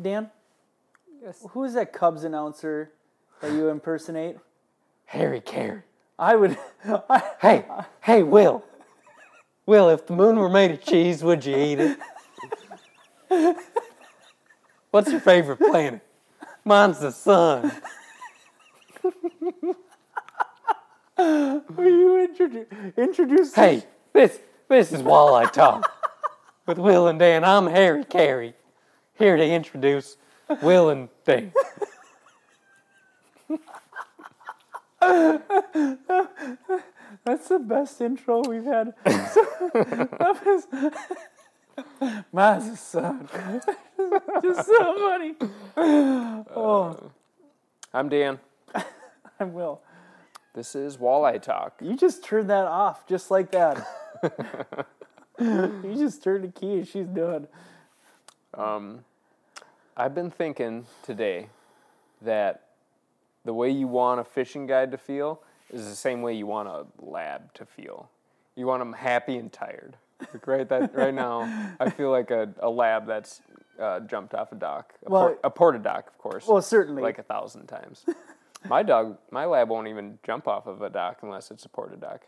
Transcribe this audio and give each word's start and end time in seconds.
Dan, 0.00 0.30
Yes. 1.20 1.44
who 1.50 1.64
is 1.64 1.74
that 1.74 1.92
Cubs 1.92 2.24
announcer 2.24 2.92
that 3.40 3.52
you 3.52 3.68
impersonate? 3.68 4.36
Harry 5.06 5.40
Caray. 5.40 5.82
I 6.18 6.36
would. 6.36 6.58
I, 7.10 7.22
Hey, 7.40 7.64
hey, 8.02 8.22
Will. 8.22 8.64
Will, 9.66 9.88
if 9.90 10.06
the 10.06 10.14
moon 10.14 10.36
were 10.36 10.48
made 10.48 10.70
of 10.70 10.80
cheese, 10.82 11.22
would 11.22 11.44
you 11.44 11.56
eat 11.56 11.78
it? 13.30 13.56
What's 14.90 15.10
your 15.10 15.20
favorite 15.20 15.58
planet? 15.58 16.00
Mine's 16.64 17.00
the 17.00 17.10
sun. 17.10 17.70
will 21.18 21.64
you 21.78 22.20
introduce 22.20 22.66
introduce? 22.96 23.54
Hey, 23.54 23.84
this 24.12 24.38
this 24.68 24.92
is 24.92 25.02
Walleye 25.02 25.52
Talk 25.52 25.90
with 26.66 26.78
Will 26.78 27.08
and 27.08 27.18
Dan. 27.18 27.44
I'm 27.44 27.66
Harry 27.66 28.04
Caray, 28.04 28.54
here 29.18 29.36
to 29.36 29.44
introduce 29.44 30.16
Will 30.62 30.90
and 30.90 31.08
Dan. 31.24 31.52
That's 37.24 37.48
the 37.48 37.58
best 37.58 38.00
intro 38.00 38.42
we've 38.48 38.64
had. 38.64 38.94
that 39.04 40.40
was. 40.44 40.66
Mine's 42.32 42.80
son. 42.80 43.28
Just 44.42 44.66
so 44.66 44.94
funny. 44.98 45.34
Oh, 45.76 47.10
I'm 47.92 48.08
Dan. 48.08 48.38
I 49.40 49.44
will. 49.44 49.80
This 50.54 50.74
is 50.74 50.96
Walleye 50.96 51.40
Talk. 51.40 51.80
You 51.80 51.96
just 51.96 52.24
turned 52.24 52.50
that 52.50 52.64
off 52.64 53.06
just 53.06 53.30
like 53.30 53.52
that. 53.52 53.86
you 55.40 55.94
just 55.96 56.22
turned 56.22 56.44
the 56.44 56.48
key 56.48 56.78
and 56.78 56.88
she's 56.88 57.06
done. 57.06 57.46
Um, 58.54 59.04
I've 59.98 60.14
been 60.14 60.30
thinking 60.30 60.86
today 61.02 61.48
that 62.22 62.68
the 63.44 63.52
way 63.52 63.70
you 63.70 63.88
want 63.88 64.20
a 64.20 64.24
fishing 64.24 64.66
guide 64.66 64.92
to 64.92 64.98
feel 64.98 65.42
is 65.72 65.88
the 65.88 65.96
same 65.96 66.22
way 66.22 66.34
you 66.34 66.46
want 66.46 66.68
a 66.68 66.86
lab 67.00 67.52
to 67.54 67.66
feel. 67.66 68.08
You 68.54 68.66
want 68.66 68.80
them 68.80 68.92
happy 68.92 69.36
and 69.36 69.52
tired. 69.52 69.96
Like 70.32 70.46
right 70.46 70.68
that 70.68 70.94
right 70.94 71.12
now, 71.14 71.74
I 71.80 71.90
feel 71.90 72.10
like 72.10 72.30
a, 72.30 72.48
a 72.60 72.68
lab 72.70 73.06
that's 73.06 73.40
uh, 73.80 74.00
jumped 74.00 74.34
off 74.34 74.52
a 74.52 74.56
dock, 74.56 74.94
a, 75.06 75.10
Well- 75.10 75.22
por- 75.28 75.38
a 75.44 75.50
porta 75.50 75.78
dock, 75.78 76.06
of 76.08 76.18
course, 76.18 76.46
Well, 76.46 76.62
certainly. 76.62 77.02
like 77.02 77.18
a 77.18 77.22
thousand 77.22 77.66
times. 77.66 78.04
my 78.68 78.82
dog, 78.82 79.18
my 79.30 79.46
lab 79.46 79.68
won't 79.68 79.88
even 79.88 80.18
jump 80.24 80.46
off 80.48 80.66
of 80.66 80.82
a 80.82 80.90
dock 80.90 81.18
unless 81.22 81.50
it's 81.50 81.64
a 81.64 81.68
porta 81.68 81.96
dock. 81.96 82.22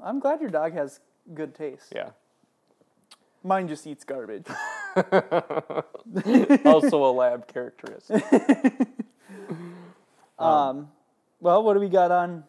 I'm 0.00 0.18
glad 0.20 0.40
your 0.40 0.50
dog 0.50 0.72
has 0.74 1.00
good 1.32 1.54
taste. 1.54 1.92
Yeah. 1.94 2.10
Mine 3.42 3.68
just 3.68 3.86
eats 3.86 4.04
garbage. 4.04 4.46
also 6.64 7.04
a 7.04 7.12
lab 7.12 7.46
characteristic. 7.48 8.24
Um, 10.36 10.88
well, 11.40 11.62
what 11.62 11.74
do 11.74 11.80
we 11.80 11.88
got 11.88 12.10
on 12.10 12.42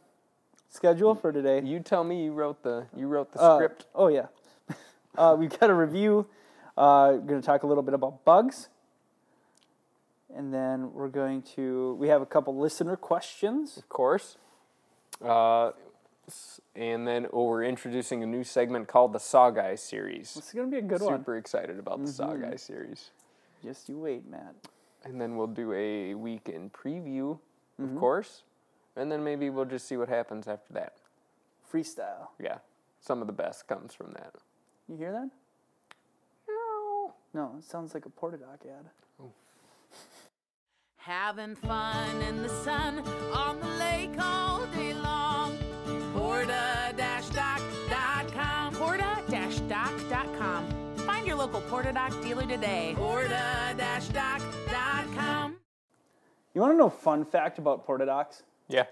schedule 0.69 1.13
for 1.13 1.31
today? 1.31 1.61
You 1.63 1.79
tell 1.79 2.03
me 2.03 2.23
you 2.25 2.33
wrote 2.33 2.63
the 2.63 2.87
you 2.95 3.07
wrote 3.07 3.31
the 3.31 3.39
Uh, 3.39 3.55
script. 3.57 3.85
Oh 3.93 4.07
yeah, 4.07 4.25
uh, 5.17 5.35
we've 5.37 5.57
got 5.59 5.69
a 5.69 5.73
review. 5.73 6.25
Uh, 6.75 7.11
going 7.13 7.39
to 7.39 7.45
talk 7.45 7.61
a 7.61 7.67
little 7.67 7.83
bit 7.83 7.93
about 7.93 8.25
bugs, 8.25 8.69
and 10.35 10.51
then 10.51 10.93
we're 10.93 11.09
going 11.09 11.43
to 11.55 11.93
we 11.99 12.07
have 12.07 12.23
a 12.23 12.25
couple 12.25 12.57
listener 12.57 12.95
questions. 12.95 13.77
of 13.77 13.87
course. 13.87 14.37
Uh, 15.23 15.71
and 16.75 17.07
then 17.07 17.27
oh, 17.33 17.45
we're 17.45 17.63
introducing 17.63 18.23
a 18.23 18.25
new 18.25 18.43
segment 18.43 18.87
called 18.87 19.13
the 19.13 19.19
Saw 19.19 19.49
Guy 19.51 19.75
series. 19.75 20.35
It's 20.37 20.53
going 20.53 20.69
to 20.69 20.71
be 20.71 20.77
a 20.79 20.81
good 20.81 21.01
one. 21.01 21.13
Mm-hmm. 21.13 21.21
Super 21.21 21.37
excited 21.37 21.79
about 21.79 22.01
the 22.03 22.11
Saw 22.11 22.33
Guy 22.35 22.55
series. 22.55 23.11
Just 23.63 23.89
you 23.89 23.97
wait, 23.97 24.29
Matt. 24.29 24.55
And 25.03 25.19
then 25.21 25.35
we'll 25.37 25.47
do 25.47 25.71
a 25.73 26.13
weekend 26.15 26.73
preview, 26.73 27.39
Mm-hmm. 27.79 27.93
of 27.95 27.99
course. 27.99 28.43
And 28.95 29.11
then 29.11 29.23
maybe 29.23 29.49
we'll 29.49 29.65
just 29.65 29.87
see 29.87 29.97
what 29.97 30.07
happens 30.07 30.47
after 30.47 30.71
that. 30.73 30.93
Freestyle. 31.71 32.29
Yeah, 32.39 32.59
some 33.01 33.19
of 33.21 33.27
the 33.27 33.33
best 33.33 33.67
comes 33.67 33.93
from 33.93 34.13
that. 34.13 34.33
You 34.87 34.95
hear 34.95 35.11
that? 35.11 35.29
No, 36.47 37.13
No, 37.33 37.55
it 37.57 37.65
sounds 37.65 37.93
like 37.93 38.05
a 38.05 38.09
Portadoc 38.09 38.61
ad. 38.65 38.85
Having 40.97 41.55
fun 41.57 42.21
in 42.23 42.41
the 42.41 42.49
sun 42.49 42.99
on 43.33 43.59
the 43.59 43.67
lake 43.67 44.15
all 44.19 44.65
day 44.67 44.93
long. 44.93 45.34
Find 51.55 51.71
your 51.71 51.83
local 51.83 51.93
Portadoc 51.93 52.21
dealer 52.23 52.45
today. 52.45 52.93
Porta-doc.com. 52.97 55.55
You 56.53 56.61
want 56.61 56.73
to 56.73 56.77
know 56.77 56.87
a 56.87 56.89
fun 56.89 57.23
fact 57.25 57.57
about 57.59 57.85
Portadocs? 57.87 58.41
Yeah. 58.67 58.85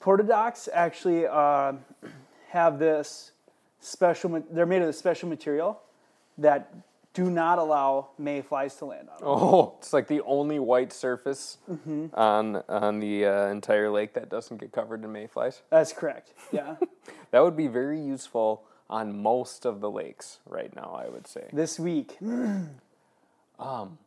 Portadocs 0.00 0.68
actually 0.72 1.26
uh, 1.26 1.74
have 2.50 2.78
this 2.78 3.32
special. 3.80 4.30
ma- 4.30 4.40
They're 4.50 4.64
made 4.66 4.80
of 4.82 4.86
this 4.86 4.98
special 4.98 5.28
material 5.28 5.80
that 6.38 6.72
do 7.12 7.28
not 7.30 7.58
allow 7.58 8.08
mayflies 8.18 8.74
to 8.76 8.86
land 8.86 9.08
on. 9.10 9.18
Them. 9.18 9.28
Oh, 9.28 9.74
it's 9.78 9.92
like 9.92 10.08
the 10.08 10.22
only 10.22 10.58
white 10.58 10.92
surface 10.92 11.58
Mm-hmm. 11.70 12.06
on 12.14 12.56
on 12.68 12.98
the 13.00 13.26
uh, 13.26 13.46
entire 13.48 13.90
lake 13.90 14.14
that 14.14 14.28
doesn't 14.30 14.56
get 14.58 14.72
covered 14.72 15.04
in 15.04 15.12
mayflies. 15.12 15.60
That's 15.70 15.92
correct. 15.92 16.32
Yeah. 16.52 16.76
That 17.30 17.42
would 17.42 17.56
be 17.56 17.66
very 17.66 18.00
useful 18.00 18.62
on 18.90 19.20
most 19.22 19.64
of 19.64 19.80
the 19.80 19.90
lakes 19.90 20.38
right 20.46 20.74
now, 20.74 20.98
I 20.98 21.08
would 21.08 21.26
say. 21.26 21.48
this 21.52 21.78
week, 21.78 22.18
um 23.58 23.98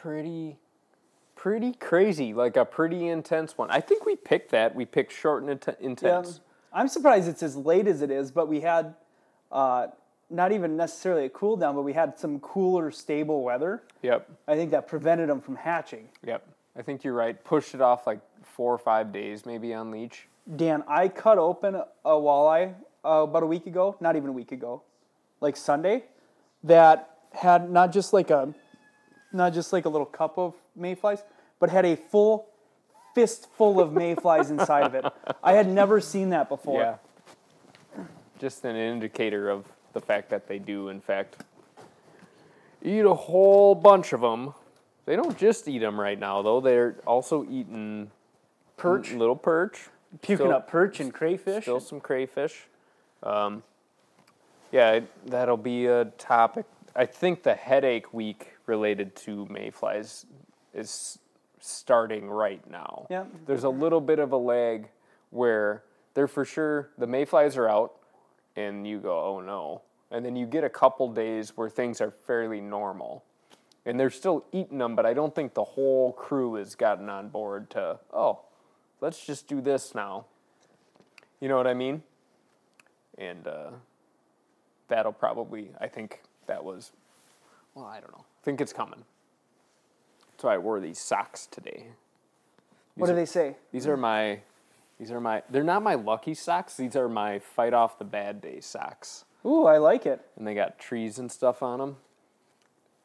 Pretty 0.00 0.58
pretty 1.34 1.72
crazy, 1.74 2.34
like 2.34 2.56
a 2.56 2.64
pretty 2.64 3.08
intense 3.08 3.56
one. 3.56 3.70
I 3.70 3.80
think 3.80 4.04
we 4.04 4.16
picked 4.16 4.50
that. 4.50 4.74
We 4.74 4.84
picked 4.84 5.12
short 5.12 5.42
and 5.42 5.50
int- 5.50 5.66
yeah, 5.66 5.86
intense. 5.86 6.40
I'm 6.72 6.88
surprised 6.88 7.28
it's 7.28 7.42
as 7.42 7.56
late 7.56 7.86
as 7.86 8.02
it 8.02 8.10
is. 8.10 8.30
But 8.30 8.48
we 8.48 8.60
had 8.60 8.94
uh, 9.52 9.88
not 10.30 10.52
even 10.52 10.76
necessarily 10.76 11.26
a 11.26 11.28
cool 11.30 11.56
down, 11.56 11.74
but 11.74 11.82
we 11.82 11.92
had 11.92 12.18
some 12.18 12.40
cooler, 12.40 12.90
stable 12.90 13.42
weather. 13.42 13.82
Yep. 14.02 14.28
I 14.48 14.56
think 14.56 14.70
that 14.72 14.88
prevented 14.88 15.28
them 15.28 15.40
from 15.40 15.56
hatching. 15.56 16.08
Yep. 16.26 16.46
I 16.76 16.82
think 16.82 17.04
you're 17.04 17.14
right. 17.14 17.42
Pushed 17.44 17.74
it 17.74 17.80
off 17.80 18.06
like 18.06 18.20
4 18.42 18.74
or 18.74 18.78
5 18.78 19.12
days 19.12 19.46
maybe 19.46 19.72
on 19.74 19.90
Leech. 19.90 20.28
Dan, 20.56 20.82
I 20.88 21.08
cut 21.08 21.38
open 21.38 21.76
a 21.76 22.10
walleye 22.10 22.74
uh, 23.04 23.22
about 23.22 23.42
a 23.42 23.46
week 23.46 23.66
ago, 23.66 23.96
not 24.00 24.16
even 24.16 24.28
a 24.30 24.32
week 24.32 24.52
ago, 24.52 24.82
like 25.40 25.56
Sunday, 25.56 26.04
that 26.62 27.10
had 27.32 27.70
not 27.70 27.92
just 27.92 28.12
like 28.12 28.30
a, 28.30 28.52
not 29.32 29.52
just 29.52 29.72
like 29.72 29.84
a 29.84 29.88
little 29.88 30.06
cup 30.06 30.38
of 30.38 30.54
mayflies, 30.76 31.22
but 31.58 31.70
had 31.70 31.84
a 31.84 31.96
full 31.96 32.48
fistful 33.14 33.80
of 33.80 33.92
mayflies 33.92 34.50
inside 34.50 34.84
of 34.86 34.94
it. 34.94 35.04
I 35.42 35.52
had 35.52 35.68
never 35.68 36.00
seen 36.00 36.30
that 36.30 36.48
before. 36.48 36.80
Yeah. 36.80 38.04
Just 38.38 38.64
an 38.64 38.76
indicator 38.76 39.48
of 39.48 39.66
the 39.92 40.00
fact 40.00 40.30
that 40.30 40.48
they 40.48 40.58
do, 40.58 40.88
in 40.88 41.00
fact, 41.00 41.36
eat 42.82 43.04
a 43.04 43.14
whole 43.14 43.74
bunch 43.74 44.12
of 44.12 44.20
them. 44.20 44.54
They 45.06 45.16
don't 45.16 45.36
just 45.38 45.68
eat 45.68 45.78
them 45.78 46.00
right 46.00 46.18
now, 46.18 46.42
though. 46.42 46.60
They're 46.60 46.96
also 47.06 47.44
eating 47.44 48.10
Perch, 48.76 49.12
little 49.12 49.36
perch, 49.36 49.88
puking 50.22 50.46
still- 50.46 50.56
up 50.56 50.68
perch 50.68 50.98
and 50.98 51.12
crayfish. 51.14 51.62
still 51.62 51.78
some 51.80 52.00
crayfish. 52.00 52.66
Um, 53.24 53.62
yeah, 54.70 55.00
that'll 55.26 55.56
be 55.56 55.86
a 55.86 56.04
topic. 56.04 56.66
I 56.94 57.06
think 57.06 57.42
the 57.42 57.54
headache 57.54 58.12
week 58.14 58.52
related 58.66 59.16
to 59.16 59.46
mayflies 59.50 60.26
is 60.72 61.18
starting 61.60 62.28
right 62.28 62.68
now. 62.70 63.06
Yeah. 63.10 63.24
There's 63.46 63.64
a 63.64 63.68
little 63.68 64.00
bit 64.00 64.18
of 64.18 64.32
a 64.32 64.36
lag 64.36 64.88
where 65.30 65.82
they're 66.12 66.28
for 66.28 66.44
sure 66.44 66.90
the 66.98 67.06
mayflies 67.06 67.56
are 67.56 67.68
out 67.68 67.94
and 68.56 68.86
you 68.86 68.98
go, 68.98 69.18
"Oh 69.18 69.40
no." 69.40 69.82
And 70.10 70.24
then 70.24 70.36
you 70.36 70.46
get 70.46 70.62
a 70.62 70.68
couple 70.68 71.12
days 71.12 71.56
where 71.56 71.68
things 71.68 72.00
are 72.00 72.10
fairly 72.10 72.60
normal. 72.60 73.24
And 73.86 73.98
they're 73.98 74.10
still 74.10 74.44
eating 74.52 74.78
them, 74.78 74.94
but 74.94 75.04
I 75.04 75.12
don't 75.12 75.34
think 75.34 75.54
the 75.54 75.64
whole 75.64 76.12
crew 76.12 76.54
has 76.54 76.74
gotten 76.74 77.08
on 77.08 77.28
board 77.28 77.70
to, 77.70 77.98
"Oh, 78.12 78.40
let's 79.00 79.24
just 79.24 79.48
do 79.48 79.60
this 79.60 79.94
now." 79.94 80.26
You 81.40 81.48
know 81.48 81.56
what 81.56 81.66
I 81.66 81.74
mean? 81.74 82.02
And 83.18 83.46
uh, 83.46 83.70
that'll 84.88 85.12
probably, 85.12 85.70
I 85.80 85.88
think 85.88 86.20
that 86.46 86.64
was, 86.64 86.92
well, 87.74 87.86
I 87.86 88.00
don't 88.00 88.12
know. 88.12 88.24
I 88.24 88.44
think 88.44 88.60
it's 88.60 88.72
coming. 88.72 89.04
That's 90.32 90.44
why 90.44 90.54
I 90.54 90.58
wore 90.58 90.80
these 90.80 90.98
socks 90.98 91.46
today. 91.46 91.88
what 92.96 93.06
do 93.06 93.14
they 93.14 93.26
say? 93.26 93.56
These 93.72 93.86
are 93.86 93.96
my, 93.96 94.40
these 94.98 95.10
are 95.10 95.20
my, 95.20 95.42
they're 95.48 95.62
not 95.62 95.82
my 95.82 95.94
lucky 95.94 96.34
socks. 96.34 96.76
These 96.76 96.96
are 96.96 97.08
my 97.08 97.38
fight 97.38 97.72
off 97.72 97.98
the 97.98 98.04
bad 98.04 98.40
day 98.40 98.60
socks. 98.60 99.24
Ooh, 99.46 99.66
I 99.66 99.78
like 99.78 100.06
it. 100.06 100.20
And 100.36 100.46
they 100.46 100.54
got 100.54 100.78
trees 100.78 101.18
and 101.18 101.30
stuff 101.30 101.62
on 101.62 101.78
them. 101.78 101.96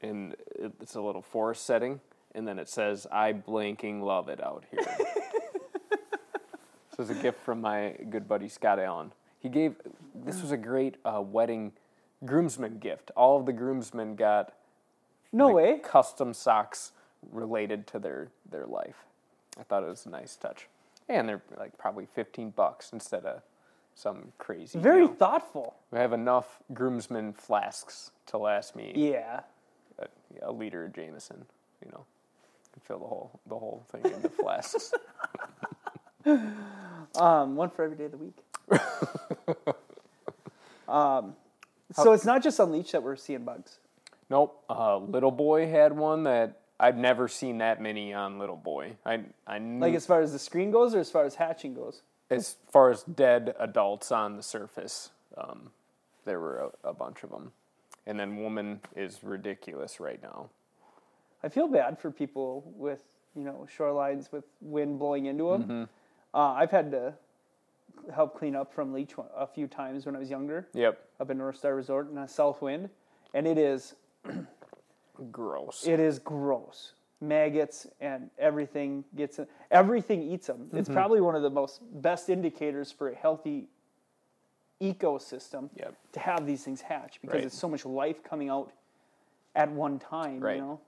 And 0.01 0.35
it's 0.81 0.95
a 0.95 1.01
little 1.01 1.21
forest 1.21 1.65
setting. 1.65 1.99
And 2.33 2.47
then 2.47 2.57
it 2.59 2.69
says, 2.69 3.05
I 3.11 3.33
blanking 3.33 4.01
love 4.01 4.29
it 4.29 4.41
out 4.41 4.63
here. 4.71 4.81
this 5.89 6.99
is 6.99 7.09
a 7.09 7.21
gift 7.21 7.41
from 7.41 7.61
my 7.61 7.95
good 8.09 8.27
buddy 8.27 8.47
Scott 8.47 8.79
Allen. 8.79 9.11
He 9.39 9.49
gave, 9.49 9.75
this 10.13 10.41
was 10.41 10.51
a 10.51 10.57
great 10.57 10.97
uh, 11.05 11.21
wedding 11.21 11.71
groomsman 12.25 12.79
gift. 12.79 13.11
All 13.15 13.39
of 13.39 13.45
the 13.45 13.53
groomsmen 13.53 14.15
got 14.15 14.53
No 15.31 15.47
like, 15.47 15.55
way. 15.55 15.79
custom 15.83 16.33
socks 16.33 16.91
related 17.31 17.87
to 17.87 17.99
their 17.99 18.29
their 18.49 18.65
life. 18.65 19.05
I 19.59 19.63
thought 19.63 19.83
it 19.83 19.87
was 19.89 20.05
a 20.05 20.09
nice 20.09 20.35
touch, 20.35 20.67
and 21.07 21.27
they're 21.27 21.41
like 21.57 21.77
probably 21.77 22.05
fifteen 22.05 22.49
bucks 22.51 22.91
instead 22.93 23.25
of 23.25 23.41
some 23.95 24.31
crazy. 24.37 24.79
Very 24.79 25.07
thoughtful. 25.07 25.75
I 25.93 25.99
have 25.99 26.13
enough 26.13 26.59
groomsmen 26.73 27.33
flasks 27.33 28.11
to 28.27 28.37
last 28.37 28.75
me 28.75 28.93
Yeah. 28.95 29.41
a, 29.99 30.07
a 30.41 30.51
liter 30.51 30.85
of 30.85 30.93
Jameson. 30.93 31.45
You 31.85 31.91
know, 31.91 32.05
can 32.73 32.81
fill 32.83 32.99
the 32.99 33.05
whole 33.07 33.39
the 33.47 33.55
whole 33.57 33.83
thing 33.91 34.03
into 34.11 34.29
flasks. 34.29 34.93
Um, 37.15 37.55
one 37.55 37.69
for 37.69 37.83
every 37.83 37.97
day 37.97 38.05
of 38.05 38.11
the 38.11 38.17
week. 38.17 38.37
Um, 40.87 41.35
so 41.93 42.13
it's 42.13 42.25
not 42.25 42.41
just 42.41 42.59
on 42.59 42.71
Leech 42.71 42.91
that 42.93 43.03
we're 43.03 43.15
seeing 43.15 43.43
bugs. 43.43 43.77
Nope. 44.29 44.63
Uh, 44.69 44.97
Little 44.97 45.31
Boy 45.31 45.67
had 45.67 45.93
one 45.95 46.23
that 46.23 46.61
I've 46.79 46.97
never 46.97 47.27
seen 47.27 47.59
that 47.59 47.81
many 47.81 48.13
on 48.13 48.39
Little 48.39 48.55
Boy. 48.55 48.93
I 49.05 49.21
I 49.45 49.59
knew, 49.59 49.81
Like 49.81 49.93
as 49.95 50.05
far 50.05 50.21
as 50.21 50.31
the 50.31 50.39
screen 50.39 50.71
goes, 50.71 50.95
or 50.95 50.99
as 50.99 51.11
far 51.11 51.25
as 51.25 51.35
hatching 51.35 51.73
goes. 51.73 52.01
as 52.29 52.55
far 52.71 52.89
as 52.89 53.03
dead 53.03 53.55
adults 53.59 54.11
on 54.11 54.35
the 54.35 54.43
surface, 54.43 55.09
um, 55.37 55.71
there 56.25 56.39
were 56.39 56.71
a, 56.83 56.89
a 56.89 56.93
bunch 56.93 57.23
of 57.23 57.29
them. 57.31 57.51
And 58.07 58.19
then 58.19 58.37
Woman 58.37 58.81
is 58.95 59.19
ridiculous 59.23 59.99
right 59.99 60.21
now. 60.23 60.49
I 61.43 61.49
feel 61.49 61.67
bad 61.67 61.99
for 61.99 62.09
people 62.11 62.63
with 62.75 63.03
you 63.35 63.43
know 63.43 63.67
shorelines 63.77 64.31
with 64.31 64.45
wind 64.61 64.97
blowing 64.99 65.25
into 65.27 65.51
them. 65.51 65.89
Uh, 66.33 66.37
I've 66.53 66.71
had 66.71 66.91
to 66.91 67.13
help 68.13 68.37
clean 68.37 68.55
up 68.55 68.73
from 68.73 68.93
Leech 68.93 69.13
a 69.35 69.45
few 69.47 69.67
times 69.67 70.05
when 70.05 70.15
I 70.15 70.19
was 70.19 70.29
younger 70.29 70.67
Yep. 70.73 70.99
up 71.19 71.29
in 71.29 71.37
North 71.37 71.57
Star 71.57 71.75
Resort 71.75 72.09
in 72.11 72.17
a 72.17 72.27
south 72.27 72.61
wind, 72.61 72.89
and 73.33 73.47
it 73.47 73.57
is 73.57 73.95
Gross. 75.31 75.85
it 75.85 75.99
is 75.99 76.19
gross. 76.19 76.93
Maggots 77.21 77.85
and 77.99 78.29
everything 78.37 79.03
gets 79.15 79.39
in, 79.39 79.47
everything 79.71 80.21
eats 80.23 80.47
them. 80.47 80.57
Mm-hmm. 80.67 80.77
It's 80.77 80.87
probably 80.89 81.19
one 81.19 81.35
of 81.35 81.41
the 81.41 81.49
most 81.49 81.81
best 82.01 82.29
indicators 82.29 82.91
for 82.91 83.09
a 83.09 83.15
healthy 83.15 83.67
ecosystem 84.81 85.69
Yep. 85.75 85.95
to 86.13 86.19
have 86.21 86.45
these 86.47 86.63
things 86.63 86.79
hatch 86.81 87.19
because 87.21 87.35
Right. 87.35 87.43
it's 87.45 87.57
so 87.57 87.67
much 87.67 87.85
life 87.85 88.23
coming 88.23 88.47
out 88.49 88.71
at 89.55 89.69
one 89.69 89.99
time. 89.99 90.39
Right. 90.39 90.55
You 90.55 90.61
know, 90.61 90.79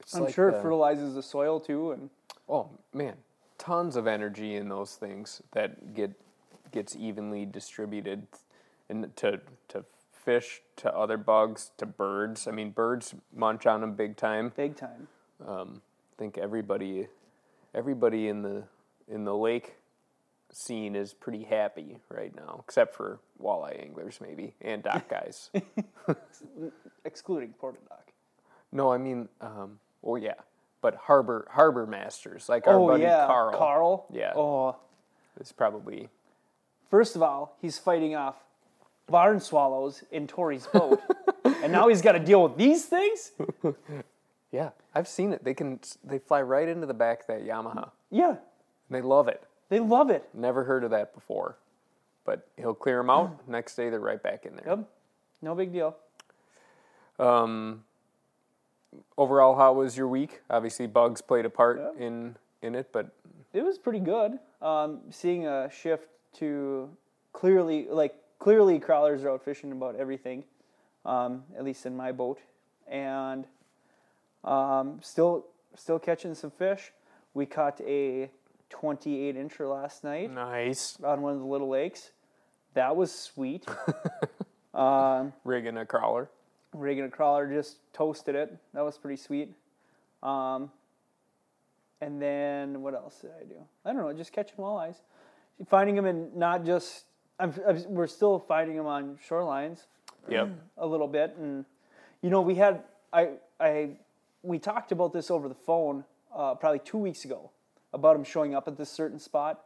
It's 0.00 0.14
I'm 0.14 0.24
like 0.24 0.34
sure 0.34 0.50
the- 0.50 0.58
it 0.58 0.62
fertilizes 0.62 1.14
the 1.14 1.22
soil 1.22 1.58
too, 1.60 1.92
and 1.92 2.10
Oh 2.48 2.68
man, 2.92 3.16
tons 3.58 3.96
of 3.96 4.06
energy 4.06 4.54
in 4.54 4.68
those 4.68 4.94
things 4.96 5.42
that 5.52 5.94
get 5.94 6.12
gets 6.72 6.96
evenly 6.96 7.46
distributed, 7.46 8.26
and 8.88 9.14
to 9.16 9.40
to 9.68 9.84
fish, 10.12 10.60
to 10.76 10.92
other 10.94 11.16
bugs, 11.16 11.70
to 11.78 11.86
birds. 11.86 12.46
I 12.46 12.50
mean, 12.50 12.70
birds 12.70 13.14
munch 13.34 13.66
on 13.66 13.80
them 13.80 13.94
big 13.94 14.16
time. 14.16 14.52
big 14.54 14.76
time. 14.76 15.08
Um, 15.46 15.82
I 16.12 16.18
think 16.18 16.36
everybody, 16.38 17.06
everybody 17.74 18.28
in 18.28 18.42
the 18.42 18.64
in 19.08 19.24
the 19.24 19.34
lake 19.36 19.76
scene 20.52 20.96
is 20.96 21.12
pretty 21.12 21.44
happy 21.44 21.98
right 22.08 22.34
now, 22.34 22.60
except 22.64 22.94
for 22.94 23.20
walleye 23.42 23.80
anglers 23.80 24.20
maybe 24.20 24.54
and 24.60 24.82
dock 24.82 25.08
guys. 25.10 25.50
excluding 27.04 27.54
Portadoc. 27.60 28.12
no, 28.72 28.92
I 28.92 28.98
mean, 28.98 29.28
um, 29.40 29.78
well, 30.02 30.20
yeah, 30.20 30.34
but 30.80 30.94
harbor 30.94 31.46
harbor 31.50 31.86
masters 31.86 32.48
like 32.48 32.66
our 32.66 32.74
Oh 32.74 32.86
buddy 32.88 33.02
yeah, 33.02 33.26
Carl. 33.26 33.56
Carl. 33.58 34.06
Yeah. 34.12 34.32
Oh, 34.36 34.76
It's 35.40 35.52
probably 35.52 36.08
first 36.90 37.16
of 37.16 37.22
all, 37.22 37.56
he's 37.60 37.78
fighting 37.78 38.14
off 38.14 38.36
barn 39.08 39.40
swallows 39.40 40.02
in 40.10 40.26
Tori's 40.26 40.66
boat, 40.66 41.00
and 41.44 41.70
now 41.72 41.88
he's 41.88 42.02
got 42.02 42.12
to 42.12 42.18
deal 42.20 42.42
with 42.42 42.56
these 42.56 42.84
things. 42.86 43.32
Yeah, 44.52 44.70
I've 44.94 45.08
seen 45.08 45.32
it. 45.32 45.44
They 45.44 45.52
can 45.54 45.80
they 46.04 46.18
fly 46.18 46.40
right 46.40 46.66
into 46.68 46.86
the 46.86 46.94
back 46.94 47.22
of 47.22 47.26
that 47.26 47.44
Yamaha. 47.44 47.90
Yeah, 48.10 48.36
They 48.88 49.02
love 49.02 49.26
it. 49.28 49.42
they 49.68 49.80
love 49.80 50.08
it. 50.08 50.28
Never 50.32 50.64
heard 50.64 50.84
of 50.84 50.90
that 50.92 51.12
before. 51.12 51.58
But 52.24 52.46
he'll 52.56 52.72
clear 52.72 52.98
them 52.98 53.10
out. 53.10 53.40
Next 53.48 53.74
day 53.74 53.90
they're 53.90 54.00
right 54.00 54.22
back 54.22 54.46
in 54.46 54.54
there. 54.56 54.64
Yep, 54.66 54.88
no 55.42 55.54
big 55.56 55.72
deal. 55.72 55.96
Um, 57.18 57.82
overall, 59.18 59.56
how 59.56 59.72
was 59.72 59.96
your 59.96 60.08
week? 60.08 60.40
Obviously, 60.50 60.86
bugs 60.86 61.20
played 61.20 61.44
a 61.44 61.50
part 61.50 61.78
Yeah. 61.78 62.06
in 62.06 62.36
in 62.62 62.74
it, 62.74 62.90
but 62.92 63.10
It 63.52 63.62
was 63.62 63.78
pretty 63.78 64.00
good. 64.00 64.38
Um, 64.60 65.00
seeing 65.10 65.46
a 65.46 65.70
shift 65.70 66.08
to 66.34 66.90
clearly, 67.32 67.86
like 67.88 68.14
clearly, 68.38 68.78
crawlers 68.78 69.24
are 69.24 69.30
out 69.30 69.42
fishing 69.42 69.72
about 69.72 69.96
everything, 69.96 70.44
um, 71.04 71.44
at 71.56 71.64
least 71.64 71.86
in 71.86 71.96
my 71.96 72.12
boat, 72.12 72.38
and 72.86 73.46
um, 74.44 75.00
still 75.02 75.46
still 75.74 75.98
catching 75.98 76.34
some 76.34 76.50
fish. 76.50 76.92
We 77.34 77.46
caught 77.46 77.80
a 77.82 78.30
28 78.70 79.36
incher 79.36 79.70
last 79.70 80.02
night 80.04 80.30
nice 80.32 80.98
on 81.02 81.22
one 81.22 81.34
of 81.34 81.38
the 81.40 81.46
little 81.46 81.68
lakes. 81.68 82.10
That 82.74 82.96
was 82.96 83.12
sweet. 83.12 83.66
um, 84.74 85.32
rigging 85.44 85.76
a 85.78 85.86
crawler. 85.86 86.28
Rigging 86.78 87.04
a 87.04 87.10
crawler 87.10 87.46
just 87.52 87.78
toasted 87.92 88.34
it. 88.34 88.56
That 88.74 88.84
was 88.84 88.98
pretty 88.98 89.16
sweet. 89.16 89.54
Um, 90.22 90.70
and 92.00 92.20
then 92.20 92.82
what 92.82 92.94
else 92.94 93.20
did 93.20 93.30
I 93.40 93.44
do? 93.44 93.56
I 93.84 93.92
don't 93.92 94.02
know, 94.02 94.12
just 94.12 94.32
catching 94.32 94.56
walleyes, 94.56 94.96
finding 95.68 95.94
them 95.94 96.06
in 96.06 96.30
not 96.34 96.64
just. 96.64 97.04
I'm, 97.38 97.52
I'm, 97.68 97.84
we're 97.88 98.06
still 98.06 98.38
finding 98.38 98.76
them 98.76 98.86
on 98.86 99.18
shorelines 99.28 99.84
Yep. 100.28 100.50
a 100.78 100.86
little 100.86 101.06
bit, 101.06 101.36
and 101.38 101.64
you 102.22 102.30
know 102.30 102.40
we 102.40 102.54
had 102.54 102.82
I 103.12 103.30
I 103.60 103.90
we 104.42 104.58
talked 104.58 104.90
about 104.92 105.12
this 105.12 105.30
over 105.30 105.48
the 105.48 105.54
phone 105.54 106.04
uh, 106.34 106.54
probably 106.54 106.80
two 106.80 106.98
weeks 106.98 107.24
ago 107.24 107.50
about 107.92 108.14
them 108.14 108.24
showing 108.24 108.54
up 108.54 108.68
at 108.68 108.76
this 108.76 108.90
certain 108.90 109.18
spot. 109.18 109.62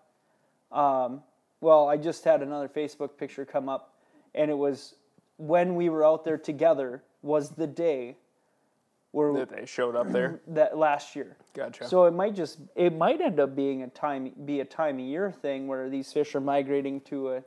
Um, 0.72 1.22
well, 1.60 1.88
I 1.88 1.96
just 1.96 2.24
had 2.24 2.42
another 2.42 2.68
Facebook 2.68 3.16
picture 3.18 3.44
come 3.44 3.68
up, 3.68 3.94
and 4.34 4.50
it 4.50 4.56
was 4.58 4.94
when 5.40 5.74
we 5.74 5.88
were 5.88 6.04
out 6.04 6.24
there 6.24 6.38
together 6.38 7.02
was 7.22 7.50
the 7.50 7.66
day 7.66 8.16
where 9.12 9.32
That 9.32 9.48
they 9.50 9.66
showed 9.66 9.96
up 9.96 10.10
there. 10.12 10.40
that 10.48 10.76
last 10.78 11.16
year. 11.16 11.36
Gotcha. 11.54 11.88
So 11.88 12.04
it 12.04 12.12
might 12.12 12.34
just 12.34 12.58
it 12.76 12.96
might 12.96 13.20
end 13.20 13.40
up 13.40 13.56
being 13.56 13.82
a 13.82 13.88
time 13.88 14.30
be 14.44 14.60
a 14.60 14.64
time 14.64 14.98
of 15.00 15.04
year 15.04 15.32
thing 15.32 15.66
where 15.66 15.88
these 15.90 16.12
fish 16.12 16.34
are 16.34 16.40
migrating 16.40 17.00
to 17.02 17.30
a 17.32 17.42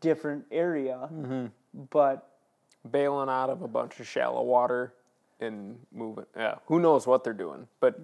different 0.00 0.44
area, 0.52 1.08
Mm-hmm. 1.12 1.46
but 1.90 2.26
Bailing 2.90 3.28
out 3.28 3.50
of 3.50 3.60
a 3.60 3.68
bunch 3.68 4.00
of 4.00 4.06
shallow 4.06 4.42
water 4.42 4.94
and 5.40 5.78
moving. 5.92 6.24
Yeah. 6.36 6.54
Who 6.66 6.80
knows 6.80 7.06
what 7.06 7.24
they're 7.24 7.34
doing? 7.34 7.66
But 7.80 8.00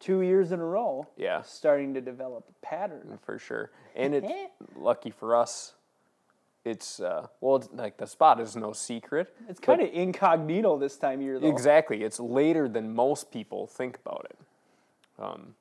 two 0.00 0.20
years 0.20 0.52
in 0.52 0.60
a 0.60 0.64
row, 0.64 1.06
Yeah. 1.16 1.40
starting 1.42 1.94
to 1.94 2.00
develop 2.02 2.44
a 2.48 2.66
pattern. 2.66 3.18
for 3.24 3.38
sure. 3.38 3.70
And 3.96 4.14
it's 4.14 4.30
lucky 4.76 5.10
for 5.10 5.34
us. 5.34 5.72
It's 6.64 7.00
uh, 7.00 7.26
well, 7.40 7.56
it's 7.56 7.68
like 7.72 7.96
the 7.96 8.06
spot 8.06 8.40
is 8.40 8.54
no 8.54 8.72
secret. 8.72 9.34
It's 9.48 9.58
kind 9.58 9.80
of 9.80 9.88
incognito 9.92 10.78
this 10.78 10.96
time 10.96 11.18
of 11.18 11.22
year, 11.22 11.40
though. 11.40 11.48
exactly. 11.48 12.04
It's 12.04 12.20
later 12.20 12.68
than 12.68 12.94
most 12.94 13.32
people 13.32 13.66
think 13.66 13.98
about 14.04 14.26
it. 14.30 14.38
Um, 15.22 15.54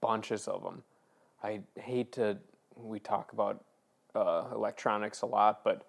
bunches 0.00 0.48
of 0.48 0.62
them. 0.62 0.82
I 1.42 1.60
hate 1.78 2.12
to. 2.12 2.38
We 2.74 3.00
talk 3.00 3.32
about 3.32 3.62
uh, 4.14 4.44
electronics 4.54 5.20
a 5.22 5.26
lot, 5.26 5.62
but 5.62 5.86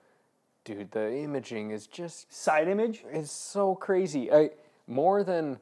dude, 0.66 0.92
the 0.92 1.16
imaging 1.16 1.72
is 1.72 1.88
just 1.88 2.34
Side 2.34 2.68
image. 2.68 3.04
it's 3.10 3.32
so 3.32 3.74
crazy. 3.74 4.32
I 4.32 4.50
more 4.86 5.24
than 5.24 5.60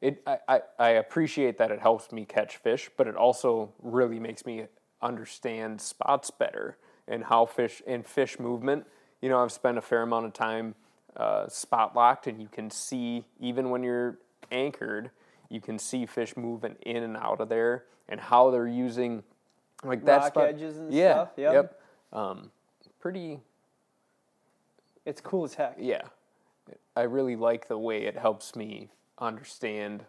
it. 0.00 0.22
I, 0.24 0.38
I, 0.48 0.60
I 0.78 0.88
appreciate 0.90 1.58
that 1.58 1.72
it 1.72 1.80
helps 1.80 2.12
me 2.12 2.24
catch 2.24 2.58
fish, 2.58 2.90
but 2.96 3.08
it 3.08 3.16
also 3.16 3.72
really 3.82 4.20
makes 4.20 4.46
me 4.46 4.66
understand 5.02 5.80
spots 5.80 6.30
better 6.30 6.76
and 7.08 7.24
how 7.24 7.46
fish 7.46 7.82
and 7.86 8.06
fish 8.06 8.38
movement. 8.38 8.86
You 9.20 9.28
know, 9.28 9.42
I've 9.42 9.52
spent 9.52 9.78
a 9.78 9.82
fair 9.82 10.02
amount 10.02 10.26
of 10.26 10.32
time 10.32 10.74
uh, 11.16 11.48
spot 11.48 11.94
locked, 11.96 12.26
and 12.26 12.40
you 12.40 12.48
can 12.48 12.70
see 12.70 13.24
even 13.40 13.70
when 13.70 13.82
you're 13.82 14.18
anchored, 14.50 15.10
you 15.48 15.60
can 15.60 15.78
see 15.78 16.06
fish 16.06 16.36
moving 16.36 16.76
in 16.82 17.02
and 17.02 17.16
out 17.16 17.40
of 17.40 17.48
there 17.48 17.84
and 18.08 18.20
how 18.20 18.50
they're 18.50 18.66
using 18.68 19.22
like 19.84 20.04
that 20.04 20.18
Rock 20.18 20.26
spot. 20.28 20.44
edges 20.48 20.76
and 20.78 20.92
yeah, 20.92 21.12
stuff, 21.12 21.28
yep. 21.36 21.52
Yep. 21.54 21.80
Um, 22.12 22.50
pretty 23.00 23.40
It's 25.04 25.20
cool 25.20 25.44
as 25.44 25.54
heck. 25.54 25.76
yeah, 25.78 26.02
I 26.96 27.02
really 27.02 27.36
like 27.36 27.68
the 27.68 27.78
way 27.78 28.04
it 28.04 28.16
helps 28.16 28.56
me 28.56 28.90
understand 29.18 30.04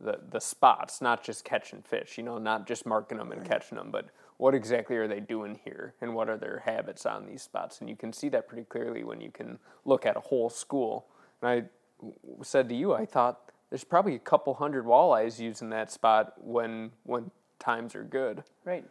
the 0.00 0.18
the 0.30 0.40
spots, 0.40 1.00
not 1.00 1.22
just 1.22 1.44
catching 1.44 1.82
fish. 1.82 2.16
You 2.18 2.24
know, 2.24 2.38
not 2.38 2.66
just 2.66 2.86
marking 2.86 3.18
them 3.18 3.32
and 3.32 3.44
catching 3.44 3.76
them, 3.76 3.90
but 3.90 4.06
what 4.38 4.54
exactly 4.54 4.96
are 4.96 5.06
they 5.08 5.20
doing 5.20 5.58
here, 5.64 5.94
and 6.00 6.14
what 6.14 6.28
are 6.28 6.36
their 6.36 6.60
habits 6.64 7.06
on 7.06 7.26
these 7.26 7.42
spots? 7.42 7.80
And 7.80 7.88
you 7.88 7.96
can 7.96 8.12
see 8.12 8.28
that 8.30 8.48
pretty 8.48 8.64
clearly 8.64 9.04
when 9.04 9.20
you 9.20 9.30
can 9.30 9.58
look 9.84 10.04
at 10.06 10.16
a 10.16 10.20
whole 10.20 10.50
school. 10.50 11.06
And 11.40 11.50
I 11.50 12.12
said 12.42 12.68
to 12.68 12.74
you, 12.74 12.92
I 12.94 13.06
thought 13.06 13.50
there's 13.70 13.84
probably 13.84 14.14
a 14.14 14.18
couple 14.20 14.54
hundred 14.54 14.84
walleyes 14.84 15.38
using 15.38 15.70
that 15.70 15.90
spot 15.92 16.34
when 16.42 16.90
when 17.04 17.30
times 17.58 17.94
are 17.94 18.02
good, 18.04 18.42
Right. 18.64 18.84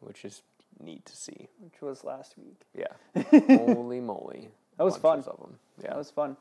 which 0.00 0.24
is 0.24 0.42
neat 0.80 1.04
to 1.06 1.16
see. 1.16 1.48
Which 1.60 1.80
was 1.82 2.04
last 2.04 2.34
week. 2.38 2.60
Yeah, 2.74 3.22
holy 3.56 4.00
moly, 4.00 4.50
That 4.78 4.84
was 4.84 4.96
Bunches 4.98 5.24
fun. 5.26 5.34
Of 5.34 5.40
them. 5.40 5.58
Yeah, 5.82 5.88
That 5.90 5.96
was 5.98 6.10
fun. 6.10 6.36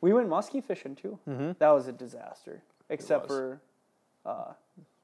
We 0.00 0.12
went 0.12 0.28
muskie 0.28 0.62
fishing 0.64 0.94
too. 0.96 1.18
Mm-hmm. 1.28 1.52
That 1.58 1.70
was 1.70 1.86
a 1.88 1.92
disaster, 1.92 2.62
except 2.90 3.26
for 3.26 3.60
uh, 4.26 4.52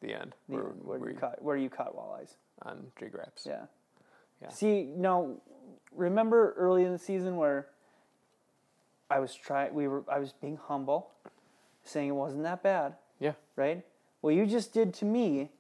The 0.00 0.14
end. 0.14 0.34
the, 0.48 0.54
Where, 0.56 0.62
where, 0.64 0.98
where 0.98 1.10
you 1.10 1.16
caught 1.16 1.42
where 1.42 1.56
you 1.56 1.68
caught 1.70 1.94
walleyes. 1.96 2.34
on 2.62 2.86
jig 2.98 3.14
raps. 3.14 3.44
Yeah. 3.46 3.64
Yeah. 4.42 4.48
See 4.48 4.84
now, 4.96 5.32
remember 5.94 6.54
early 6.56 6.84
in 6.84 6.92
the 6.92 6.98
season 6.98 7.36
where 7.36 7.66
I 9.10 9.18
was 9.18 9.34
trying. 9.34 9.74
We 9.74 9.88
were. 9.88 10.04
I 10.10 10.18
was 10.18 10.32
being 10.32 10.56
humble, 10.56 11.10
saying 11.84 12.08
it 12.08 12.12
wasn't 12.12 12.44
that 12.44 12.62
bad, 12.62 12.94
Yeah. 13.18 13.32
right? 13.56 13.84
Well, 14.22 14.32
you 14.34 14.46
just 14.46 14.72
did 14.72 14.94
to 14.94 15.04
me 15.04 15.50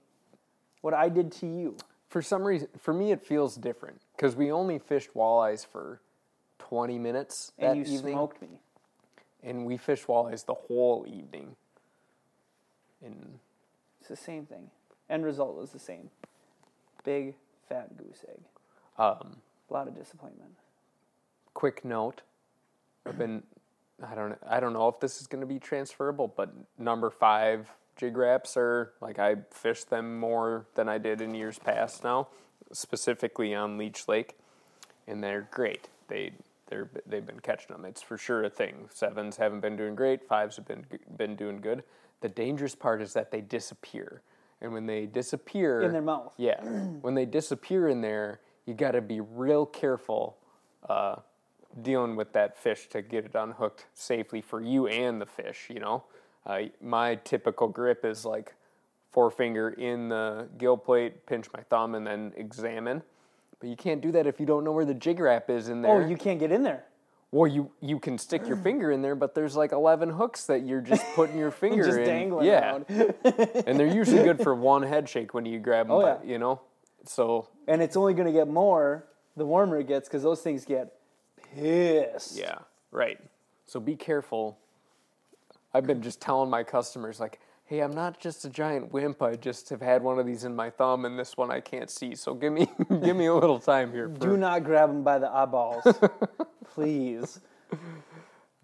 what 0.80 0.94
I 0.94 1.08
did 1.08 1.32
to 1.32 1.46
you. 1.46 1.76
For 2.08 2.22
some 2.22 2.42
reason, 2.42 2.68
for 2.78 2.92
me, 2.94 3.12
it 3.12 3.22
feels 3.22 3.56
different 3.56 4.00
because 4.16 4.34
we 4.36 4.50
only 4.50 4.78
fished 4.78 5.14
walleyes 5.14 5.66
for 5.66 6.00
20 6.60 6.98
minutes 6.98 7.52
that 7.58 7.72
and 7.76 7.86
you 7.86 7.94
evening, 7.94 8.14
smoked 8.14 8.40
me. 8.42 8.48
and 9.42 9.64
we 9.66 9.76
fished 9.76 10.06
walleyes 10.06 10.44
the 10.46 10.54
whole 10.54 11.04
evening. 11.08 11.54
And 13.04 13.38
the 14.10 14.16
same 14.16 14.44
thing. 14.44 14.70
End 15.08 15.24
result 15.24 15.56
was 15.56 15.70
the 15.70 15.78
same. 15.78 16.10
Big 17.04 17.34
fat 17.68 17.96
goose 17.96 18.24
egg. 18.28 18.40
um, 18.98 19.36
A 19.70 19.72
lot 19.72 19.88
of 19.88 19.94
disappointment. 19.96 20.50
quick 21.54 21.84
note, 21.84 22.20
I've 23.06 23.16
been, 23.16 23.42
I 24.06 24.14
don't, 24.14 24.36
I 24.46 24.60
don't 24.60 24.72
know 24.74 24.88
if 24.88 25.00
this 25.00 25.20
is 25.20 25.26
going 25.26 25.40
to 25.40 25.46
be 25.46 25.58
transferable, 25.58 26.28
but 26.36 26.52
number 26.78 27.08
five 27.10 27.68
jig 27.96 28.16
raps 28.16 28.56
are 28.56 28.92
like 29.00 29.18
I 29.18 29.36
fish 29.50 29.84
them 29.84 30.18
more 30.18 30.66
than 30.74 30.88
I 30.88 30.98
did 30.98 31.20
in 31.20 31.34
years 31.34 31.58
past 31.58 32.04
now, 32.04 32.28
specifically 32.72 33.54
on 33.54 33.78
Leech 33.78 34.06
Lake, 34.08 34.36
and 35.06 35.22
they're 35.22 35.48
great. 35.50 35.88
They 36.08 36.32
they're 36.68 36.88
they've 37.06 37.26
been 37.26 37.40
catching 37.40 37.74
them. 37.74 37.84
It's 37.84 38.02
for 38.02 38.16
sure 38.18 38.42
a 38.44 38.50
thing. 38.50 38.88
Sevens 38.92 39.36
haven't 39.38 39.60
been 39.60 39.76
doing 39.76 39.94
great. 39.94 40.26
Fives 40.28 40.56
have 40.56 40.66
been 40.66 40.84
been 41.16 41.36
doing 41.36 41.60
good. 41.60 41.82
The 42.20 42.28
dangerous 42.28 42.74
part 42.74 43.00
is 43.00 43.12
that 43.14 43.30
they 43.30 43.40
disappear, 43.40 44.22
and 44.60 44.72
when 44.72 44.86
they 44.86 45.06
disappear 45.06 45.82
In 45.82 45.92
their 45.92 46.02
mouth. 46.02 46.32
yeah, 46.36 46.62
when 47.00 47.14
they 47.14 47.24
disappear 47.24 47.88
in 47.88 48.00
there, 48.00 48.40
you 48.66 48.74
got 48.74 48.92
to 48.92 49.00
be 49.00 49.20
real 49.20 49.64
careful 49.66 50.36
uh, 50.88 51.16
dealing 51.82 52.16
with 52.16 52.32
that 52.34 52.56
fish 52.56 52.88
to 52.88 53.02
get 53.02 53.24
it 53.24 53.34
unhooked 53.34 53.86
safely 53.94 54.40
for 54.40 54.60
you 54.60 54.86
and 54.86 55.20
the 55.20 55.26
fish. 55.26 55.68
You 55.70 55.80
know, 55.80 56.04
uh, 56.46 56.60
my 56.82 57.14
typical 57.16 57.68
grip 57.68 58.04
is 58.04 58.24
like 58.24 58.54
forefinger 59.10 59.70
in 59.70 60.08
the 60.08 60.48
gill 60.58 60.76
plate, 60.76 61.26
pinch 61.26 61.46
my 61.54 61.62
thumb, 61.62 61.94
and 61.94 62.06
then 62.06 62.32
examine. 62.36 63.02
But 63.60 63.68
you 63.68 63.76
can't 63.76 64.00
do 64.00 64.12
that 64.12 64.26
if 64.26 64.40
you 64.40 64.46
don't 64.46 64.64
know 64.64 64.72
where 64.72 64.84
the 64.84 64.94
jig 64.94 65.20
rap 65.20 65.50
is 65.50 65.68
in 65.68 65.82
there. 65.82 66.02
Oh, 66.02 66.06
you 66.06 66.16
can't 66.16 66.38
get 66.38 66.52
in 66.52 66.62
there. 66.62 66.84
Well, 67.32 67.46
you 67.46 67.70
you 67.80 68.00
can 68.00 68.18
stick 68.18 68.46
your 68.48 68.56
finger 68.56 68.90
in 68.90 69.02
there, 69.02 69.14
but 69.14 69.34
there's 69.36 69.54
like 69.54 69.70
eleven 69.72 70.10
hooks 70.10 70.46
that 70.46 70.66
you're 70.66 70.80
just 70.80 71.04
putting 71.14 71.38
your 71.38 71.50
finger 71.62 71.84
Just 71.84 71.98
in. 71.98 72.04
dangling 72.04 72.46
yeah, 72.46 72.72
around. 72.72 72.86
and 73.66 73.78
they're 73.78 73.86
usually 73.86 74.24
good 74.24 74.42
for 74.42 74.54
one 74.54 74.82
head 74.82 75.08
shake 75.08 75.32
when 75.32 75.46
you 75.46 75.60
grab 75.60 75.86
them. 75.86 75.96
Oh, 75.96 76.00
yeah. 76.06 76.16
You 76.24 76.38
know, 76.38 76.60
so 77.04 77.48
And 77.68 77.80
it's 77.82 77.96
only 77.96 78.14
going 78.14 78.26
to 78.26 78.32
get 78.32 78.48
more 78.48 79.04
the 79.36 79.46
warmer 79.46 79.78
it 79.78 79.86
gets 79.86 80.08
because 80.08 80.24
those 80.24 80.40
things 80.42 80.64
get 80.64 80.92
pissed. 81.54 82.36
Yeah, 82.36 82.58
right. 82.90 83.18
So 83.66 83.78
be 83.78 83.94
careful. 83.94 84.58
I've 85.72 85.86
been 85.86 86.02
just 86.02 86.20
telling 86.20 86.50
my 86.50 86.64
customers 86.64 87.20
like, 87.20 87.38
"Hey, 87.70 87.78
I'm 87.78 87.92
not 87.92 88.18
just 88.18 88.44
a 88.44 88.50
giant 88.50 88.92
wimp. 88.92 89.22
I 89.22 89.36
just 89.36 89.68
have 89.68 89.80
had 89.80 90.02
one 90.02 90.18
of 90.18 90.26
these 90.26 90.42
in 90.42 90.56
my 90.56 90.70
thumb, 90.70 91.04
and 91.04 91.16
this 91.16 91.36
one 91.36 91.52
I 91.52 91.60
can't 91.60 91.88
see. 91.88 92.16
So 92.16 92.34
give 92.34 92.52
me, 92.52 92.66
give 93.00 93.16
me 93.16 93.26
a 93.26 93.34
little 93.34 93.60
time 93.60 93.92
here." 93.92 94.08
For, 94.08 94.18
Do 94.18 94.36
not 94.36 94.64
grab 94.64 94.88
them 94.88 95.04
by 95.04 95.20
the 95.20 95.30
eyeballs. 95.30 95.84
Please. 96.74 97.38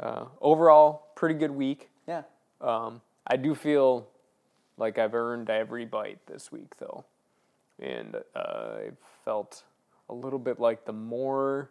uh, 0.01 0.25
overall, 0.41 1.07
pretty 1.15 1.37
good 1.37 1.53
week. 1.53 1.89
Yeah. 2.09 2.23
Um, 2.61 3.01
I 3.25 3.37
do 3.37 3.55
feel 3.55 4.09
like 4.77 4.99
I've 4.99 5.15
earned 5.15 5.51
every 5.51 5.85
bite 5.85 6.19
this 6.27 6.51
week, 6.51 6.77
though, 6.79 7.05
and 7.79 8.17
uh, 8.35 8.39
I 8.39 8.91
felt 9.25 9.63
a 10.11 10.15
little 10.15 10.41
bit 10.41 10.59
like 10.59 10.85
the 10.85 10.93
more 10.93 11.71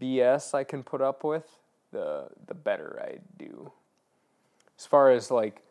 BS 0.00 0.54
I 0.54 0.62
can 0.62 0.84
put 0.84 1.00
up 1.00 1.24
with, 1.24 1.58
the 1.90 2.28
the 2.46 2.54
better 2.54 3.02
I 3.02 3.18
do. 3.36 3.72
As 4.78 4.86
far 4.86 5.10
as 5.10 5.32
like, 5.32 5.62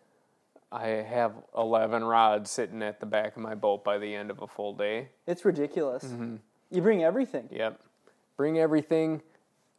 I 0.75 0.87
have 0.87 1.33
eleven 1.57 2.03
rods 2.03 2.51
sitting 2.51 2.83
at 2.83 2.99
the 2.99 3.05
back 3.05 3.37
of 3.37 3.41
my 3.41 3.55
boat 3.55 3.83
by 3.85 3.97
the 3.97 4.13
end 4.13 4.29
of 4.29 4.41
a 4.41 4.47
full 4.47 4.73
day. 4.73 5.07
It's 5.25 5.45
ridiculous. 5.45 6.03
Mm-hmm. 6.03 6.35
You 6.69 6.81
bring 6.81 7.01
everything. 7.03 7.47
Yep. 7.49 7.79
Bring 8.35 8.59
everything, 8.59 9.21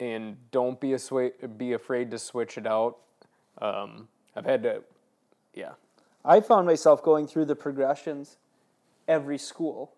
and 0.01 0.39
don't 0.51 0.81
be 0.81 0.91
aswa- 0.91 1.59
be 1.59 1.75
afraid 1.75 2.11
to 2.13 2.19
switch 2.19 2.57
it 2.57 2.67
out. 2.67 2.97
Um, 3.61 4.09
I've 4.35 4.47
had 4.47 4.63
to, 4.63 4.83
yeah. 5.55 5.73
I 6.25 6.41
found 6.41 6.67
myself 6.67 7.03
going 7.03 7.27
through 7.27 7.45
the 7.45 7.57
progressions 7.57 8.39
every 9.07 9.39
school, 9.39 9.93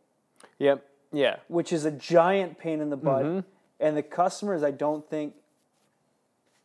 Yep. 0.58 0.84
Yeah. 1.12 1.36
which 1.46 1.72
is 1.72 1.84
a 1.84 1.90
giant 1.92 2.58
pain 2.58 2.80
in 2.80 2.90
the 2.90 2.96
butt. 2.96 3.24
Mm-hmm. 3.24 3.40
And 3.80 3.96
the 3.96 4.02
customers, 4.02 4.64
I 4.64 4.72
don't 4.72 5.08
think, 5.08 5.34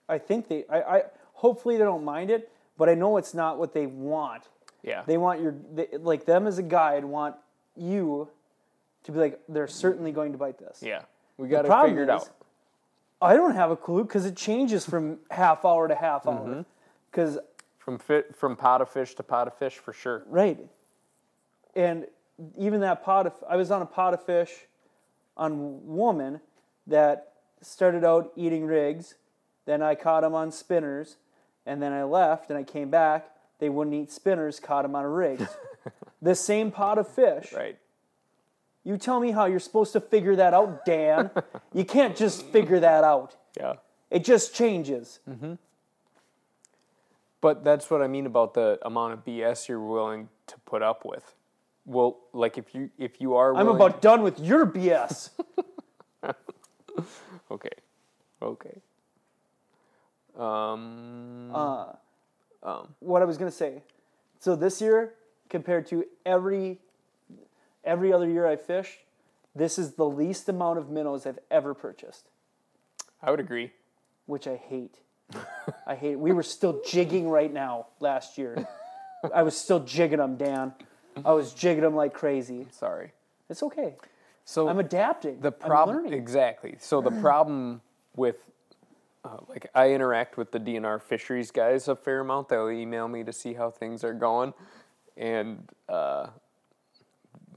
I 0.10 0.18
think 0.18 0.48
they, 0.48 0.66
I, 0.70 0.82
I 0.82 1.04
hopefully 1.34 1.78
they 1.78 1.84
don't 1.84 2.04
mind 2.04 2.32
it, 2.32 2.52
but 2.78 2.90
I 2.90 2.96
know 2.96 3.18
it's 3.18 3.34
not 3.34 3.58
what 3.58 3.74
they 3.74 3.86
want. 3.86 4.48
Yeah. 4.82 5.04
They 5.06 5.18
want 5.18 5.42
your, 5.42 5.56
they, 5.74 5.88
like 5.98 6.26
them 6.26 6.48
as 6.48 6.58
a 6.58 6.64
guide, 6.64 7.06
want 7.06 7.36
you 7.76 8.30
to 9.04 9.12
be 9.12 9.20
like, 9.20 9.40
they're 9.50 9.68
certainly 9.68 10.12
going 10.12 10.32
to 10.32 10.38
bite 10.38 10.58
this. 10.60 10.80
yeah. 10.82 11.04
We 11.38 11.48
got 11.48 11.64
to 11.64 11.82
figure 11.88 12.04
it 12.04 12.10
is- 12.10 12.10
out. 12.10 12.30
I 13.22 13.36
don't 13.36 13.56
have 13.56 13.72
a 13.72 13.78
clue 13.78 14.04
because 14.04 14.26
it 14.26 14.36
changes 14.36 14.86
from 14.86 15.20
half 15.32 15.64
hour 15.66 15.88
to 15.88 15.96
half 15.96 16.24
Mm-hmm. 16.26 16.50
hour. 16.54 16.66
Because 17.10 17.40
From 17.80 17.98
fit 18.00 18.36
from 18.36 18.56
pot 18.56 18.82
of 18.82 18.90
fish 18.90 19.14
to 19.16 19.24
pot 19.24 19.48
of 19.48 19.54
fish 19.58 19.78
for 19.78 19.94
sure. 19.94 20.24
Right. 20.28 20.60
And 21.76 22.06
even 22.58 22.82
that 22.82 23.04
pot 23.04 23.26
of 23.28 23.34
I 23.50 23.56
was 23.56 23.72
on 23.72 23.82
a 23.82 23.86
pot 23.86 24.14
of 24.14 24.24
fish 24.26 24.52
on 25.38 25.86
Woman 25.88 26.42
that 26.88 27.32
started 27.62 28.04
out 28.04 28.32
eating 28.36 28.66
rigs, 28.66 29.16
then 29.66 29.82
I 29.82 29.96
caught 29.96 30.22
them 30.22 30.36
on 30.36 30.52
spinners, 30.52 31.16
and 31.66 31.82
then 31.82 31.94
I 31.94 32.04
left 32.04 32.50
and 32.50 32.58
I 32.58 32.64
came 32.64 32.90
back. 32.90 33.30
They 33.60 33.70
wouldn't 33.70 33.96
eat 33.96 34.12
spinners, 34.12 34.60
caught 34.60 34.84
them 34.84 34.96
on 34.96 35.04
a 35.06 35.10
rig. 35.10 35.48
the 36.22 36.36
same 36.36 36.72
pot 36.72 36.98
of 36.98 37.08
fish. 37.08 37.54
Right. 37.54 37.78
You 38.84 38.98
tell 38.98 39.20
me 39.20 39.32
how 39.32 39.46
you're 39.46 39.60
supposed 39.60 39.94
to 39.94 40.02
figure 40.02 40.36
that 40.36 40.54
out, 40.54 40.86
Dan. 40.86 41.32
you 41.74 41.86
can't 41.86 42.16
just 42.16 42.46
figure 42.48 42.80
that 42.80 43.04
out. 43.04 43.36
Yeah. 43.58 43.76
It 44.12 44.26
just 44.26 44.54
changes. 44.54 45.20
Mm-hmm. 45.30 45.54
But 47.40 47.64
that's 47.64 47.90
what 47.90 48.02
I 48.02 48.08
mean 48.08 48.26
about 48.26 48.54
the 48.54 48.80
amount 48.84 49.14
of 49.14 49.26
BS 49.26 49.68
you're 49.68 49.80
willing 49.80 50.30
to 50.48 50.56
put 50.66 50.82
up 50.82 51.06
with. 51.06 51.36
Well, 51.86 52.20
like 52.32 52.58
if 52.58 52.74
you 52.74 52.90
if 52.98 53.20
you 53.20 53.36
are 53.36 53.56
I'm 53.56 53.68
about 53.68 54.02
done 54.02 54.22
with 54.22 54.40
your 54.40 54.66
BS. 54.66 55.30
Okay. 57.52 57.70
Okay. 58.42 58.82
Um 60.38 61.52
Uh, 61.54 61.94
what 63.00 63.22
I 63.22 63.26
was 63.26 63.38
gonna 63.38 63.52
say. 63.52 63.84
So 64.40 64.56
this 64.56 64.82
year, 64.82 65.14
compared 65.50 65.86
to 65.88 66.06
every 66.26 66.80
every 67.84 68.14
other 68.14 68.28
year 68.30 68.48
I 68.48 68.56
fished, 68.56 69.00
this 69.56 69.78
is 69.78 69.94
the 69.94 70.06
least 70.06 70.48
amount 70.50 70.80
of 70.80 70.90
minnows 70.90 71.26
I've 71.26 71.40
ever 71.52 71.74
purchased, 71.74 72.30
I 73.22 73.32
would 73.32 73.40
agree. 73.40 73.72
which 74.26 74.48
I 74.48 74.56
hate. 74.56 74.96
I 75.88 75.96
hate. 75.96 76.14
It. 76.14 76.20
We 76.20 76.32
were 76.32 76.44
still 76.44 76.82
jigging 76.86 77.28
right 77.30 77.52
now 77.52 77.88
last 78.00 78.38
year. 78.38 78.68
I 79.34 79.44
was 79.44 79.56
still 79.58 79.80
jigging 79.80 80.18
them, 80.20 80.36
Dan. 80.38 80.74
I 81.24 81.32
was 81.34 81.54
jigging 81.54 81.84
them 81.84 81.96
like 81.96 82.14
crazy. 82.14 82.68
Sorry. 82.72 83.12
It's 83.50 83.64
okay. 83.64 83.96
So 84.46 84.68
I'm 84.68 84.80
adapting. 84.80 85.40
the 85.40 85.52
problem 85.52 86.06
exactly 86.12 86.76
so 86.80 87.00
the 87.02 87.12
problem 87.28 87.82
with 88.16 88.38
uh, 89.26 89.38
like 89.48 89.68
i 89.74 89.92
interact 89.92 90.38
with 90.38 90.52
the 90.52 90.60
dnr 90.60 91.02
fisheries 91.02 91.52
guys 91.52 91.88
a 91.88 91.96
fair 91.96 92.20
amount. 92.20 92.50
They'll 92.50 92.70
email 92.70 93.08
me 93.08 93.24
to 93.24 93.34
see 93.34 93.54
how 93.54 93.70
things 93.72 94.04
are 94.04 94.14
going 94.14 94.54
and 95.16 95.70
uh, 95.88 96.28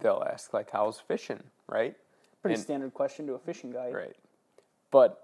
they'll 0.00 0.24
ask 0.30 0.52
like 0.52 0.70
how's 0.70 1.00
fishing? 1.00 1.42
Right? 1.68 1.96
Pretty 2.42 2.54
and- 2.54 2.62
standard 2.62 2.94
question 2.94 3.26
to 3.26 3.34
a 3.34 3.38
fishing 3.38 3.70
guy. 3.72 3.90
right. 3.90 4.16
But 4.90 5.22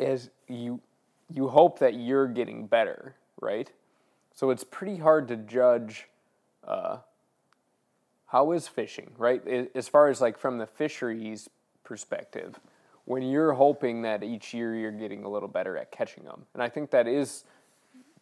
as 0.00 0.30
you 0.48 0.80
you 1.30 1.48
hope 1.48 1.78
that 1.80 1.94
you're 1.94 2.28
getting 2.28 2.66
better 2.66 3.14
right? 3.40 3.70
So 4.34 4.50
it's 4.50 4.64
pretty 4.64 4.96
hard 4.96 5.28
to 5.28 5.36
judge 5.36 6.08
uh, 6.66 6.98
how 8.26 8.52
is 8.52 8.68
fishing 8.68 9.12
right? 9.18 9.46
As 9.74 9.88
far 9.88 10.08
as 10.08 10.20
like 10.20 10.38
from 10.38 10.58
the 10.58 10.66
fisheries 10.66 11.50
perspective 11.84 12.58
when 13.04 13.22
you're 13.22 13.52
hoping 13.52 14.02
that 14.02 14.22
each 14.22 14.54
year 14.54 14.74
you're 14.74 14.92
getting 14.92 15.24
a 15.24 15.28
little 15.28 15.48
better 15.48 15.76
at 15.76 15.90
catching 15.90 16.24
them 16.24 16.46
and 16.54 16.62
i 16.62 16.68
think 16.68 16.90
that 16.90 17.06
is 17.06 17.44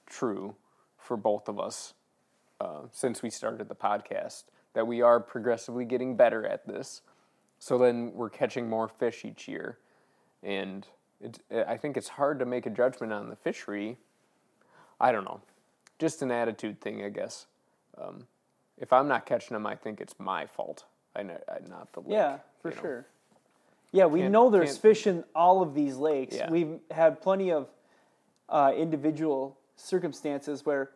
true 0.06 0.54
for 0.96 1.16
both 1.16 1.48
of 1.48 1.58
us 1.58 1.94
uh, 2.60 2.82
since 2.90 3.22
we 3.22 3.30
started 3.30 3.68
the 3.68 3.74
podcast 3.74 4.44
that 4.74 4.86
we 4.86 5.00
are 5.00 5.18
progressively 5.20 5.84
getting 5.84 6.16
better 6.16 6.46
at 6.46 6.66
this 6.66 7.02
so 7.58 7.76
then 7.78 8.12
we're 8.14 8.30
catching 8.30 8.68
more 8.68 8.88
fish 8.88 9.24
each 9.24 9.48
year 9.48 9.78
and 10.42 10.86
it's, 11.20 11.38
i 11.68 11.76
think 11.76 11.96
it's 11.96 12.08
hard 12.08 12.38
to 12.38 12.46
make 12.46 12.66
a 12.66 12.70
judgment 12.70 13.12
on 13.12 13.28
the 13.28 13.36
fishery 13.36 13.98
I 15.00 15.12
don't 15.12 15.24
know. 15.24 15.40
Just 15.98 16.22
an 16.22 16.30
attitude 16.30 16.80
thing, 16.80 17.02
I 17.02 17.08
guess. 17.08 17.46
Um, 18.00 18.26
if 18.78 18.92
I'm 18.92 19.08
not 19.08 19.26
catching 19.26 19.54
them, 19.54 19.66
I 19.66 19.74
think 19.74 20.00
it's 20.00 20.14
my 20.18 20.46
fault. 20.46 20.84
I, 21.16 21.22
know, 21.22 21.38
not 21.68 21.92
the 21.92 22.00
lake. 22.00 22.10
Yeah, 22.10 22.38
for 22.62 22.70
you 22.70 22.76
know. 22.76 22.82
sure. 22.82 23.06
Yeah, 23.92 24.06
we 24.06 24.20
Can't- 24.20 24.32
know 24.32 24.50
there's 24.50 24.70
can't- 24.72 24.82
fish 24.82 25.06
in 25.06 25.24
all 25.34 25.62
of 25.62 25.74
these 25.74 25.96
lakes. 25.96 26.36
Yeah. 26.36 26.50
We've 26.50 26.80
had 26.90 27.20
plenty 27.20 27.50
of 27.50 27.68
uh, 28.48 28.72
individual 28.76 29.56
circumstances 29.76 30.64
where 30.66 30.90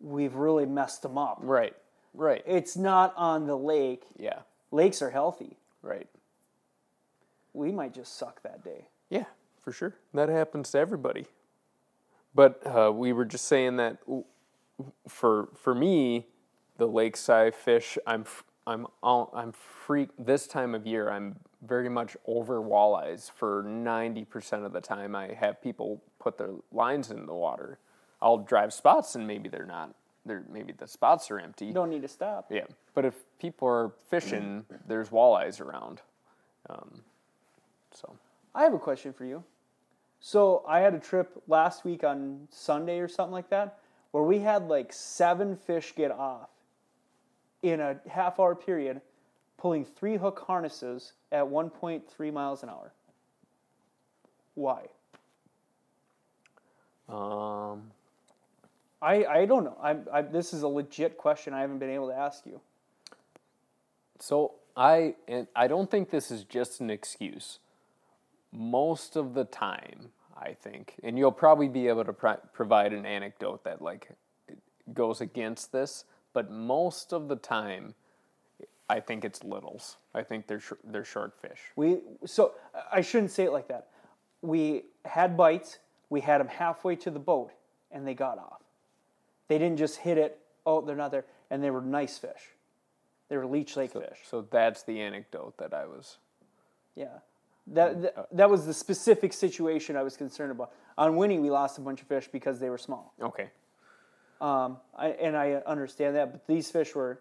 we've 0.00 0.34
really 0.34 0.66
messed 0.66 1.02
them 1.02 1.16
up. 1.18 1.38
Right. 1.42 1.74
Right. 2.14 2.42
It's 2.46 2.76
not 2.76 3.14
on 3.16 3.46
the 3.46 3.56
lake. 3.56 4.04
yeah. 4.16 4.40
Lakes 4.70 5.02
are 5.02 5.10
healthy. 5.10 5.58
Right. 5.82 6.08
We 7.52 7.70
might 7.72 7.92
just 7.92 8.16
suck 8.16 8.42
that 8.42 8.64
day. 8.64 8.86
Yeah, 9.10 9.24
for 9.62 9.72
sure. 9.72 9.94
That 10.14 10.30
happens 10.30 10.70
to 10.72 10.78
everybody. 10.78 11.26
But 12.34 12.66
uh, 12.66 12.90
we 12.94 13.12
were 13.12 13.26
just 13.26 13.44
saying 13.44 13.76
that 13.76 14.00
w- 14.06 14.24
for 15.06 15.50
for 15.54 15.74
me, 15.74 16.26
the 16.78 16.86
lakeside 16.88 17.54
fish, 17.54 17.98
I'm 18.06 18.22
f- 18.22 18.44
I'm 18.66 18.86
all, 19.02 19.30
I'm 19.34 19.52
freak 19.52 20.08
this 20.18 20.46
time 20.46 20.74
of 20.74 20.86
year. 20.86 21.10
I'm 21.10 21.36
very 21.66 21.88
much 21.88 22.16
over 22.26 22.60
walleyes. 22.60 23.30
For 23.30 23.62
ninety 23.62 24.24
percent 24.24 24.64
of 24.64 24.72
the 24.72 24.80
time, 24.80 25.14
I 25.14 25.34
have 25.34 25.62
people 25.62 26.02
put 26.18 26.38
their 26.38 26.50
lines 26.72 27.10
in 27.10 27.26
the 27.26 27.34
water. 27.34 27.78
I'll 28.20 28.38
drive 28.38 28.72
spots 28.72 29.14
and 29.14 29.26
maybe 29.26 29.48
they're 29.48 29.66
not. 29.66 29.94
They're 30.24 30.44
maybe 30.50 30.72
the 30.72 30.86
spots 30.86 31.30
are 31.30 31.40
empty. 31.40 31.66
You 31.66 31.72
don't 31.72 31.90
need 31.90 32.02
to 32.02 32.08
stop. 32.08 32.46
Yeah, 32.50 32.66
but 32.94 33.04
if 33.04 33.14
people 33.40 33.66
are 33.68 33.92
fishing, 34.08 34.64
there's 34.86 35.08
walleyes 35.08 35.60
around. 35.60 36.00
Um, 36.70 37.02
so 37.90 38.16
I 38.54 38.62
have 38.62 38.74
a 38.74 38.78
question 38.78 39.12
for 39.12 39.24
you. 39.24 39.42
So 40.20 40.64
I 40.68 40.78
had 40.78 40.94
a 40.94 41.00
trip 41.00 41.42
last 41.48 41.84
week 41.84 42.04
on 42.04 42.46
Sunday 42.50 43.00
or 43.00 43.08
something 43.08 43.32
like 43.32 43.50
that, 43.50 43.78
where 44.12 44.22
we 44.22 44.38
had 44.38 44.68
like 44.68 44.92
seven 44.92 45.56
fish 45.56 45.92
get 45.96 46.12
off 46.12 46.48
in 47.62 47.80
a 47.80 47.96
half 48.08 48.38
hour 48.38 48.54
period, 48.54 49.00
pulling 49.62 49.84
three 49.84 50.16
hook 50.16 50.42
harnesses 50.44 51.12
at 51.30 51.44
1.3 51.44 52.32
miles 52.32 52.64
an 52.64 52.68
hour. 52.68 52.92
Why? 54.54 54.88
um, 57.08 57.92
I, 59.00 59.24
I 59.24 59.46
don't 59.46 59.62
know. 59.62 59.78
I'm, 59.80 60.08
I, 60.12 60.22
this 60.22 60.52
is 60.52 60.62
a 60.62 60.68
legit 60.68 61.16
question 61.16 61.54
I 61.54 61.60
haven't 61.60 61.78
been 61.78 61.90
able 61.90 62.08
to 62.08 62.14
ask 62.14 62.44
you. 62.44 62.60
So 64.18 64.54
I 64.76 65.14
and 65.28 65.46
I 65.54 65.68
don't 65.68 65.90
think 65.90 66.10
this 66.10 66.32
is 66.32 66.42
just 66.44 66.80
an 66.80 66.90
excuse. 66.90 67.60
Most 68.52 69.16
of 69.16 69.34
the 69.34 69.44
time, 69.44 70.10
I 70.36 70.54
think, 70.54 70.94
and 71.04 71.16
you'll 71.16 71.32
probably 71.32 71.68
be 71.68 71.86
able 71.86 72.04
to 72.04 72.12
pro- 72.12 72.40
provide 72.52 72.92
an 72.92 73.06
anecdote 73.06 73.64
that 73.64 73.80
like 73.80 74.10
goes 74.92 75.20
against 75.20 75.72
this, 75.72 76.04
but 76.32 76.50
most 76.50 77.12
of 77.12 77.28
the 77.28 77.36
time, 77.36 77.94
I 78.92 79.00
think 79.00 79.24
it's 79.24 79.42
littles. 79.42 79.96
I 80.14 80.22
think 80.22 80.46
they're 80.46 80.60
sh- 80.60 80.82
they're 80.84 81.04
short 81.04 81.32
fish. 81.40 81.60
We 81.76 82.00
so 82.26 82.52
I 82.92 83.00
shouldn't 83.00 83.30
say 83.30 83.44
it 83.44 83.52
like 83.52 83.68
that. 83.68 83.88
We 84.42 84.84
had 85.06 85.34
bites. 85.34 85.78
We 86.10 86.20
had 86.20 86.42
them 86.42 86.48
halfway 86.48 86.96
to 86.96 87.10
the 87.10 87.18
boat, 87.18 87.52
and 87.90 88.06
they 88.06 88.12
got 88.12 88.36
off. 88.36 88.60
They 89.48 89.58
didn't 89.58 89.78
just 89.78 89.96
hit 89.96 90.18
it. 90.18 90.38
Oh, 90.66 90.82
they're 90.82 90.94
not 90.94 91.10
there, 91.10 91.24
and 91.50 91.64
they 91.64 91.70
were 91.70 91.80
nice 91.80 92.18
fish. 92.18 92.50
They 93.30 93.38
were 93.38 93.46
Leech 93.46 93.78
Lake 93.78 93.92
fish. 93.94 94.18
So 94.30 94.46
that's 94.50 94.82
the 94.82 95.00
anecdote 95.00 95.56
that 95.56 95.72
I 95.72 95.86
was. 95.86 96.18
Yeah, 96.94 97.06
that, 97.68 98.02
that 98.02 98.28
that 98.30 98.50
was 98.50 98.66
the 98.66 98.74
specific 98.74 99.32
situation 99.32 99.96
I 99.96 100.02
was 100.02 100.18
concerned 100.18 100.52
about. 100.52 100.70
On 100.98 101.16
winning, 101.16 101.40
we 101.40 101.48
lost 101.48 101.78
a 101.78 101.80
bunch 101.80 102.02
of 102.02 102.08
fish 102.08 102.28
because 102.30 102.58
they 102.60 102.68
were 102.68 102.76
small. 102.76 103.14
Okay. 103.22 103.48
Um, 104.42 104.76
I, 104.94 105.08
and 105.08 105.34
I 105.34 105.62
understand 105.66 106.16
that, 106.16 106.32
but 106.32 106.46
these 106.46 106.70
fish 106.70 106.94
were 106.94 107.20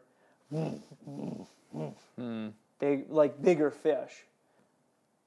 Mm. 1.75 2.51
they 2.79 3.03
like 3.07 3.41
bigger 3.41 3.71
fish, 3.71 4.25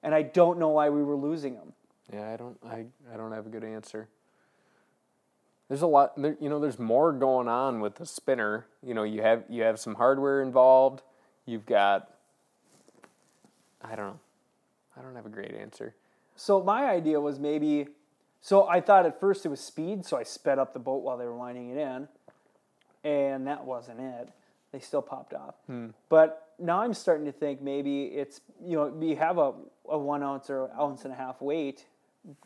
and 0.03 0.15
I 0.15 0.23
don't 0.23 0.59
know 0.59 0.69
why 0.69 0.91
we 0.91 1.03
were 1.03 1.17
losing 1.17 1.55
them. 1.55 1.73
Yeah, 2.13 2.33
I 2.33 2.37
don't. 2.37 2.59
I, 2.67 2.85
I 3.13 3.17
don't 3.17 3.33
have 3.33 3.47
a 3.47 3.51
good 3.51 3.65
answer. 3.65 4.09
There's 5.69 5.83
a 5.83 5.87
lot. 5.87 6.21
There, 6.21 6.37
you 6.41 6.49
know, 6.49 6.61
there's 6.61 6.79
more 6.79 7.13
going 7.13 7.49
on 7.49 7.81
with 7.81 7.97
the 7.97 8.07
spinner. 8.07 8.67
You 8.83 8.95
know, 8.95 9.05
you 9.05 9.23
have 9.23 9.45
you 9.49 9.63
have 9.63 9.81
some 9.81 9.95
hardware 9.95 10.43
involved. 10.43 11.03
You've 11.47 11.67
got. 11.67 12.11
I 13.83 13.97
don't 13.97 14.07
know. 14.07 14.21
I 14.97 15.03
don't 15.03 15.15
have 15.17 15.27
a 15.27 15.31
great 15.31 15.55
answer. 15.55 15.95
So 16.37 16.63
my 16.63 16.87
idea 16.87 17.21
was 17.21 17.39
maybe, 17.39 17.89
so 18.41 18.67
I 18.67 18.81
thought 18.81 19.07
at 19.07 19.21
first 19.21 19.47
it 19.47 19.49
was 19.49 19.61
speed, 19.61 20.05
so 20.05 20.17
I 20.17 20.23
sped 20.23 20.59
up 20.59 20.73
the 20.73 20.79
boat 20.79 21.03
while 21.03 21.17
they 21.17 21.27
were 21.27 21.37
winding 21.37 21.71
it 21.71 21.79
in, 21.79 22.09
and 23.05 23.47
that 23.47 23.65
wasn't 23.65 24.01
it. 24.01 24.29
They 24.75 24.81
still 24.81 25.03
popped 25.03 25.35
off. 25.35 25.55
Hmm. 25.69 25.91
But 26.09 26.49
now 26.59 26.81
I'm 26.81 26.95
starting 26.95 27.25
to 27.27 27.33
think 27.33 27.63
maybe 27.63 28.07
it's 28.07 28.41
you 28.61 28.77
know 28.77 28.93
you 29.01 29.15
have 29.15 29.39
a, 29.39 29.53
a 29.89 29.97
one 29.97 30.21
ounce 30.25 30.51
or 30.51 30.69
ounce 30.77 31.05
and 31.05 31.15
a 31.15 31.17
half 31.17 31.41
weight 31.41 31.87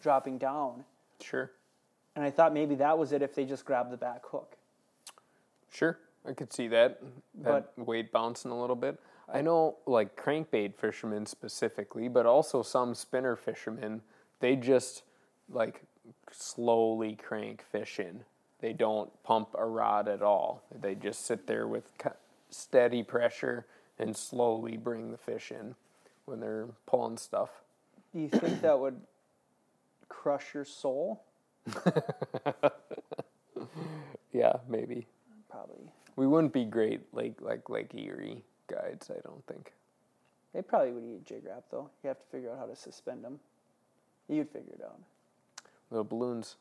dropping 0.03 0.37
down, 0.37 0.85
Sure. 1.23 1.51
and 2.17 2.23
I 2.23 2.31
thought 2.31 2.53
maybe 2.53 2.75
that 2.75 2.99
was 2.99 3.13
it 3.13 3.23
if 3.23 3.35
they 3.35 3.47
just 3.47 3.65
grabbed 3.65 3.91
the 3.91 3.97
back 3.97 4.27
hook. 4.27 4.59
Sure, 5.73 5.99
I 6.27 6.35
could 6.35 6.53
see 6.53 6.69
that. 6.69 7.01
That 7.41 7.73
weight 7.79 8.13
bouncing 8.13 8.51
a 8.51 8.61
little 8.61 8.77
bit. 8.77 9.01
I 9.33 9.41
know, 9.41 9.77
like 9.87 10.15
crankbait 10.15 10.75
fishermen 10.75 11.25
specifically, 11.25 12.09
but 12.09 12.27
also 12.27 12.63
some 12.63 12.95
spinner 12.95 13.37
fishermen, 13.37 14.03
they 14.41 14.55
just 14.55 15.03
like 15.51 15.81
slowly 16.31 17.15
crank 17.15 17.65
fish 17.73 17.99
in. 17.99 18.25
They 18.61 18.73
don't 18.73 19.11
pump 19.23 19.51
a 19.57 19.65
rod 19.65 20.09
at 20.09 20.23
all. 20.23 20.63
They 20.75 20.95
just 20.95 21.25
sit 21.25 21.47
there 21.47 21.67
with 21.67 21.85
steady 22.51 23.03
pressure 23.03 23.67
and 23.99 24.17
slowly 24.17 24.77
bring 24.77 25.11
the 25.11 25.19
fish 25.19 25.51
in 25.53 25.75
when 26.25 26.41
they're 26.41 26.69
pulling 26.87 27.19
stuff. 27.19 27.51
Do 28.13 28.21
you 28.21 28.29
think 28.29 28.63
that 28.63 28.79
would 28.79 29.01
crush 30.09 30.55
your 30.55 30.65
soul? 30.65 31.23
Yeah, 34.33 34.53
maybe. 34.69 35.07
Probably. 35.51 35.91
We 36.17 36.27
wouldn't 36.27 36.53
be 36.53 36.65
great 36.65 37.01
like 37.13 37.41
like 37.41 37.69
Lake 37.69 37.93
Erie 37.95 38.45
guides, 38.69 39.11
I 39.11 39.21
don't 39.25 39.45
think. 39.47 39.73
They 40.55 40.63
probably 40.63 40.93
would 40.93 41.05
eat 41.05 41.27
jig 41.27 41.45
rap 41.47 41.65
though. 41.71 41.91
You 42.03 42.09
have 42.09 42.19
to 42.19 42.27
figure 42.31 42.53
out 42.53 42.59
how 42.59 42.67
to 42.67 42.77
suspend 42.77 43.25
them. 43.25 43.41
You'd 44.29 44.51
figure 44.51 44.75
it 44.75 44.85
out. 44.85 45.01
Little 45.91 46.05
balloons, 46.05 46.57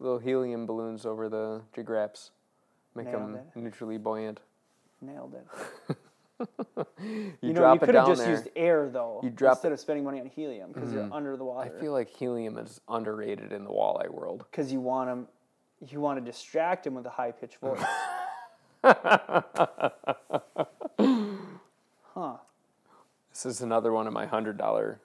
little 0.00 0.18
helium 0.18 0.66
balloons 0.66 1.06
over 1.06 1.28
the 1.28 1.62
jig 1.74 1.88
raps, 1.88 2.30
make 2.94 3.06
Nailed 3.06 3.22
them 3.22 3.36
it. 3.36 3.44
neutrally 3.54 3.98
buoyant. 3.98 4.40
Nailed 5.00 5.34
it. 5.34 5.46
You, 7.02 7.34
You 7.42 7.52
know, 7.52 7.70
you 7.74 7.78
could 7.78 7.94
have 7.94 8.06
just 8.06 8.22
there. 8.22 8.30
used 8.30 8.48
air 8.56 8.88
though, 8.88 9.20
You 9.22 9.28
drop 9.28 9.56
instead 9.56 9.72
of 9.72 9.80
spending 9.80 10.04
money 10.04 10.20
on 10.20 10.26
helium 10.26 10.72
because 10.72 10.90
you're 10.90 11.02
mm-hmm. 11.02 11.12
under 11.12 11.36
the 11.36 11.44
water. 11.44 11.70
I 11.70 11.80
feel 11.80 11.92
like 11.92 12.08
helium 12.08 12.56
is 12.56 12.80
underrated 12.88 13.52
in 13.52 13.64
the 13.64 13.70
walleye 13.70 14.08
world. 14.08 14.46
Because 14.50 14.72
you 14.72 14.80
want 14.80 15.10
them, 15.10 15.28
you 15.86 16.00
want 16.00 16.18
to 16.18 16.24
distract 16.24 16.86
him 16.86 16.94
with 16.94 17.04
a 17.04 17.10
high 17.10 17.32
pitched 17.32 17.58
voice. 17.58 17.82
huh? 22.14 22.36
This 23.30 23.44
is 23.44 23.60
another 23.60 23.92
one 23.92 24.06
of 24.06 24.14
my 24.14 24.24
hundred 24.26 24.56
dollar. 24.56 25.00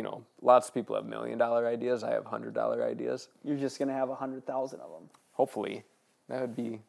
You 0.00 0.04
know, 0.04 0.24
lots 0.40 0.66
of 0.68 0.72
people 0.72 0.96
have 0.96 1.04
million 1.04 1.36
dollar 1.36 1.66
ideas. 1.66 2.02
I 2.02 2.12
have 2.12 2.24
hundred 2.24 2.54
dollar 2.54 2.82
ideas. 2.82 3.28
You're 3.44 3.58
just 3.58 3.78
gonna 3.78 3.92
have 3.92 4.08
a 4.08 4.14
hundred 4.14 4.46
thousand 4.46 4.80
of 4.80 4.90
them. 4.90 5.10
Hopefully, 5.32 5.84
that 6.30 6.40
would 6.40 6.56
be 6.56 6.80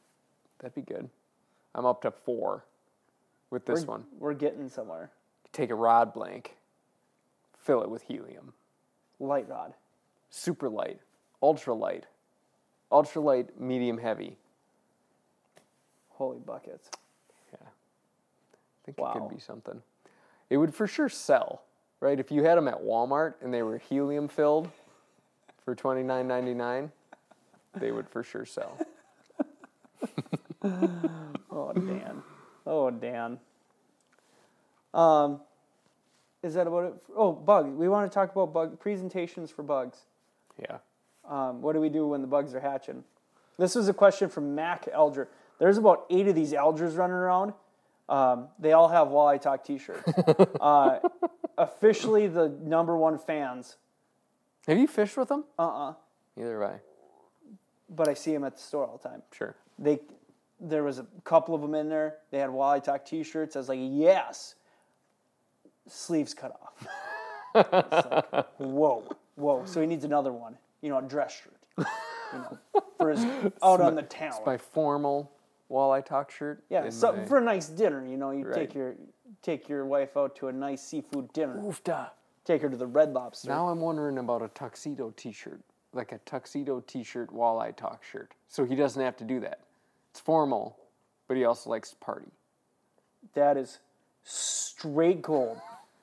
that'd 0.60 0.74
be 0.74 0.82
good. 0.82 1.10
I'm 1.76 1.86
up 1.86 2.04
to 2.04 2.12
four 2.12 2.64
with 3.50 3.66
this 3.66 3.82
we're, 3.82 3.88
one. 3.88 4.06
We're 4.18 4.34
getting 4.34 4.70
somewhere. 4.70 5.12
Take 5.52 5.72
a 5.72 5.76
rod 5.76 6.14
blank, 6.14 6.56
fill 7.58 7.84
it 7.84 7.90
with 7.90 8.04
helium. 8.04 8.54
Light 9.20 9.50
rod. 9.50 9.74
super 10.30 10.70
light, 10.70 11.02
ultra 11.44 11.74
light, 11.74 12.06
ultra 12.94 13.22
light, 13.22 13.60
medium 13.60 13.98
heavy. 13.98 14.38
Holy 16.12 16.40
buckets. 16.40 16.90
Yeah. 17.52 17.68
I 17.68 18.86
think 18.86 18.98
it 18.98 19.20
could 19.20 19.36
be 19.36 19.42
something. 19.42 19.82
It 20.50 20.56
would 20.56 20.74
for 20.74 20.88
sure 20.88 21.10
sell, 21.10 21.64
right? 22.02 22.20
If 22.20 22.32
you 22.32 22.44
had 22.44 22.58
them 22.58 22.68
at 22.68 22.82
Walmart 22.84 23.36
and 23.42 23.54
they 23.54 23.64
were 23.64 23.78
helium 23.78 24.28
filled 24.28 24.70
for 25.64 25.74
twenty 25.74 26.04
nine 26.04 26.28
ninety 26.28 26.54
nine, 26.54 26.92
they 27.76 27.92
would 27.92 28.10
for 28.10 28.24
sure 28.24 28.46
sell. 28.46 28.78
Oh 30.64 31.74
Dan. 31.74 32.22
Oh 32.66 32.90
Dan. 32.92 33.40
Um, 34.94 35.42
is 36.44 36.54
that 36.54 36.68
about 36.68 36.86
it? 36.86 36.94
Oh, 37.16 37.32
bug. 37.32 37.68
We 37.68 37.88
want 37.88 38.10
to 38.10 38.14
talk 38.14 38.32
about 38.32 38.54
bug 38.54 38.80
presentations 38.80 39.52
for 39.52 39.64
bugs. 39.64 40.00
Yeah. 40.60 40.78
Um, 41.28 41.62
what 41.62 41.74
do 41.74 41.82
we 41.82 41.90
do 41.90 42.08
when 42.08 42.22
the 42.22 42.28
bugs 42.28 42.54
are 42.54 42.60
hatching? 42.60 43.04
This 43.58 43.76
was 43.76 43.88
a 43.88 43.94
question 43.94 44.30
from 44.30 44.56
Mac 44.56 44.86
Elger. 44.94 45.28
There's 45.60 45.78
about 45.78 46.06
eight 46.10 46.28
of 46.28 46.36
these 46.36 46.54
Elgers 46.54 46.98
running 46.98 47.16
around. 47.16 47.54
Um, 48.12 48.50
they 48.60 48.74
all 48.74 48.90
have 48.90 49.08
Walleye 49.08 49.42
Talk 49.42 49.64
T-shirts. 49.64 50.04
uh, 50.62 51.00
officially, 51.58 52.28
the 52.28 52.50
number 52.62 52.98
one 52.98 53.18
fans. 53.18 53.78
Have 54.68 54.78
you 54.78 54.86
fished 54.88 55.16
with 55.16 55.30
them? 55.30 55.46
Uh-uh. 55.58 55.94
Neither 56.36 56.62
have 56.62 56.72
I. 56.72 56.80
but 57.90 58.10
I 58.10 58.14
see 58.14 58.34
them 58.34 58.44
at 58.44 58.58
the 58.58 58.62
store 58.62 58.86
all 58.86 59.00
the 59.02 59.10
time. 59.10 59.22
Sure. 59.32 59.56
They, 59.80 60.00
there 60.60 60.84
was 60.84 61.00
a 61.00 61.06
couple 61.24 61.56
of 61.56 61.62
them 61.62 61.74
in 61.74 61.88
there. 61.88 62.18
They 62.32 62.40
had 62.40 62.50
Walleye 62.50 62.84
Talk 62.84 63.06
T-shirts. 63.06 63.56
I 63.56 63.60
was 63.60 63.70
like, 63.70 63.80
yes. 63.82 64.56
Sleeves 65.88 66.34
cut 66.34 66.52
off. 66.62 66.88
It's 67.54 68.08
like, 68.32 68.48
whoa, 68.60 69.04
whoa. 69.36 69.64
So 69.66 69.82
he 69.82 69.88
needs 69.88 70.06
another 70.06 70.32
one. 70.32 70.58
You 70.82 70.88
know, 70.88 71.00
a 71.00 71.02
dress 71.02 71.42
shirt. 71.44 71.88
You 72.34 72.40
know, 72.40 72.58
for 72.98 73.10
his 73.10 73.26
out 73.62 73.82
on 73.82 73.96
the 73.96 74.04
town. 74.04 74.36
My 74.46 74.56
formal 74.58 75.30
walleye 75.72 76.06
talk 76.06 76.30
shirt. 76.32 76.64
Yeah, 76.70 76.90
so 76.90 77.14
my- 77.14 77.26
for 77.26 77.38
a 77.38 77.42
nice 77.42 77.70
dinner, 77.70 78.06
you 78.06 78.18
know, 78.18 78.32
you 78.32 78.46
Right. 78.46 78.54
take 78.56 78.76
your 78.76 78.96
take 79.42 79.70
your 79.70 79.86
wife 79.86 80.18
out 80.18 80.36
to 80.36 80.50
a 80.50 80.52
nice 80.52 80.84
seafood 80.84 81.32
dinner. 81.34 81.58
Oofda. 81.58 82.12
Take 82.44 82.62
her 82.64 82.70
to 82.70 82.78
the 82.78 82.86
Red 82.88 83.14
Lobster. 83.14 83.50
Now 83.50 83.70
I'm 83.70 83.80
wondering 83.82 84.18
about 84.18 84.42
a 84.42 84.50
tuxedo 84.50 85.12
T-shirt, 85.16 85.62
like 85.94 86.12
a 86.12 86.18
tuxedo 86.20 86.82
T-shirt 86.82 87.30
walleye 87.32 87.76
talk 87.76 88.04
shirt. 88.04 88.34
So 88.50 88.66
he 88.66 88.76
doesn't 88.76 89.02
have 89.02 89.16
to 89.18 89.24
do 89.24 89.40
that. 89.40 89.60
It's 90.12 90.20
formal, 90.20 90.78
but 91.28 91.38
he 91.38 91.46
also 91.46 91.70
likes 91.70 91.92
to 91.92 91.96
party. 91.98 92.28
That 93.34 93.58
is 93.58 93.80
straight 94.24 95.22
gold. 95.22 95.60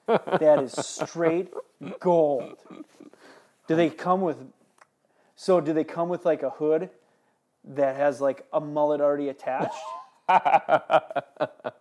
that 0.07 0.63
is 0.63 0.73
straight 0.73 1.53
gold. 2.01 2.57
Do 3.67 3.77
they 3.77 3.91
come 3.91 4.23
with? 4.23 4.39
So 5.37 5.61
do 5.61 5.73
they 5.73 5.85
come 5.85 6.09
with 6.09 6.25
like 6.25 6.43
a 6.43 6.51
hood 6.51 6.89
that 7.65 7.97
has 7.97 8.21
like 8.21 8.47
a 8.53 8.61
mullet 8.61 9.01
already 9.01 9.29
attached? 9.29 9.75
it 10.29 11.73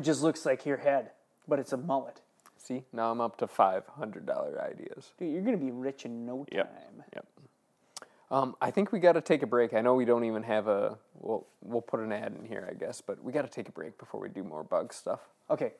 just 0.00 0.22
looks 0.22 0.46
like 0.46 0.66
your 0.66 0.78
head, 0.78 1.10
but 1.46 1.58
it's 1.58 1.72
a 1.72 1.76
mullet. 1.76 2.20
See, 2.56 2.84
now 2.92 3.10
I'm 3.10 3.20
up 3.20 3.36
to 3.38 3.46
five 3.46 3.86
hundred 3.86 4.26
dollar 4.26 4.62
ideas. 4.62 5.12
Dude, 5.18 5.32
you're 5.32 5.42
gonna 5.42 5.56
be 5.56 5.70
rich 5.70 6.04
in 6.04 6.24
no 6.24 6.46
time. 6.50 6.52
Yep. 6.52 6.92
Yep. 7.14 7.26
Um, 8.30 8.56
I 8.60 8.70
think 8.70 8.90
we 8.90 9.00
got 9.00 9.12
to 9.12 9.20
take 9.20 9.42
a 9.42 9.46
break. 9.46 9.74
I 9.74 9.80
know 9.80 9.94
we 9.94 10.04
don't 10.04 10.24
even 10.24 10.42
have 10.44 10.66
a. 10.66 10.98
We'll 11.20 11.46
we'll 11.60 11.82
put 11.82 12.00
an 12.00 12.10
ad 12.10 12.34
in 12.38 12.46
here, 12.46 12.66
I 12.68 12.74
guess, 12.74 13.00
but 13.00 13.22
we 13.22 13.32
got 13.32 13.42
to 13.42 13.48
take 13.48 13.68
a 13.68 13.72
break 13.72 13.98
before 13.98 14.20
we 14.20 14.28
do 14.28 14.42
more 14.42 14.64
bug 14.64 14.92
stuff. 14.92 15.20
Okay. 15.50 15.72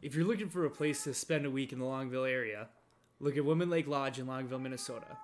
If 0.00 0.14
you're 0.14 0.26
looking 0.26 0.48
for 0.48 0.64
a 0.64 0.70
place 0.70 1.04
to 1.04 1.14
spend 1.14 1.46
a 1.46 1.50
week 1.50 1.72
in 1.72 1.78
the 1.78 1.84
Longville 1.84 2.30
area, 2.30 2.68
look 3.18 3.36
at 3.36 3.44
Woman 3.44 3.68
Lake 3.68 3.88
Lodge 3.88 4.18
in 4.18 4.26
Longville, 4.26 4.60
Minnesota. 4.60 5.18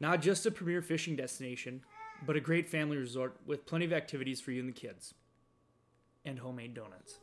Not 0.00 0.20
just 0.20 0.44
a 0.46 0.50
premier 0.50 0.82
fishing 0.82 1.16
destination, 1.16 1.82
but 2.24 2.36
a 2.36 2.40
great 2.40 2.68
family 2.68 2.96
resort 2.96 3.36
with 3.46 3.66
plenty 3.66 3.84
of 3.84 3.92
activities 3.92 4.40
for 4.40 4.50
you 4.50 4.60
and 4.60 4.68
the 4.68 4.72
kids. 4.72 5.14
And 6.24 6.38
homemade 6.38 6.74
donuts. 6.74 7.18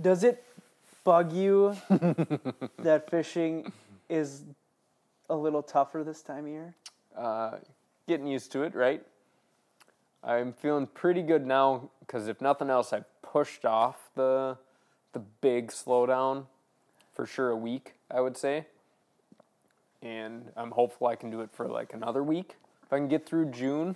Does 0.00 0.24
it 0.24 0.44
bug 1.04 1.32
you 1.32 1.76
that 2.78 3.10
fishing 3.10 3.72
is 4.08 4.42
a 5.28 5.36
little 5.36 5.62
tougher 5.62 6.02
this 6.02 6.22
time 6.22 6.46
of 6.46 6.50
year? 6.50 6.74
Uh, 7.16 7.58
getting 8.08 8.26
used 8.26 8.50
to 8.52 8.62
it, 8.62 8.74
right? 8.74 9.04
I'm 10.24 10.52
feeling 10.52 10.86
pretty 10.86 11.22
good 11.22 11.46
now 11.46 11.90
because 12.00 12.28
if 12.28 12.40
nothing 12.40 12.70
else, 12.70 12.92
I've 12.92 13.04
pushed 13.22 13.64
off 13.64 14.10
the 14.14 14.56
the 15.12 15.18
big 15.18 15.68
slowdown 15.68 16.46
for 17.12 17.26
sure 17.26 17.50
a 17.50 17.56
week, 17.56 17.94
I 18.10 18.20
would 18.20 18.36
say. 18.36 18.66
And 20.02 20.50
I'm 20.56 20.70
hopeful 20.72 21.06
I 21.06 21.16
can 21.16 21.30
do 21.30 21.40
it 21.42 21.50
for 21.52 21.68
like 21.68 21.92
another 21.94 22.22
week. 22.22 22.56
If 22.84 22.92
I 22.92 22.96
can 22.98 23.08
get 23.08 23.24
through 23.24 23.46
June, 23.50 23.94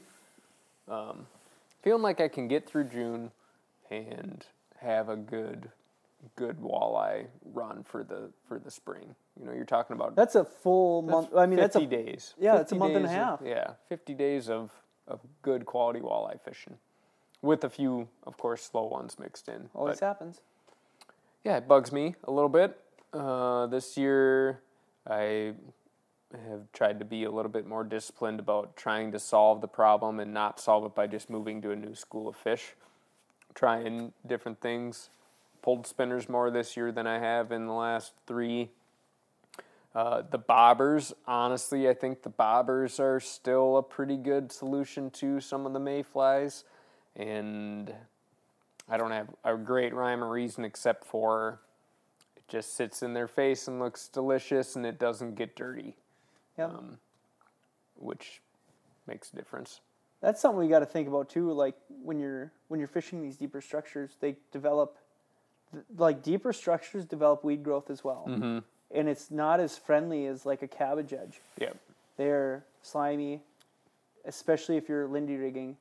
um, 0.88 1.26
feeling 1.82 2.02
like 2.02 2.20
I 2.20 2.28
can 2.28 2.46
get 2.48 2.66
through 2.68 2.84
June 2.84 3.30
and 3.90 4.44
have 4.80 5.08
a 5.08 5.16
good 5.16 5.70
good 6.34 6.58
walleye 6.60 7.26
run 7.52 7.84
for 7.84 8.02
the 8.02 8.30
for 8.48 8.58
the 8.58 8.70
spring. 8.70 9.14
You 9.38 9.46
know, 9.46 9.52
you're 9.52 9.64
talking 9.64 9.94
about 9.96 10.14
That's 10.16 10.34
a 10.34 10.44
full 10.44 11.02
month. 11.02 11.28
I 11.36 11.46
mean, 11.46 11.58
that's 11.58 11.76
a 11.76 11.80
50 11.80 11.94
days. 11.96 12.34
yeah, 12.38 12.56
that's 12.56 12.72
a 12.72 12.76
month 12.76 12.94
and 12.96 13.04
a 13.04 13.08
days 13.08 13.16
of- 13.16 13.22
half. 13.24 13.40
yeah, 13.44 13.72
50 13.88 14.14
days 14.14 14.48
of, 14.48 14.70
of 15.06 15.20
good 15.42 15.66
quality 15.66 16.00
walleye 16.00 16.40
fishing. 16.40 16.78
With 17.42 17.64
a 17.64 17.68
few, 17.70 18.08
of 18.26 18.38
course, 18.38 18.62
slow 18.62 18.84
ones 18.86 19.18
mixed 19.18 19.48
in. 19.48 19.68
always 19.74 20.00
But, 20.00 20.06
happens. 20.06 20.40
yeah, 21.44 21.58
it 21.58 21.68
bugs 21.68 21.92
me 21.92 22.14
a 22.24 22.30
little 22.30 22.48
bit. 22.48 22.80
Uh, 23.12 23.66
this 23.66 23.96
year, 23.98 24.60
I 25.06 25.52
have 26.32 26.70
tried 26.72 26.98
to 26.98 27.04
be 27.04 27.24
a 27.24 27.30
little 27.30 27.50
bit 27.50 27.66
more 27.66 27.84
disciplined 27.84 28.40
about 28.40 28.76
trying 28.76 29.12
to 29.12 29.18
solve 29.18 29.60
the 29.60 29.68
problem 29.68 30.20
and 30.20 30.34
not 30.34 30.60
solve 30.60 30.84
it 30.84 30.94
by 30.94 31.06
just 31.06 31.30
moving 31.30 31.62
to 31.62 31.70
a 31.70 31.76
new 31.76 31.94
school 31.94 32.28
of 32.28 32.36
fish. 32.36 32.74
Trying 33.54 34.12
different 34.26 34.60
things. 34.60 35.08
Pulled 35.62 35.86
spinners 35.86 36.28
more 36.28 36.50
this 36.50 36.76
year 36.76 36.92
than 36.92 37.06
I 37.06 37.18
have 37.18 37.52
in 37.52 37.66
the 37.66 37.72
last 37.72 38.12
three. 38.26 38.70
Uh, 39.94 40.22
the 40.30 40.38
bobbers, 40.38 41.14
honestly, 41.26 41.88
I 41.88 41.94
think 41.94 42.22
the 42.22 42.30
bobbers 42.30 43.00
are 43.00 43.18
still 43.18 43.78
a 43.78 43.82
pretty 43.82 44.18
good 44.18 44.52
solution 44.52 45.10
to 45.12 45.40
some 45.40 45.64
of 45.64 45.72
the 45.72 45.80
mayflies. 45.80 46.64
And 47.16 47.94
I 48.88 48.98
don't 48.98 49.10
have 49.10 49.28
a 49.42 49.56
great 49.56 49.94
rhyme 49.94 50.22
or 50.22 50.30
reason 50.30 50.64
except 50.64 51.06
for 51.06 51.60
it 52.36 52.42
just 52.46 52.76
sits 52.76 53.02
in 53.02 53.14
their 53.14 53.26
face 53.26 53.68
and 53.68 53.80
looks 53.80 54.08
delicious 54.08 54.76
and 54.76 54.84
it 54.84 54.98
doesn't 54.98 55.34
get 55.34 55.56
dirty, 55.56 55.96
Yeah, 56.58 56.66
um, 56.66 56.98
which 57.96 58.40
makes 59.06 59.32
a 59.32 59.36
difference. 59.36 59.80
that's 60.20 60.40
something 60.40 60.58
we 60.58 60.68
got 60.68 60.78
to 60.80 60.86
think 60.86 61.06
about 61.08 61.28
too. 61.28 61.52
Like 61.52 61.74
when 62.02 62.18
you're 62.18 62.50
when 62.68 62.80
you're 62.80 62.88
fishing 62.88 63.22
these 63.22 63.36
deeper 63.36 63.60
structures, 63.60 64.16
they 64.20 64.36
develop 64.52 64.96
th- 65.72 65.84
like 65.96 66.22
deeper 66.22 66.52
structures 66.52 67.04
develop 67.04 67.44
weed 67.44 67.62
growth 67.62 67.90
as 67.90 68.02
well, 68.02 68.24
Mm-hmm. 68.28 68.58
and 68.92 69.08
it's 69.08 69.30
not 69.30 69.60
as 69.60 69.76
friendly 69.78 70.26
as 70.26 70.44
like 70.46 70.62
a 70.62 70.68
cabbage 70.68 71.12
edge. 71.12 71.40
Yep. 71.58 71.76
They're 72.16 72.64
slimy, 72.82 73.42
especially 74.24 74.76
if 74.78 74.88
you're 74.88 75.06
lindy 75.06 75.36
rigging. 75.36 75.76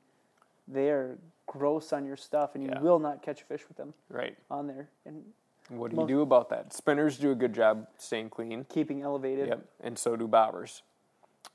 They're 0.68 1.16
gross 1.46 1.92
on 1.92 2.04
your 2.04 2.16
stuff, 2.16 2.54
and 2.54 2.62
you 2.64 2.70
Yeah. 2.70 2.80
will 2.80 2.98
not 2.98 3.22
catch 3.22 3.40
a 3.40 3.44
fish 3.44 3.66
with 3.68 3.76
them 3.76 3.94
Right. 4.10 4.36
on 4.50 4.66
there. 4.66 4.88
And 5.06 5.24
What 5.68 5.90
do 5.90 5.96
Most- 5.96 6.08
you 6.08 6.16
do 6.16 6.20
about 6.22 6.48
that? 6.50 6.72
Spinners 6.72 7.18
do 7.18 7.32
a 7.32 7.34
good 7.34 7.52
job 7.52 7.88
staying 7.98 8.30
clean. 8.30 8.64
keeping 8.68 9.02
elevated. 9.02 9.48
Yep, 9.48 9.64
and 9.80 9.98
so 9.98 10.16
do 10.16 10.28
bobbers. 10.28 10.82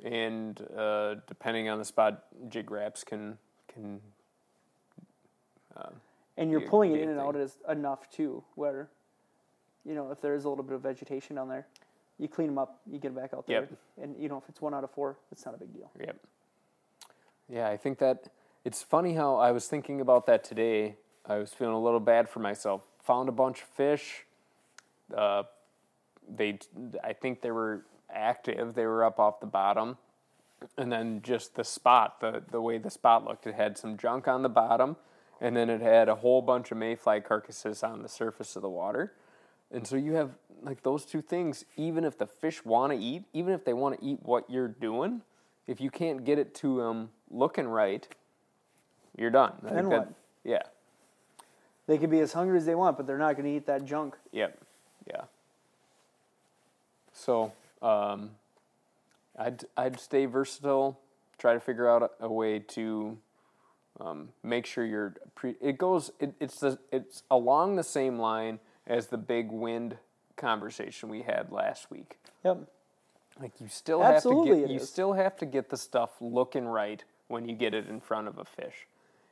And 0.04 0.60
uh, 0.76 1.15
depending 1.28 1.69
on 1.69 1.78
the 1.80 1.86
spot, 1.86 2.24
jig 2.50 2.71
raps 2.71 3.04
can 3.04 3.38
can 3.67 4.02
and 6.38 6.50
you're 6.50 6.62
pulling 6.62 6.93
it 6.93 7.02
in 7.02 7.10
and 7.10 7.19
out 7.19 7.36
as 7.36 7.58
enough 7.69 8.10
too, 8.10 8.43
where 8.56 8.89
you 9.86 9.93
know 9.93 10.12
if 10.12 10.21
there 10.21 10.34
is 10.34 10.45
a 10.45 10.50
little 10.50 10.63
bit 10.63 10.74
of 10.76 10.82
vegetation 10.82 11.36
down 11.36 11.50
there, 11.50 11.67
you 12.17 12.28
clean 12.28 12.47
them 12.47 12.58
up, 12.58 12.80
you 12.88 13.00
get 13.00 13.13
them 13.13 13.21
back 13.21 13.34
out 13.34 13.45
there, 13.47 13.62
Yep. 13.62 13.71
and 14.02 14.15
you 14.17 14.28
know 14.30 14.38
if 14.38 14.43
it's 14.50 14.62
one 14.62 14.74
out 14.74 14.84
of 14.84 14.91
four, 14.91 15.17
it's 15.32 15.45
not 15.45 15.56
a 15.56 15.58
big 15.58 15.74
deal. 15.74 15.91
Yep. 16.00 16.17
Yeah, 17.50 17.67
I 17.69 17.78
think 17.78 18.00
that 18.00 18.30
it's 18.63 18.82
funny 18.82 19.13
how 19.13 19.36
I 19.36 19.52
was 19.52 19.67
thinking 19.67 20.02
about 20.02 20.26
that 20.28 20.43
today. 20.43 20.95
I 21.26 21.38
was 21.38 21.54
feeling 21.54 21.76
a 21.76 21.80
little 21.82 22.00
bad 22.00 22.30
for 22.30 22.39
myself. 22.39 22.88
Found 23.12 23.28
a 23.28 23.34
bunch 23.34 23.62
of 23.62 23.67
fish. 23.67 24.26
Uh, 25.13 25.43
they, 26.34 26.58
I 27.04 27.12
think 27.12 27.41
they 27.41 27.52
were 27.52 27.86
active. 28.10 28.74
They 28.74 28.86
were 28.86 29.04
up 29.04 29.19
off 29.19 29.41
the 29.41 29.47
bottom, 29.47 29.97
and 30.78 30.89
then 30.89 31.21
just 31.21 31.56
the 31.56 31.65
spot, 31.65 32.21
the 32.21 32.41
the 32.52 32.62
way 32.62 32.78
the 32.78 32.89
spot 32.89 33.26
looked, 33.26 33.45
it 33.47 33.56
had 33.56 33.78
some 33.78 33.97
junk 33.97 34.30
on 34.30 34.43
the 34.43 34.50
bottom, 34.50 34.95
and 35.41 35.58
then 35.58 35.69
it 35.69 35.82
had 35.82 36.08
a 36.08 36.15
whole 36.15 36.41
bunch 36.41 36.71
of 36.71 36.78
mayfly 36.78 37.19
carcasses 37.19 37.84
on 37.84 38.02
the 38.02 38.08
surface 38.08 38.56
of 38.56 38.62
the 38.62 38.69
water. 38.69 39.12
And 39.71 39.86
so 39.86 39.97
you 39.97 40.13
have 40.13 40.32
like 40.63 40.82
those 40.84 41.04
two 41.06 41.21
things. 41.21 41.65
Even 41.76 42.06
if 42.06 42.17
the 42.17 42.28
fish 42.28 42.63
want 42.63 42.93
to 42.93 42.97
eat, 42.97 43.24
even 43.34 43.54
if 43.54 43.65
they 43.65 43.74
want 43.74 44.00
to 44.00 44.06
eat 44.06 44.19
what 44.21 44.50
you're 44.50 44.69
doing, 44.69 45.21
if 45.67 45.82
you 45.82 45.89
can't 45.89 46.24
get 46.24 46.39
it 46.39 46.56
to 46.56 46.78
them 46.78 47.10
looking 47.30 47.67
right, 47.67 48.08
you're 49.17 49.32
done. 49.32 49.56
I 49.63 49.65
Then 49.65 49.76
think 49.76 49.89
that- 49.89 50.00
what? 50.00 50.13
Yeah. 50.45 50.62
They 51.91 51.97
can 51.97 52.10
be 52.10 52.21
as 52.21 52.32
hungry 52.32 52.58
as 52.58 52.65
they 52.65 52.73
want, 52.73 52.95
but 52.95 53.06
they're 53.06 53.17
not 53.17 53.36
going 53.36 53.43
to 53.43 53.54
eat 53.54 53.65
that 53.65 53.84
junk. 53.84 54.15
Yep. 54.32 54.58
Yeah. 55.10 55.23
So 57.12 57.51
um, 57.82 58.30
I'd 59.38 59.65
I'd 59.75 59.99
stay 59.99 60.25
versatile. 60.25 60.97
Try 61.38 61.54
to 61.54 61.60
figure 61.60 61.89
out 61.89 62.01
a, 62.01 62.27
a 62.27 62.32
way 62.32 62.60
to 62.60 63.17
um, 63.99 64.30
make 64.41 64.65
sure 64.65 64.86
you're. 64.86 65.15
Pre- 65.36 65.58
it 65.60 65.77
goes. 65.77 66.12
It, 66.21 66.34
it's 66.39 66.62
the 66.62 66.80
it's 66.93 67.23
along 67.30 67.75
the 67.75 67.84
same 67.84 68.17
line 68.17 68.60
as 68.88 69.08
the 69.08 69.17
big 69.17 69.51
wind 69.51 69.97
conversation 70.38 71.10
we 71.10 71.23
had 71.23 71.51
last 71.51 71.91
week. 71.91 72.19
Yep. 72.45 72.69
Like 73.41 73.51
you 73.60 73.67
still 73.67 74.01
have 74.01 74.23
to 74.23 74.45
get 74.45 74.69
you 74.69 74.77
is. 74.77 74.88
still 74.88 75.12
have 75.12 75.36
to 75.39 75.45
get 75.45 75.69
the 75.69 75.75
stuff 75.75 76.12
looking 76.21 76.63
right 76.63 77.04
when 77.27 77.49
you 77.49 77.54
get 77.54 77.73
it 77.73 77.89
in 77.89 77.99
front 77.99 78.30
of 78.30 78.38
a 78.38 78.45
fish. 78.45 78.88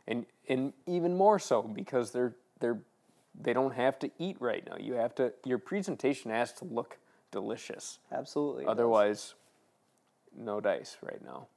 And 0.09 0.25
and 0.49 0.73
even 0.87 1.15
more 1.15 1.39
so 1.39 1.61
because 1.61 2.11
they're 2.11 2.33
they're 2.59 2.79
they 3.39 3.53
don't 3.53 3.73
have 3.75 3.97
to 3.99 4.09
eat 4.17 4.37
right 4.39 4.65
now. 4.69 4.75
You 4.79 4.93
have 4.93 5.15
to 5.15 5.33
your 5.45 5.57
presentation 5.59 6.31
has 6.31 6.51
to 6.53 6.65
look 6.65 6.97
delicious. 7.31 7.99
Absolutely. 8.11 8.63
it 8.63 8.65
does. 8.65 8.71
Otherwise 8.71 9.33
no 10.37 10.59
dice 10.59 10.97
right 11.01 11.23
now. 11.23 11.47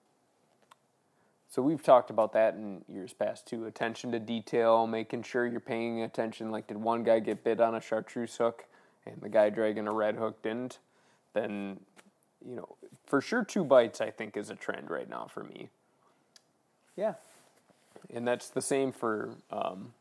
So 1.49 1.61
we've 1.61 1.83
talked 1.83 2.09
about 2.09 2.33
that 2.33 2.55
in 2.55 2.83
years 2.88 3.12
past 3.12 3.47
too. 3.47 3.67
Attention 3.67 4.11
to 4.12 4.19
detail, 4.19 4.87
making 4.87 5.23
sure 5.25 5.47
you're 5.47 5.61
paying 5.61 6.01
attention. 6.03 6.51
Like, 6.51 6.67
did 6.67 6.79
one 6.79 7.03
guy 7.03 7.21
get 7.21 7.45
bit 7.45 7.61
on 7.61 7.75
a 7.75 7.81
chartreuse 7.81 8.37
hook, 8.37 8.65
and 9.05 9.21
the 9.21 9.29
guy 9.29 9.51
dragging 9.51 9.87
a 9.87 9.93
red 9.93 10.17
hook 10.17 10.43
didn't? 10.43 10.79
Then, 11.35 11.81
you 12.47 12.57
know, 12.57 12.77
for 13.05 13.21
sure, 13.21 13.45
two 13.45 13.65
bites 13.65 14.01
I 14.01 14.11
think 14.11 14.35
is 14.38 14.49
a 14.49 14.55
trend 14.55 14.91
right 14.91 15.09
now 15.11 15.27
for 15.27 15.45
me, 15.45 15.69
Yeah. 16.97 17.15
and 18.09 18.27
that's 18.27 18.49
the 18.49 18.62
same 18.62 18.91
for. 18.91 19.35
Um, 19.51 19.93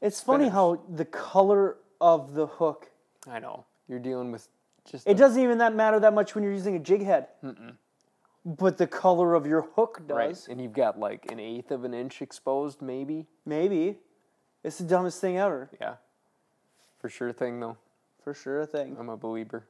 It's 0.00 0.20
funny 0.20 0.44
Finish. 0.44 0.52
how 0.54 0.80
the 0.88 1.04
color 1.04 1.76
of 2.00 2.34
the 2.34 2.46
hook. 2.46 2.90
I 3.28 3.38
know 3.40 3.64
you're 3.88 3.98
dealing 3.98 4.30
with 4.32 4.48
just 4.84 5.06
It 5.06 5.14
the- 5.14 5.18
doesn't 5.18 5.42
even 5.42 5.58
that 5.58 5.74
matter 5.74 5.98
that 6.00 6.14
much 6.14 6.34
when 6.34 6.44
you're 6.44 6.52
using 6.52 6.76
a 6.76 6.78
jig 6.78 7.02
head. 7.02 7.28
But 8.44 8.78
the 8.78 8.86
color 8.86 9.34
of 9.34 9.46
your 9.46 9.62
hook 9.62 10.02
does. 10.06 10.16
right, 10.16 10.48
and 10.48 10.60
you've 10.60 10.72
got 10.72 10.98
like 10.98 11.30
an 11.30 11.38
eighth 11.40 11.70
of 11.70 11.84
an 11.84 11.92
inch 11.92 12.22
exposed, 12.22 12.80
maybe. 12.80 13.26
Maybe. 13.44 13.98
It's 14.64 14.78
the 14.78 14.84
dumbest 14.84 15.20
thing 15.20 15.36
ever. 15.36 15.68
Yeah, 15.80 15.96
for 16.98 17.08
sure 17.08 17.32
thing 17.32 17.60
though. 17.60 17.76
For 18.22 18.32
sure 18.34 18.60
a 18.60 18.66
thing. 18.66 18.96
I'm 18.98 19.08
a 19.08 19.16
believer. 19.16 19.64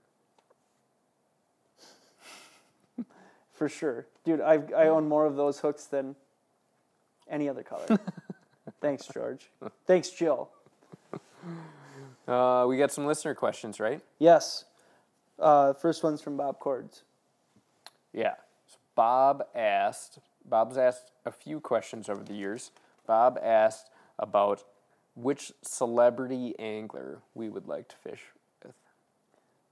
For 3.53 3.69
sure. 3.69 4.07
Dude, 4.25 4.41
I 4.41 4.63
I 4.77 4.87
own 4.89 5.09
more 5.09 5.25
of 5.27 5.35
those 5.37 5.59
hooks 5.61 5.87
than 5.87 6.15
any 7.29 7.49
other 7.49 7.63
color. 7.65 7.87
Thanks, 8.81 9.07
George. 9.07 9.51
Thanks, 9.87 10.11
Jill. 10.11 10.51
Uh, 12.29 12.67
we 12.69 12.77
got 12.77 12.93
some 12.93 13.07
listener 13.07 13.35
questions, 13.35 13.81
right? 13.81 14.03
Yes. 14.19 14.67
Uh, 15.39 15.73
first 15.73 16.03
one's 16.03 16.21
from 16.21 16.37
Bob 16.37 16.59
Cords. 16.59 17.03
Yeah. 18.13 18.35
So 18.67 18.77
Bob 18.95 19.45
asked, 19.55 20.19
Bob's 20.45 20.77
asked 20.77 21.11
a 21.25 21.33
few 21.33 21.59
questions 21.59 22.07
over 22.11 22.23
the 22.23 22.35
years. 22.35 22.71
Bob 23.07 23.39
asked 23.43 23.89
about 24.19 24.65
which 25.15 25.53
celebrity 25.63 26.55
angler 26.59 27.21
we 27.35 27.49
would 27.49 27.67
like 27.67 27.89
to 27.89 27.97
fish 27.97 28.21
with. 28.63 28.75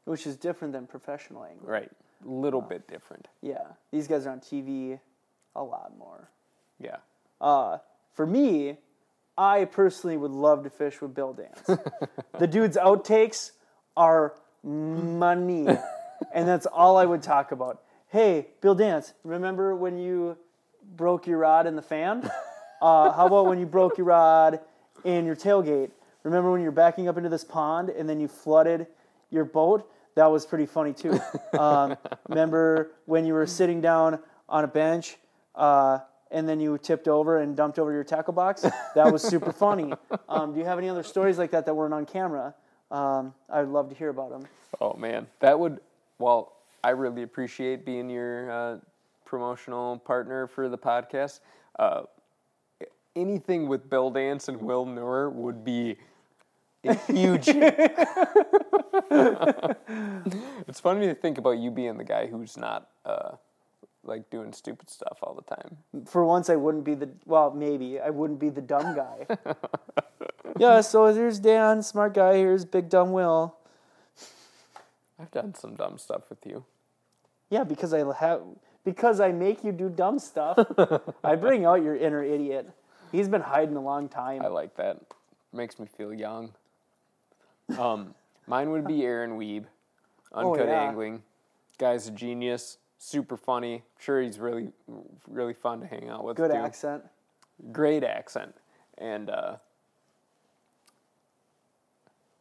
Which 0.06 0.26
is 0.26 0.36
different 0.36 0.72
than 0.72 0.86
professional 0.86 1.44
angler. 1.44 1.70
Right. 1.70 1.90
A 2.24 2.28
little 2.28 2.62
bit 2.62 2.88
different. 2.88 3.28
Yeah. 3.42 3.64
These 3.92 4.08
guys 4.08 4.26
are 4.26 4.30
on 4.30 4.40
TV 4.40 4.98
a 5.54 5.62
lot 5.62 5.92
more. 5.98 6.30
Yeah. 6.80 6.96
Uh, 7.38 7.78
for 8.14 8.26
me, 8.26 8.78
I 9.38 9.66
personally 9.66 10.16
would 10.16 10.30
love 10.30 10.64
to 10.64 10.70
fish 10.70 11.00
with 11.00 11.14
Bill 11.14 11.32
Dance. 11.32 11.80
the 12.38 12.46
dude's 12.46 12.76
outtakes 12.76 13.52
are 13.96 14.34
money. 14.62 15.66
and 16.32 16.48
that's 16.48 16.66
all 16.66 16.96
I 16.96 17.04
would 17.04 17.22
talk 17.22 17.52
about. 17.52 17.82
Hey, 18.08 18.48
Bill 18.60 18.74
Dance, 18.74 19.12
remember 19.24 19.74
when 19.74 19.98
you 19.98 20.36
broke 20.96 21.26
your 21.26 21.38
rod 21.38 21.66
in 21.66 21.76
the 21.76 21.82
fan? 21.82 22.30
Uh, 22.80 23.10
how 23.12 23.26
about 23.26 23.46
when 23.46 23.58
you 23.58 23.66
broke 23.66 23.96
your 23.96 24.06
rod 24.06 24.60
in 25.04 25.24
your 25.24 25.34
tailgate? 25.34 25.90
Remember 26.22 26.52
when 26.52 26.60
you're 26.60 26.72
backing 26.72 27.08
up 27.08 27.16
into 27.16 27.28
this 27.28 27.44
pond 27.44 27.88
and 27.88 28.08
then 28.08 28.20
you 28.20 28.28
flooded 28.28 28.86
your 29.30 29.44
boat? 29.44 29.90
That 30.14 30.26
was 30.26 30.44
pretty 30.44 30.66
funny 30.66 30.92
too. 30.92 31.18
Um, 31.58 31.96
remember 32.28 32.90
when 33.06 33.24
you 33.24 33.32
were 33.32 33.46
sitting 33.46 33.80
down 33.80 34.18
on 34.46 34.62
a 34.64 34.66
bench 34.66 35.16
uh, 35.54 36.00
and 36.30 36.48
then 36.48 36.60
you 36.60 36.78
tipped 36.78 37.08
over 37.08 37.38
and 37.38 37.56
dumped 37.56 37.78
over 37.78 37.92
your 37.92 38.04
tackle 38.04 38.32
box? 38.32 38.62
That 38.94 39.12
was 39.12 39.22
super 39.22 39.52
funny. 39.64 39.92
Um, 40.28 40.52
do 40.52 40.58
you 40.58 40.64
have 40.64 40.78
any 40.78 40.88
other 40.88 41.02
stories 41.02 41.38
like 41.38 41.50
that 41.52 41.66
that 41.66 41.74
weren't 41.74 41.94
on 41.94 42.06
camera? 42.06 42.54
Um, 42.90 43.34
I'd 43.50 43.68
love 43.68 43.88
to 43.88 43.94
hear 43.94 44.10
about 44.10 44.30
them. 44.30 44.46
Oh, 44.80 44.94
man. 44.94 45.26
That 45.40 45.58
would, 45.58 45.80
well, 46.18 46.52
I 46.84 46.90
really 46.90 47.22
appreciate 47.22 47.84
being 47.84 48.08
your 48.08 48.50
uh, 48.50 48.78
promotional 49.24 49.98
partner 49.98 50.46
for 50.46 50.68
the 50.68 50.78
podcast. 50.78 51.40
Uh, 51.78 52.02
anything 53.16 53.68
with 53.68 53.90
Bill 53.90 54.10
Dance 54.10 54.48
and 54.48 54.60
Will 54.60 54.86
Noor 54.86 55.30
would 55.30 55.64
be 55.64 55.96
huge. 57.08 57.48
it's 60.68 60.80
funny 60.80 61.06
to 61.06 61.14
think 61.14 61.38
about 61.38 61.58
you 61.58 61.70
being 61.70 61.96
the 61.96 62.04
guy 62.04 62.26
who's 62.26 62.56
not 62.56 62.88
uh, 63.04 63.32
like 64.06 64.30
doing 64.30 64.52
stupid 64.52 64.90
stuff 64.90 65.18
all 65.22 65.34
the 65.34 65.54
time. 65.54 65.78
For 66.06 66.24
once, 66.24 66.48
I 66.48 66.56
wouldn't 66.56 66.84
be 66.84 66.94
the 66.94 67.10
well, 67.24 67.50
maybe 67.50 68.00
I 68.00 68.10
wouldn't 68.10 68.40
be 68.40 68.48
the 68.48 68.60
dumb 68.60 68.94
guy. 68.94 69.26
yeah. 70.58 70.80
So 70.80 71.06
here's 71.12 71.38
Dan, 71.38 71.82
smart 71.82 72.14
guy. 72.14 72.36
Here's 72.36 72.64
big 72.64 72.88
dumb 72.88 73.12
Will. 73.12 73.56
I've 75.18 75.30
done 75.30 75.54
some 75.54 75.74
dumb 75.74 75.98
stuff 75.98 76.22
with 76.28 76.44
you. 76.44 76.64
Yeah, 77.50 77.64
because 77.64 77.94
I 77.94 77.98
have 78.18 78.42
because 78.84 79.20
I 79.20 79.32
make 79.32 79.64
you 79.64 79.72
do 79.72 79.88
dumb 79.88 80.18
stuff. 80.18 80.58
I 81.24 81.34
bring 81.36 81.64
out 81.64 81.82
your 81.82 81.96
inner 81.96 82.22
idiot. 82.22 82.70
He's 83.12 83.28
been 83.28 83.40
hiding 83.40 83.76
a 83.76 83.80
long 83.80 84.08
time. 84.08 84.42
I 84.42 84.48
like 84.48 84.76
that. 84.76 85.00
Makes 85.52 85.78
me 85.78 85.86
feel 85.86 86.12
young. 86.12 86.52
Um, 87.78 88.14
mine 88.46 88.70
would 88.70 88.86
be 88.86 89.04
Aaron 89.04 89.38
Wiebe, 89.38 89.64
Uncut 90.32 90.60
Oh, 90.60 90.64
yeah. 90.64 90.88
Angling. 90.88 91.22
Guy's 91.78 92.08
a 92.08 92.10
genius, 92.10 92.78
super 92.98 93.36
funny. 93.36 93.74
I'm 93.76 93.82
Sure, 93.98 94.20
he's 94.22 94.38
really, 94.38 94.68
really 95.28 95.54
fun 95.54 95.80
to 95.80 95.86
hang 95.86 96.08
out 96.08 96.24
with. 96.24 96.36
Good 96.36 96.50
too. 96.50 96.56
accent. 96.56 97.02
Great 97.72 98.04
accent. 98.04 98.54
And 98.98 99.30
uh, 99.30 99.56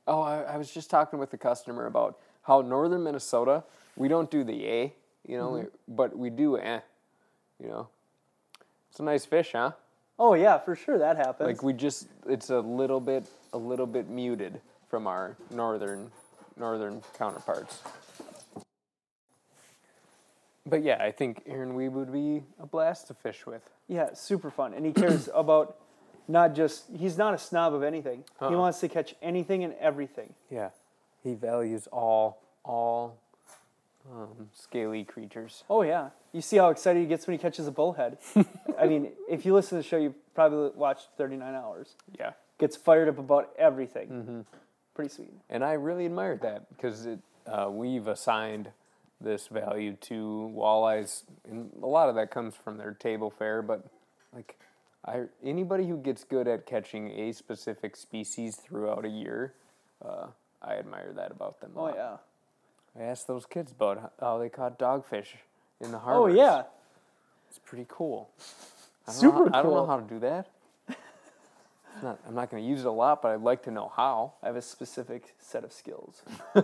oh, 0.08 0.22
I, 0.22 0.42
I 0.42 0.58
was 0.58 0.72
just 0.72 0.90
talking 0.90 1.20
with 1.20 1.34
a 1.34 1.38
customer 1.38 1.86
about 1.86 2.18
how 2.44 2.62
northern 2.62 3.04
Minnesota 3.04 3.64
we 3.96 4.08
don't 4.08 4.30
do 4.30 4.44
the 4.44 4.66
a, 4.66 4.94
you 5.28 5.38
know, 5.38 5.52
Mm-hmm. 5.52 5.96
but 5.96 6.18
we 6.18 6.30
do 6.30 6.58
eh, 6.58 6.80
you 7.62 7.68
know. 7.70 7.88
It's 8.90 9.00
a 9.00 9.04
nice 9.04 9.26
fish, 9.26 9.52
huh? 9.54 9.72
Oh 10.18 10.34
yeah, 10.36 10.58
for 10.58 10.76
sure 10.76 10.98
that 10.98 11.18
happens. 11.18 11.48
Like 11.48 11.64
we 11.64 11.74
just, 11.74 12.08
it's 12.28 12.50
a 12.50 12.60
little 12.60 13.00
bit, 13.02 13.26
a 13.54 13.58
little 13.58 13.86
bit 13.86 14.08
muted 14.10 14.62
from 14.90 15.08
our 15.08 15.36
northern, 15.52 16.10
northern 16.58 17.02
counterparts. 17.18 17.82
But 20.66 20.84
yeah, 20.84 20.98
I 21.00 21.12
think 21.12 21.44
Aaron 21.46 21.74
Wiebe 21.74 21.92
would 21.92 22.12
be 22.12 22.44
a 22.60 22.66
blast 22.66 23.08
to 23.08 23.14
fish 23.14 23.46
with. 23.46 23.62
yeah, 23.88 24.14
super 24.14 24.50
fun, 24.50 24.74
and 24.74 24.86
he 24.86 24.94
cares 24.94 25.30
about 25.34 25.78
not 26.28 26.56
just 26.56 26.86
he's 26.98 27.18
not 27.18 27.34
a 27.34 27.38
snob 27.38 27.74
of 27.74 27.84
anything. 27.84 28.24
He 28.40 28.46
Uh-uh. 28.46 28.58
wants 28.58 28.80
to 28.80 28.88
catch 28.90 29.14
anything 29.22 29.64
and 29.64 29.74
everything. 29.80 30.34
Yeah, 30.50 30.70
he 31.24 31.36
values 31.36 31.88
all, 31.92 32.42
all 32.64 33.18
um, 34.12 34.50
scaly 34.54 35.04
creatures. 35.04 35.64
Oh 35.70 35.84
yeah, 35.84 36.10
you 36.34 36.42
see 36.42 36.58
how 36.58 36.70
excited 36.72 37.00
he 37.00 37.06
gets 37.06 37.28
when 37.28 37.34
he 37.38 37.42
catches 37.42 37.68
a 37.68 37.72
bullhead. 37.72 38.18
I 38.80 38.88
mean, 38.88 39.12
if 39.30 39.46
you 39.46 39.54
listen 39.54 39.78
to 39.78 39.84
the 39.84 39.88
show, 39.88 39.98
you 39.98 40.16
probably 40.34 40.72
watched 40.76 41.10
39 41.18 41.54
hours. 41.54 41.96
Yeah, 42.20 42.32
Gets 42.58 42.76
fired 42.76 43.08
up 43.08 43.20
about 43.20 43.52
everything. 43.58 44.08
Mm-hmm. 44.10 44.42
Pretty 44.96 45.10
sweet. 45.14 45.34
and 45.50 45.64
I 45.64 45.74
really 45.74 46.06
admired 46.06 46.42
that 46.42 46.70
because 46.70 47.06
it, 47.06 47.20
uh, 47.46 47.68
we've 47.70 48.08
assigned 48.08 48.70
this 49.22 49.48
value 49.48 49.94
to 50.02 50.52
walleyes, 50.56 51.24
and 51.50 51.72
a 51.82 51.88
lot 51.88 52.10
of 52.10 52.16
that 52.16 52.32
comes 52.32 52.56
from 52.56 52.78
their 52.78 52.94
table 52.94 53.30
fare. 53.30 53.62
But 53.62 53.86
like, 54.34 54.60
I 55.06 55.24
anybody 55.44 55.88
who 55.88 55.98
gets 55.98 56.24
good 56.24 56.48
at 56.48 56.66
catching 56.66 57.12
a 57.12 57.32
specific 57.32 57.96
species 57.96 58.56
throughout 58.58 59.06
a 59.06 59.10
year, 59.10 59.54
uh, 60.04 60.28
I 60.62 60.76
admire 60.76 61.14
that 61.16 61.32
about 61.32 61.62
them. 61.62 61.72
Oh 61.76 61.94
yeah. 61.94 62.18
I 62.98 63.04
asked 63.04 63.28
those 63.28 63.46
kids 63.46 63.72
about 63.72 64.12
how- 64.20 64.38
they 64.38 64.50
caught 64.50 64.80
dogfish 64.80 65.36
in 65.82 65.92
the 65.92 66.00
harbor. 66.00 66.20
Oh 66.22 66.28
yeah. 66.28 66.64
it's 67.50 67.60
pretty 67.60 67.86
cool. 67.90 68.30
I 69.08 69.12
don't 69.12 69.20
Super 69.20 69.50
how, 69.52 69.60
I 69.60 69.62
don't 69.64 69.74
know 69.74 69.86
how 69.86 69.98
to 70.00 70.08
do 70.08 70.20
that. 70.20 70.48
Not, 72.06 72.20
I'm 72.28 72.36
not 72.36 72.52
going 72.52 72.62
to 72.62 72.70
use 72.70 72.82
it 72.82 72.86
a 72.86 72.92
lot, 72.92 73.22
but 73.24 73.32
I'd 73.32 73.42
like 73.42 73.64
to 73.64 73.72
know 73.72 73.92
how. 73.96 74.34
I 74.44 74.48
have 74.48 74.56
a 74.56 74.62
specific 74.62 75.34
set 75.40 75.64
of 75.64 75.74
skills. 75.74 76.22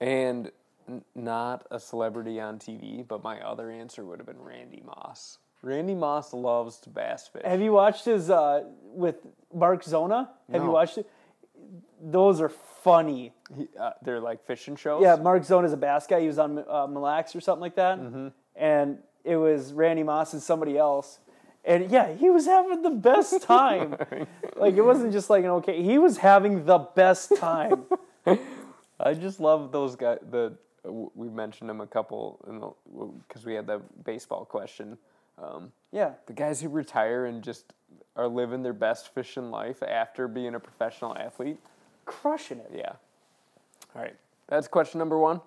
And 0.00 0.50
n- 0.88 1.02
not 1.14 1.66
a 1.70 1.80
celebrity 1.80 2.38
on 2.40 2.58
TV, 2.58 3.06
but 3.06 3.22
my 3.24 3.40
other 3.40 3.70
answer 3.70 4.04
would 4.04 4.18
have 4.18 4.26
been 4.26 4.42
Randy 4.42 4.82
Moss. 4.84 5.38
Randy 5.62 5.94
Moss 5.94 6.34
loves 6.34 6.76
to 6.80 6.90
bass 6.90 7.26
fish. 7.28 7.42
Have 7.44 7.62
you 7.62 7.72
watched 7.72 8.04
his 8.04 8.28
uh, 8.30 8.64
with 8.92 9.16
Mark 9.54 9.82
Zona? 9.82 10.30
Have 10.52 10.62
you 10.62 10.70
watched 10.70 10.98
it? 10.98 11.10
Those 12.02 12.40
are 12.42 12.50
funny. 12.50 13.32
He- 13.56 13.68
uh, 13.80 13.92
they're 14.02 14.20
like 14.20 14.44
fishing 14.46 14.76
shows. 14.76 15.02
Yeah, 15.02 15.16
Mark 15.16 15.44
Zona 15.44 15.66
is 15.66 15.72
a 15.72 15.76
bass 15.78 16.06
guy. 16.06 16.20
He 16.20 16.26
was 16.26 16.38
on 16.38 16.62
uh, 16.68 16.86
Mille 16.86 17.00
Lacs 17.02 17.34
or 17.34 17.40
something 17.40 17.62
like 17.62 17.76
that, 17.76 17.98
Mm-hmm. 17.98 18.28
and 18.54 18.98
it 19.26 19.36
was 19.36 19.72
Randy 19.72 20.02
Moss 20.02 20.32
and 20.32 20.42
somebody 20.42 20.78
else. 20.78 21.18
And 21.64 21.90
yeah, 21.90 22.12
he 22.14 22.30
was 22.30 22.46
having 22.46 22.82
the 22.82 22.90
best 22.90 23.42
time. 23.56 23.96
like 24.56 24.74
it 24.76 24.82
wasn't 24.82 25.12
just 25.12 25.28
like 25.28 25.44
an 25.44 25.50
okay. 25.50 25.82
He 25.82 25.98
was 25.98 26.18
having 26.18 26.64
the 26.64 26.78
best 26.78 27.36
time. 27.36 27.84
I 29.00 29.14
just 29.14 29.40
love 29.40 29.72
those 29.72 29.96
guys. 29.96 30.18
The 30.30 30.56
we 30.84 31.28
mentioned 31.28 31.68
them 31.68 31.80
a 31.80 31.86
couple 31.86 32.38
because 33.28 33.44
we 33.44 33.54
had 33.54 33.66
the 33.66 33.82
baseball 34.04 34.44
question. 34.44 34.96
Um, 35.42 35.72
Yeah, 35.92 36.12
the 36.26 36.32
guys 36.32 36.60
who 36.62 36.68
retire 36.68 37.26
and 37.26 37.42
just 37.42 37.72
are 38.14 38.28
living 38.28 38.62
their 38.62 38.72
best 38.72 39.12
fishing 39.12 39.50
life 39.50 39.82
after 39.82 40.28
being 40.28 40.54
a 40.54 40.60
professional 40.60 41.16
athlete. 41.18 41.58
crushing 42.06 42.58
it. 42.60 42.70
Yeah. 42.72 42.92
All 43.94 44.02
right. 44.02 44.14
That's 44.48 44.68
question 44.68 44.98
number 45.00 45.18
one. 45.18 45.40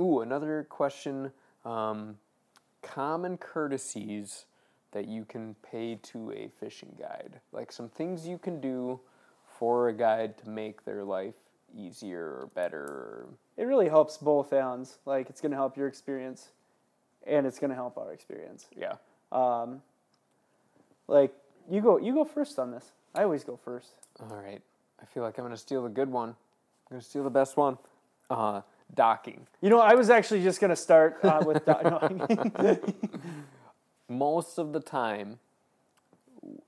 Ooh, 0.00 0.20
another 0.20 0.66
question. 0.68 1.32
Um, 1.64 2.18
common 2.82 3.36
courtesies 3.36 4.44
that 4.92 5.06
you 5.06 5.24
can 5.24 5.54
pay 5.62 5.96
to 6.02 6.30
a 6.32 6.48
fishing 6.60 6.94
guide. 6.98 7.40
Like 7.52 7.72
some 7.72 7.88
things 7.88 8.26
you 8.26 8.38
can 8.38 8.60
do 8.60 9.00
for 9.58 9.88
a 9.88 9.92
guide 9.92 10.38
to 10.38 10.48
make 10.48 10.84
their 10.84 11.04
life 11.04 11.34
easier 11.76 12.24
or 12.24 12.50
better. 12.54 12.82
Or, 12.82 13.26
It 13.56 13.64
really 13.64 13.88
helps 13.88 14.16
both 14.16 14.52
ends. 14.52 14.98
Like 15.04 15.28
it's 15.28 15.40
going 15.40 15.50
to 15.52 15.56
help 15.56 15.76
your 15.76 15.88
experience, 15.88 16.48
and 17.26 17.46
it's 17.46 17.58
going 17.58 17.70
to 17.70 17.76
help 17.76 17.98
our 17.98 18.12
experience. 18.12 18.66
yeah. 18.76 18.94
Um, 19.30 19.82
like 21.06 21.34
you 21.70 21.80
go, 21.82 21.98
you 21.98 22.14
go 22.14 22.24
first 22.24 22.58
on 22.58 22.70
this. 22.70 22.84
I 23.14 23.24
always 23.24 23.44
go 23.44 23.56
first. 23.56 23.92
All 24.20 24.36
right. 24.36 24.62
I 25.02 25.04
feel 25.06 25.22
like 25.22 25.38
I'm 25.38 25.44
gonna 25.44 25.56
steal 25.56 25.82
the 25.82 25.88
good 25.88 26.10
one. 26.10 26.30
I'm 26.30 26.34
gonna 26.90 27.02
steal 27.02 27.24
the 27.24 27.30
best 27.30 27.56
one. 27.56 27.78
Uh, 28.30 28.62
docking. 28.94 29.46
You 29.60 29.70
know, 29.70 29.80
I 29.80 29.94
was 29.94 30.10
actually 30.10 30.42
just 30.42 30.60
going 30.60 30.70
to 30.70 30.76
start 30.76 31.18
uh, 31.22 31.42
with. 31.44 31.64
do- 31.64 31.74
no, 31.84 32.78
most 34.08 34.58
of 34.58 34.72
the 34.72 34.80
time, 34.80 35.38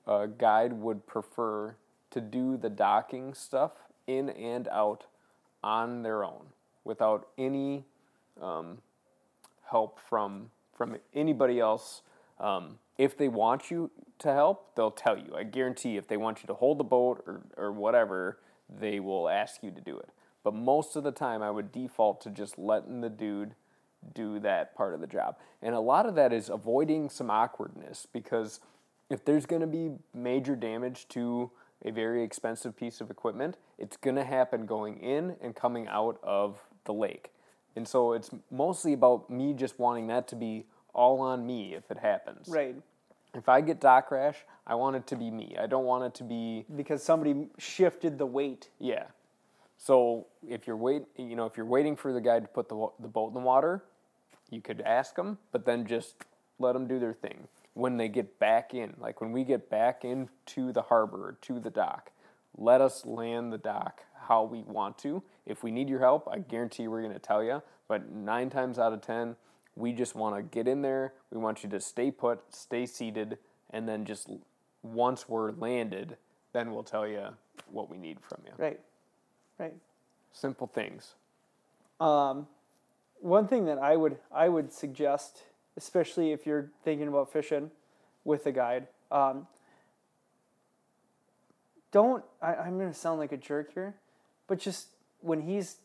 a 0.06 0.28
guide 0.28 0.72
would 0.74 1.06
prefer 1.06 1.76
to 2.10 2.20
do 2.20 2.56
the 2.56 2.70
docking 2.70 3.34
stuff 3.34 3.72
in 4.06 4.30
and 4.30 4.68
out 4.68 5.04
on 5.62 6.02
their 6.02 6.24
own 6.24 6.46
without 6.84 7.28
any 7.38 7.84
um, 8.40 8.78
help 9.70 9.98
from 10.08 10.50
from 10.76 10.96
anybody 11.14 11.60
else. 11.60 12.02
Um, 12.38 12.78
if 12.96 13.16
they 13.16 13.28
want 13.28 13.70
you 13.70 13.90
to 14.18 14.32
help, 14.32 14.74
they'll 14.74 14.90
tell 14.90 15.18
you. 15.18 15.34
I 15.36 15.42
guarantee 15.42 15.96
if 15.96 16.08
they 16.08 16.16
want 16.16 16.42
you 16.42 16.46
to 16.46 16.54
hold 16.54 16.78
the 16.78 16.84
boat 16.84 17.22
or, 17.26 17.42
or 17.56 17.70
whatever, 17.70 18.38
they 18.68 18.98
will 18.98 19.28
ask 19.28 19.62
you 19.62 19.70
to 19.70 19.80
do 19.80 19.98
it. 19.98 20.08
But 20.42 20.54
most 20.54 20.96
of 20.96 21.04
the 21.04 21.12
time, 21.12 21.42
I 21.42 21.50
would 21.50 21.70
default 21.72 22.20
to 22.22 22.30
just 22.30 22.58
letting 22.58 23.00
the 23.00 23.10
dude 23.10 23.54
do 24.14 24.38
that 24.40 24.74
part 24.74 24.94
of 24.94 25.00
the 25.00 25.06
job. 25.06 25.36
And 25.60 25.74
a 25.74 25.80
lot 25.80 26.06
of 26.06 26.14
that 26.14 26.32
is 26.32 26.48
avoiding 26.48 27.10
some 27.10 27.30
awkwardness 27.30 28.06
because 28.10 28.60
if 29.10 29.24
there's 29.24 29.44
going 29.44 29.60
to 29.60 29.66
be 29.66 29.90
major 30.14 30.56
damage 30.56 31.06
to 31.08 31.50
a 31.84 31.90
very 31.90 32.22
expensive 32.22 32.76
piece 32.76 33.00
of 33.00 33.10
equipment, 33.10 33.56
it's 33.78 33.96
going 33.96 34.16
to 34.16 34.24
happen 34.24 34.64
going 34.66 34.98
in 34.98 35.36
and 35.42 35.54
coming 35.54 35.86
out 35.88 36.18
of 36.22 36.58
the 36.84 36.92
lake. 36.94 37.30
And 37.76 37.86
so 37.86 38.12
it's 38.12 38.30
mostly 38.50 38.92
about 38.94 39.28
me 39.30 39.52
just 39.52 39.78
wanting 39.78 40.06
that 40.08 40.28
to 40.28 40.36
be 40.36 40.64
all 40.94 41.20
on 41.20 41.46
me 41.46 41.74
if 41.74 41.90
it 41.90 41.98
happens. 41.98 42.48
right. 42.48 42.76
If 43.32 43.48
I 43.48 43.60
get 43.60 43.80
dock 43.80 44.10
rash, 44.10 44.38
I 44.66 44.74
want 44.74 44.96
it 44.96 45.06
to 45.08 45.16
be 45.16 45.30
me. 45.30 45.56
I 45.56 45.68
don't 45.68 45.84
want 45.84 46.02
it 46.02 46.14
to 46.14 46.24
be 46.24 46.64
Because 46.74 47.00
somebody 47.00 47.46
shifted 47.58 48.18
the 48.18 48.26
weight. 48.26 48.70
yeah. 48.80 49.04
So 49.82 50.26
if 50.46 50.66
you're 50.66 50.76
wait, 50.76 51.04
you 51.16 51.34
know, 51.34 51.46
if 51.46 51.56
you're 51.56 51.64
waiting 51.64 51.96
for 51.96 52.12
the 52.12 52.20
guy 52.20 52.38
to 52.38 52.46
put 52.46 52.68
the 52.68 52.88
the 53.00 53.08
boat 53.08 53.28
in 53.28 53.34
the 53.34 53.40
water, 53.40 53.82
you 54.50 54.60
could 54.60 54.82
ask 54.82 55.16
them, 55.16 55.38
but 55.52 55.64
then 55.64 55.86
just 55.86 56.16
let 56.58 56.74
them 56.74 56.86
do 56.86 56.98
their 56.98 57.14
thing. 57.14 57.48
When 57.72 57.96
they 57.96 58.08
get 58.08 58.38
back 58.38 58.74
in, 58.74 58.94
like 58.98 59.22
when 59.22 59.32
we 59.32 59.42
get 59.42 59.70
back 59.70 60.04
into 60.04 60.70
the 60.72 60.82
harbor 60.82 61.28
or 61.28 61.38
to 61.42 61.58
the 61.58 61.70
dock, 61.70 62.10
let 62.58 62.82
us 62.82 63.06
land 63.06 63.54
the 63.54 63.58
dock 63.58 64.02
how 64.28 64.42
we 64.42 64.60
want 64.62 64.98
to. 64.98 65.22
If 65.46 65.62
we 65.62 65.70
need 65.70 65.88
your 65.88 66.00
help, 66.00 66.28
I 66.30 66.40
guarantee 66.40 66.86
we're 66.86 67.00
going 67.00 67.14
to 67.14 67.18
tell 67.18 67.42
you. 67.42 67.62
But 67.88 68.12
nine 68.12 68.50
times 68.50 68.78
out 68.78 68.92
of 68.92 69.00
ten, 69.00 69.34
we 69.76 69.92
just 69.92 70.14
want 70.14 70.36
to 70.36 70.42
get 70.42 70.68
in 70.68 70.82
there. 70.82 71.14
We 71.30 71.38
want 71.38 71.64
you 71.64 71.70
to 71.70 71.80
stay 71.80 72.10
put, 72.10 72.40
stay 72.50 72.84
seated, 72.84 73.38
and 73.70 73.88
then 73.88 74.04
just 74.04 74.28
once 74.82 75.26
we're 75.26 75.52
landed, 75.52 76.18
then 76.52 76.70
we'll 76.70 76.82
tell 76.82 77.08
you 77.08 77.28
what 77.70 77.90
we 77.90 77.96
need 77.96 78.18
from 78.20 78.42
you. 78.44 78.52
Right. 78.58 78.80
Right. 79.60 79.74
Simple 80.32 80.66
things. 80.66 81.12
Um, 82.00 82.46
one 83.20 83.46
thing 83.46 83.66
that 83.66 83.76
I 83.76 83.94
would 83.94 84.16
I 84.32 84.48
would 84.48 84.72
suggest, 84.72 85.42
especially 85.76 86.32
if 86.32 86.46
you're 86.46 86.70
thinking 86.82 87.08
about 87.08 87.30
fishing 87.30 87.70
with 88.24 88.46
a 88.46 88.52
guide, 88.52 88.86
um, 89.10 89.46
don't. 91.92 92.24
I, 92.40 92.54
I'm 92.54 92.78
going 92.78 92.90
to 92.90 92.98
sound 92.98 93.20
like 93.20 93.32
a 93.32 93.36
jerk 93.36 93.74
here, 93.74 93.94
but 94.46 94.58
just 94.58 94.86
when 95.20 95.42
he's, 95.42 95.76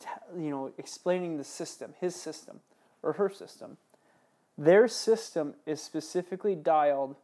t- 0.00 0.06
you 0.38 0.50
know, 0.50 0.72
explaining 0.78 1.36
the 1.36 1.42
system, 1.42 1.92
his 2.00 2.14
system 2.14 2.60
or 3.02 3.14
her 3.14 3.28
system, 3.28 3.78
their 4.56 4.86
system 4.86 5.54
is 5.66 5.82
specifically 5.82 6.54
dialed 6.54 7.16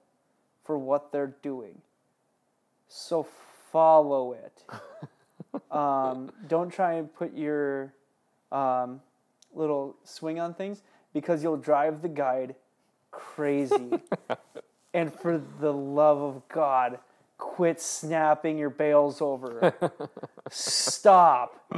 for 0.65 0.77
what 0.77 1.13
they're 1.13 1.37
doing. 1.41 1.83
So 2.89 3.29
follow 3.71 4.33
it. 4.33 4.65
um, 5.71 6.31
don't 6.49 6.71
try 6.71 6.95
and 6.95 7.13
put 7.13 7.37
your 7.37 7.93
um, 8.53 9.01
little 9.55 9.97
swing 10.05 10.41
on 10.41 10.55
things 10.55 10.83
because 11.13 11.43
you'll 11.43 11.57
drive 11.57 12.03
the 12.03 12.09
guide 12.09 12.55
crazy. 13.11 13.93
and 14.95 15.13
for 15.13 15.43
the 15.61 15.73
love 15.73 16.21
of 16.21 16.49
God, 16.49 16.99
quit 17.39 17.81
snapping 17.81 18.59
your 18.59 18.71
bales 18.71 19.21
over. 19.21 19.75
Stop. 20.51 21.73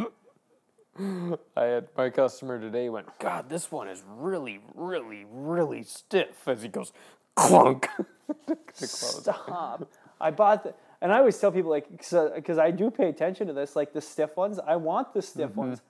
I 1.56 1.62
had 1.62 1.88
my 1.96 2.10
customer 2.10 2.60
today 2.60 2.88
went, 2.88 3.06
God, 3.18 3.48
this 3.48 3.70
one 3.70 3.88
is 3.88 4.02
really, 4.06 4.60
really, 4.74 5.24
really 5.30 5.82
stiff. 5.82 6.46
As 6.46 6.62
he 6.62 6.68
goes, 6.68 6.92
clunk. 7.34 7.88
Stop. 8.74 9.90
I 10.20 10.30
bought 10.30 10.64
the, 10.64 10.74
and 11.02 11.12
I 11.12 11.18
always 11.18 11.36
tell 11.36 11.50
people 11.50 11.70
like 11.70 11.90
because 11.90 12.58
I 12.58 12.70
do 12.70 12.90
pay 12.90 13.08
attention 13.08 13.48
to 13.48 13.52
this, 13.52 13.74
like 13.74 13.92
the 13.92 14.00
stiff 14.00 14.36
ones. 14.36 14.60
I 14.64 14.76
want 14.76 15.12
the 15.12 15.20
stiff 15.20 15.56
ones 15.56 15.82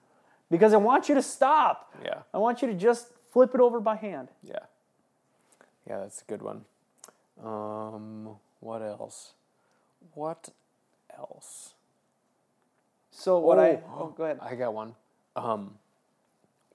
because 0.49 0.73
I 0.73 0.77
want 0.77 1.07
you 1.07 1.13
to 1.15 1.21
stop. 1.21 1.93
Yeah. 2.03 2.23
I 2.33 2.39
want 2.39 2.63
you 2.63 2.67
to 2.67 2.73
just 2.73 3.09
flip 3.31 3.53
it 3.53 3.61
over 3.61 3.79
by 3.79 3.95
hand. 3.95 4.29
Yeah. 4.43 4.59
Yeah, 5.87 5.99
that's 5.99 6.23
a 6.23 6.25
good 6.25 6.41
one. 6.41 6.65
Um, 7.43 8.37
what 8.59 8.81
else? 8.81 9.33
What 10.15 10.49
else? 11.15 11.75
So 13.11 13.37
what 13.37 13.59
I 13.59 13.81
Oh. 13.87 13.99
oh 13.99 14.13
go 14.17 14.23
ahead. 14.23 14.39
I 14.41 14.55
got 14.55 14.73
one. 14.73 14.95
Um, 15.35 15.75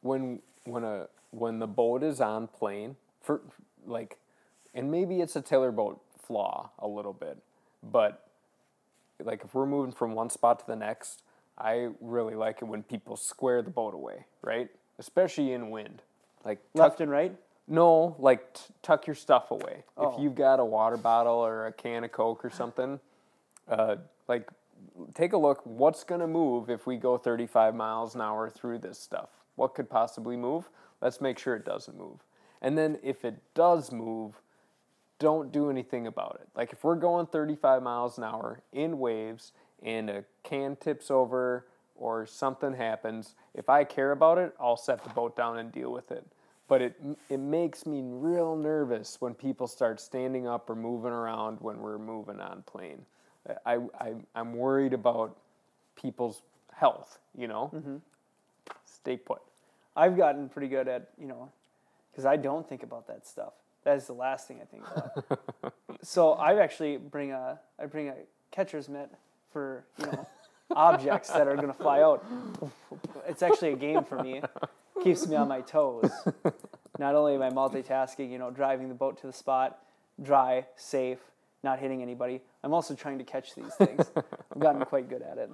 when 0.02 0.40
when 0.64 0.84
a 0.84 1.08
when 1.32 1.58
the 1.58 1.66
boat 1.66 2.04
is 2.04 2.20
on 2.20 2.46
plane 2.46 2.94
for 3.20 3.40
like, 3.84 4.16
and 4.74 4.92
maybe 4.92 5.20
it's 5.20 5.34
a 5.34 5.42
tailor 5.42 5.72
boat 5.72 6.00
flaw 6.22 6.70
a 6.78 6.86
little 6.86 7.12
bit, 7.12 7.38
but 7.82 8.27
like 9.22 9.42
if 9.44 9.54
we're 9.54 9.66
moving 9.66 9.92
from 9.92 10.14
one 10.14 10.30
spot 10.30 10.60
to 10.60 10.66
the 10.66 10.76
next, 10.76 11.22
I 11.56 11.88
really 12.00 12.34
like 12.34 12.62
it 12.62 12.66
when 12.66 12.82
people 12.82 13.16
square 13.16 13.62
the 13.62 13.70
boat 13.70 13.94
away, 13.94 14.26
right? 14.42 14.68
Especially 14.98 15.52
in 15.52 15.70
wind, 15.70 16.02
like 16.44 16.58
tuck, 16.74 16.82
Left 16.82 17.00
and 17.00 17.10
right. 17.10 17.34
no, 17.66 18.16
like 18.18 18.54
t- 18.54 18.60
tuck 18.82 19.06
your 19.06 19.16
stuff 19.16 19.50
away. 19.50 19.84
Oh. 19.96 20.12
If 20.12 20.20
you've 20.20 20.34
got 20.34 20.60
a 20.60 20.64
water 20.64 20.96
bottle 20.96 21.34
or 21.34 21.66
a 21.66 21.72
can 21.72 22.04
of 22.04 22.12
Coke 22.12 22.44
or 22.44 22.50
something, 22.50 23.00
uh, 23.68 23.96
like 24.28 24.48
take 25.14 25.32
a 25.32 25.36
look. 25.36 25.60
What's 25.64 26.04
going 26.04 26.20
to 26.20 26.26
move 26.26 26.70
if 26.70 26.86
we 26.86 26.96
go 26.96 27.18
35 27.18 27.74
miles 27.74 28.14
an 28.14 28.20
hour 28.20 28.48
through 28.48 28.78
this 28.78 28.98
stuff? 28.98 29.30
What 29.56 29.74
could 29.74 29.90
possibly 29.90 30.36
move? 30.36 30.68
Let's 31.00 31.20
make 31.20 31.38
sure 31.38 31.54
it 31.56 31.64
doesn't 31.64 31.96
move. 31.96 32.20
And 32.60 32.76
then 32.76 32.98
if 33.02 33.24
it 33.24 33.36
does 33.54 33.92
move, 33.92 34.40
don't 35.18 35.52
do 35.52 35.70
anything 35.70 36.06
about 36.06 36.38
it. 36.40 36.48
Like 36.56 36.72
if 36.72 36.84
we're 36.84 36.96
going 36.96 37.26
35 37.26 37.82
miles 37.82 38.18
an 38.18 38.24
hour 38.24 38.60
in 38.72 38.98
waves 38.98 39.52
and 39.82 40.08
a 40.10 40.24
can 40.42 40.76
tips 40.76 41.10
over 41.10 41.66
or 41.96 42.26
something 42.26 42.74
happens, 42.74 43.34
if 43.54 43.68
I 43.68 43.84
care 43.84 44.12
about 44.12 44.38
it, 44.38 44.54
I'll 44.60 44.76
set 44.76 45.02
the 45.02 45.10
boat 45.10 45.36
down 45.36 45.58
and 45.58 45.72
deal 45.72 45.92
with 45.92 46.10
it. 46.10 46.24
But 46.68 46.82
it 46.82 47.00
it 47.30 47.38
makes 47.38 47.86
me 47.86 48.02
real 48.04 48.54
nervous 48.54 49.16
when 49.20 49.34
people 49.34 49.66
start 49.66 50.00
standing 50.00 50.46
up 50.46 50.68
or 50.68 50.76
moving 50.76 51.12
around 51.12 51.58
when 51.60 51.80
we're 51.80 51.98
moving 51.98 52.40
on 52.40 52.62
plane. 52.62 53.06
I, 53.64 53.78
I 53.98 54.14
I'm 54.34 54.52
worried 54.52 54.92
about 54.92 55.36
people's 55.96 56.42
health. 56.74 57.18
You 57.36 57.48
know, 57.48 57.70
mm-hmm. 57.74 57.96
stay 58.84 59.16
put. 59.16 59.40
I've 59.96 60.16
gotten 60.16 60.50
pretty 60.50 60.68
good 60.68 60.88
at 60.88 61.08
you 61.18 61.26
know 61.26 61.50
because 62.12 62.26
I 62.26 62.36
don't 62.36 62.68
think 62.68 62.82
about 62.82 63.06
that 63.06 63.26
stuff. 63.26 63.54
That 63.88 63.96
is 63.96 64.06
the 64.06 64.12
last 64.12 64.46
thing 64.46 64.60
I 64.60 64.66
think 64.66 64.84
about. 64.86 65.72
so 66.02 66.32
I 66.32 66.62
actually 66.62 66.98
bring 66.98 67.32
a 67.32 67.58
I 67.80 67.86
bring 67.86 68.08
a 68.08 68.16
catcher's 68.50 68.86
mitt 68.86 69.10
for 69.50 69.86
you 69.98 70.04
know 70.04 70.28
objects 70.76 71.30
that 71.30 71.48
are 71.48 71.56
going 71.56 71.68
to 71.68 71.72
fly 71.72 72.02
out. 72.02 72.22
It's 73.26 73.42
actually 73.42 73.72
a 73.72 73.76
game 73.76 74.04
for 74.04 74.22
me. 74.22 74.42
Keeps 75.02 75.26
me 75.26 75.36
on 75.36 75.48
my 75.48 75.62
toes. 75.62 76.10
Not 76.98 77.14
only 77.14 77.34
am 77.36 77.40
I 77.40 77.48
multitasking, 77.48 78.30
you 78.30 78.36
know, 78.36 78.50
driving 78.50 78.90
the 78.90 78.94
boat 78.94 79.18
to 79.22 79.26
the 79.26 79.32
spot, 79.32 79.78
dry, 80.22 80.66
safe, 80.76 81.20
not 81.62 81.78
hitting 81.78 82.02
anybody. 82.02 82.42
I'm 82.62 82.74
also 82.74 82.94
trying 82.94 83.16
to 83.16 83.24
catch 83.24 83.54
these 83.54 83.74
things. 83.76 84.04
I've 84.14 84.60
gotten 84.60 84.84
quite 84.84 85.08
good 85.08 85.22
at 85.22 85.38
it. 85.38 85.50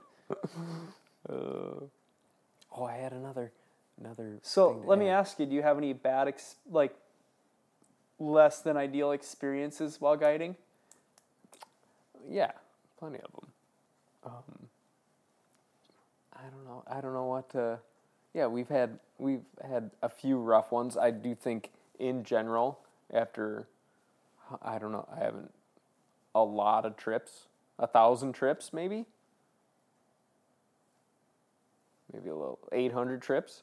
Oh, 1.30 1.88
oh 2.76 2.84
I 2.84 2.96
had 2.96 3.12
another 3.12 3.52
another. 4.00 4.40
So 4.42 4.82
let 4.84 4.98
me 4.98 5.08
ask 5.08 5.38
you: 5.38 5.46
Do 5.46 5.54
you 5.54 5.62
have 5.62 5.78
any 5.78 5.92
bad, 5.92 6.26
ex- 6.26 6.56
like, 6.68 6.96
less 8.18 8.60
than 8.60 8.76
ideal 8.76 9.12
experiences 9.12 10.00
while 10.00 10.16
guiding? 10.16 10.56
Yeah, 12.28 12.52
plenty 12.98 13.18
of 13.18 13.32
them. 13.32 13.50
Um, 14.24 14.68
I 16.32 16.42
don't 16.42 16.64
know. 16.64 16.82
I 16.86 17.00
don't 17.00 17.12
know 17.12 17.26
what 17.26 17.50
to. 17.50 17.78
Yeah, 18.32 18.46
we've 18.46 18.68
had 18.68 18.98
we've 19.18 19.44
had 19.68 19.90
a 20.02 20.08
few 20.08 20.38
rough 20.38 20.72
ones. 20.72 20.96
I 20.96 21.10
do 21.10 21.34
think 21.34 21.70
in 21.98 22.24
general, 22.24 22.78
after 23.12 23.66
I 24.62 24.78
don't 24.78 24.92
know, 24.92 25.06
I 25.14 25.22
haven't 25.22 25.52
a 26.34 26.42
lot 26.42 26.84
of 26.84 26.96
trips, 26.96 27.46
a 27.78 27.86
thousand 27.86 28.32
trips 28.32 28.72
maybe. 28.72 29.06
maybe 32.14 32.30
a 32.30 32.34
little 32.34 32.58
800 32.72 33.20
trips, 33.20 33.62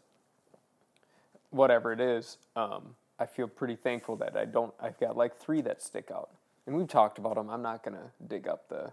whatever 1.50 1.94
it 1.94 2.02
is. 2.02 2.38
Um, 2.56 2.96
I 3.22 3.28
feel 3.28 3.48
pretty 3.48 3.76
thankful 3.76 4.16
that 4.16 4.36
I 4.36 4.46
don't. 4.46 4.74
I've 4.82 5.00
got 5.00 5.16
like 5.16 5.38
three 5.38 5.62
that 5.62 5.84
stick 5.84 6.10
out, 6.12 6.32
and 6.66 6.76
we've 6.76 6.88
talked 6.88 7.20
about 7.20 7.36
them. 7.36 7.52
I'm 7.52 7.62
not 7.62 7.84
gonna 7.84 8.12
dig 8.28 8.48
up 8.48 8.68
the, 8.68 8.92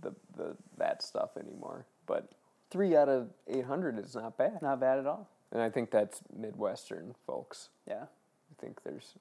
the 0.00 0.14
the 0.34 0.56
that 0.78 1.02
stuff 1.02 1.36
anymore. 1.36 1.84
But 2.06 2.32
three 2.70 2.96
out 2.96 3.10
of 3.10 3.28
800 3.46 3.98
is 3.98 4.14
not 4.14 4.38
bad, 4.38 4.62
Not 4.62 4.80
bad 4.80 4.98
at 4.98 5.06
all. 5.06 5.28
and 5.52 5.60
I 5.60 5.68
think 5.68 5.90
that's 5.90 6.22
Midwestern 6.34 7.14
folks. 7.26 7.68
Yeah. 7.86 8.04
I 8.04 8.60
think 8.60 8.82
there's 8.82 9.12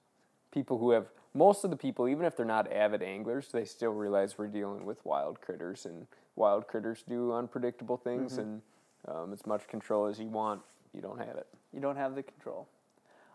people 0.53 0.77
who 0.77 0.91
have 0.91 1.07
most 1.33 1.65
of 1.65 1.69
the 1.69 1.75
people, 1.77 2.07
even 2.07 2.25
if 2.25 2.37
they're 2.37 2.45
not 2.45 2.71
avid 2.71 3.01
anglers, 3.03 3.49
they 3.51 3.65
still 3.65 3.91
realize 3.91 4.37
we're 4.37 4.47
dealing 4.47 4.85
with 4.85 5.03
wild 5.05 5.41
critters, 5.41 5.85
and 5.85 6.07
wild 6.37 6.67
critters 6.67 7.03
do 7.07 7.33
unpredictable 7.33 7.97
things, 7.97 8.37
and 8.37 8.61
um, 9.07 9.33
as 9.33 9.45
much 9.45 9.67
control 9.67 10.05
as 10.05 10.17
you 10.17 10.27
want, 10.27 10.61
you 10.93 11.01
don't 11.01 11.17
have 11.17 11.35
it. 11.35 11.47
You 11.73 11.81
don't 11.81 11.97
have 11.97 12.15
the 12.15 12.23
control. 12.23 12.69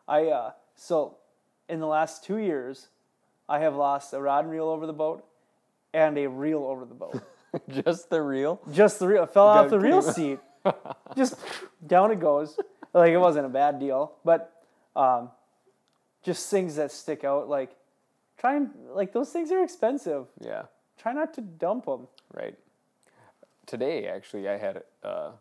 I 0.06 0.26
uh, 0.28 0.52
so 0.78 1.16
in 1.68 1.80
the 1.80 1.86
last 1.86 2.24
two 2.24 2.36
years, 2.38 2.88
I 3.48 3.58
have 3.58 3.74
lost 3.74 4.12
a 4.14 4.20
rod 4.20 4.44
and 4.44 4.52
reel 4.52 4.68
over 4.68 4.86
the 4.86 4.92
boat, 4.92 5.24
and 5.92 6.16
a 6.16 6.28
reel 6.28 6.60
over 6.64 6.84
the 6.84 6.94
boat. 6.94 7.20
Just 7.82 8.10
the 8.10 8.22
reel? 8.22 8.60
Just 8.72 8.98
the 8.98 9.08
reel 9.08 9.24
it 9.24 9.30
fell 9.30 9.48
off 9.48 9.70
the 9.70 9.80
reel 9.80 10.02
seat. 10.02 10.38
Just 11.16 11.34
down 11.86 12.12
it 12.12 12.20
goes. 12.20 12.58
Like 12.94 13.10
it 13.10 13.18
wasn't 13.18 13.46
a 13.46 13.48
bad 13.48 13.80
deal, 13.80 14.12
but 14.24 14.52
um, 14.94 15.30
just 16.22 16.50
things 16.50 16.76
that 16.76 16.90
stick 16.92 17.24
out. 17.24 17.48
Like 17.48 17.74
try 18.38 18.56
and 18.56 18.70
like 18.92 19.12
those 19.12 19.30
things 19.30 19.50
are 19.50 19.62
expensive. 19.62 20.26
Yeah, 20.40 20.62
Try 20.98 21.12
not 21.12 21.34
to 21.34 21.40
dump 21.40 21.86
them. 21.86 22.06
right. 22.32 22.54
Today, 23.66 24.06
actually, 24.06 24.48
I 24.48 24.56
had 24.56 24.82
uh, 25.02 25.32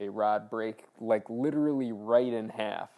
a 0.00 0.08
rod 0.08 0.48
break 0.48 0.84
like 0.98 1.28
literally 1.28 1.92
right 1.92 2.32
in 2.32 2.48
half 2.48 2.88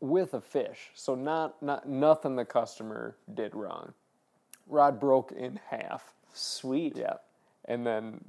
with 0.00 0.34
a 0.34 0.40
fish. 0.40 0.90
So 0.94 1.14
not 1.14 1.62
not 1.62 1.88
nothing 1.88 2.36
the 2.36 2.44
customer 2.44 3.16
did 3.34 3.54
wrong. 3.54 3.92
Rod 4.66 5.00
broke 5.00 5.32
in 5.32 5.58
half. 5.68 6.12
Sweet. 6.34 6.96
Yeah, 6.96 7.14
and 7.64 7.86
then 7.86 8.20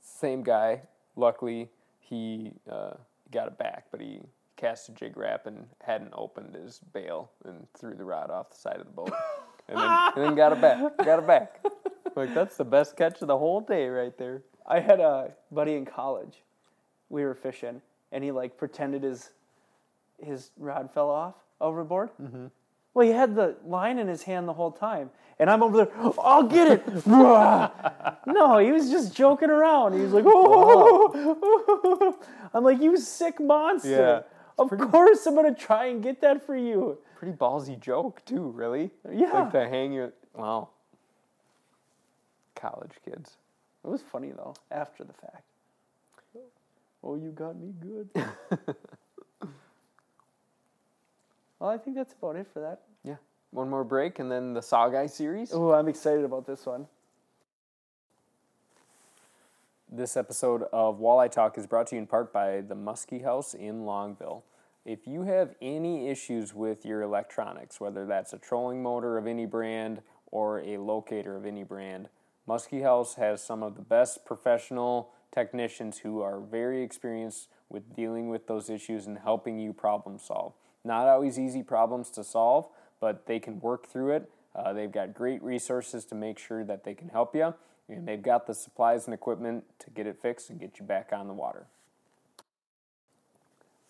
same 0.00 0.42
guy. 0.42 0.82
Luckily, 1.16 1.68
he 2.00 2.52
uh, 2.70 2.94
got 3.32 3.48
it 3.48 3.58
back, 3.58 3.86
but 3.90 4.00
he 4.00 4.20
cast 4.56 4.88
a 4.88 4.92
jig 4.92 5.16
rap 5.16 5.46
and 5.46 5.66
hadn't 5.82 6.12
opened 6.16 6.54
his 6.54 6.80
bail 6.92 7.30
and 7.44 7.66
threw 7.78 7.94
the 7.94 8.04
rod 8.04 8.30
off 8.30 8.50
the 8.50 8.56
side 8.56 8.76
of 8.76 8.86
the 8.86 8.92
boat, 8.92 9.12
and 9.68 9.78
then, 9.78 9.90
and 10.16 10.24
then 10.24 10.34
got 10.34 10.52
it 10.52 10.60
back. 10.60 10.96
Got 11.04 11.18
it 11.20 11.26
back. 11.26 11.60
Like 12.16 12.34
that's 12.34 12.56
the 12.56 12.64
best 12.64 12.96
catch 12.96 13.20
of 13.22 13.28
the 13.28 13.38
whole 13.38 13.60
day, 13.60 13.88
right 13.88 14.16
there. 14.16 14.42
I 14.66 14.80
had 14.80 15.00
a 15.00 15.32
buddy 15.50 15.74
in 15.74 15.84
college. 15.84 16.42
We 17.08 17.24
were 17.24 17.34
fishing, 17.34 17.80
and 18.12 18.22
he 18.22 18.30
like 18.30 18.56
pretended 18.56 19.02
his 19.02 19.30
his 20.22 20.50
rod 20.58 20.90
fell 20.92 21.10
off 21.10 21.34
overboard. 21.60 22.10
Mm-hmm. 22.20 22.46
Well, 22.94 23.06
he 23.06 23.12
had 23.12 23.34
the 23.36 23.56
line 23.64 23.98
in 23.98 24.08
his 24.08 24.22
hand 24.22 24.48
the 24.48 24.52
whole 24.52 24.72
time, 24.72 25.10
and 25.38 25.48
I'm 25.48 25.62
over 25.62 25.76
there. 25.84 25.88
I'll 26.18 26.42
get 26.42 26.68
it. 26.68 27.06
no, 27.06 28.58
he 28.58 28.72
was 28.72 28.90
just 28.90 29.14
joking 29.14 29.50
around. 29.50 29.92
He 29.92 30.00
was 30.00 30.12
like, 30.12 30.24
"Oh." 30.26 32.18
I'm 32.52 32.64
like, 32.64 32.80
"You 32.80 32.96
sick 32.96 33.38
monster." 33.38 33.90
Yeah. 33.90 34.22
Of 34.58 34.70
course, 34.90 35.24
I'm 35.26 35.36
gonna 35.36 35.54
try 35.54 35.86
and 35.86 36.02
get 36.02 36.20
that 36.22 36.44
for 36.44 36.56
you. 36.56 36.98
Pretty 37.16 37.36
ballsy 37.36 37.78
joke 37.78 38.24
too, 38.24 38.50
really. 38.50 38.90
Yeah. 39.12 39.32
Like 39.32 39.52
to 39.52 39.68
hang 39.68 39.92
your 39.92 40.12
wow. 40.34 40.70
College 42.56 42.94
kids. 43.04 43.36
It 43.84 43.88
was 43.88 44.02
funny 44.02 44.32
though. 44.32 44.54
After 44.72 45.04
the 45.04 45.12
fact. 45.12 45.44
Oh, 47.02 47.14
you 47.14 47.30
got 47.30 47.56
me 47.56 47.72
good. 47.80 48.10
well, 51.58 51.70
I 51.70 51.78
think 51.78 51.96
that's 51.96 52.14
about 52.14 52.36
it 52.36 52.46
for 52.52 52.60
that. 52.60 52.82
Yeah. 53.04 53.16
One 53.50 53.68
more 53.68 53.84
break 53.84 54.18
and 54.18 54.30
then 54.30 54.52
the 54.52 54.62
Saw 54.62 54.88
Guy 54.88 55.06
series. 55.06 55.50
Oh, 55.52 55.72
I'm 55.72 55.88
excited 55.88 56.24
about 56.24 56.46
this 56.46 56.66
one. 56.66 56.86
This 59.90 60.18
episode 60.18 60.64
of 60.72 60.98
Walleye 60.98 61.30
Talk 61.30 61.56
is 61.56 61.66
brought 61.66 61.86
to 61.88 61.96
you 61.96 62.02
in 62.02 62.06
part 62.06 62.30
by 62.32 62.60
the 62.60 62.76
Muskie 62.76 63.24
House 63.24 63.54
in 63.54 63.84
Longville. 63.84 64.42
If 64.84 65.06
you 65.06 65.22
have 65.22 65.54
any 65.62 66.08
issues 66.08 66.54
with 66.54 66.84
your 66.84 67.00
electronics, 67.02 67.80
whether 67.80 68.04
that's 68.04 68.32
a 68.34 68.38
trolling 68.38 68.82
motor 68.82 69.16
of 69.16 69.26
any 69.26 69.46
brand 69.46 70.02
or 70.30 70.60
a 70.60 70.76
locator 70.76 71.36
of 71.36 71.46
any 71.46 71.62
brand, 71.62 72.10
Muskie 72.46 72.82
House 72.82 73.14
has 73.14 73.42
some 73.42 73.62
of 73.62 73.76
the 73.76 73.82
best 73.82 74.24
professional 74.24 75.10
technicians 75.34 75.98
who 75.98 76.20
are 76.20 76.40
very 76.40 76.82
experienced 76.82 77.48
with 77.68 77.94
dealing 77.94 78.28
with 78.28 78.46
those 78.46 78.70
issues 78.70 79.06
and 79.06 79.18
helping 79.18 79.58
you 79.58 79.72
problem 79.72 80.18
solve. 80.18 80.52
Not 80.88 81.06
always 81.06 81.38
easy 81.38 81.62
problems 81.62 82.08
to 82.12 82.24
solve, 82.24 82.66
but 82.98 83.26
they 83.26 83.38
can 83.38 83.60
work 83.60 83.86
through 83.86 84.12
it. 84.12 84.30
Uh, 84.56 84.72
they've 84.72 84.90
got 84.90 85.12
great 85.12 85.42
resources 85.42 86.06
to 86.06 86.14
make 86.14 86.38
sure 86.38 86.64
that 86.64 86.84
they 86.84 86.94
can 86.94 87.10
help 87.10 87.36
you, 87.36 87.52
and 87.90 88.08
they've 88.08 88.22
got 88.22 88.46
the 88.46 88.54
supplies 88.54 89.04
and 89.04 89.12
equipment 89.12 89.64
to 89.80 89.90
get 89.90 90.06
it 90.06 90.18
fixed 90.22 90.48
and 90.48 90.58
get 90.58 90.78
you 90.78 90.86
back 90.86 91.10
on 91.12 91.28
the 91.28 91.34
water. 91.34 91.66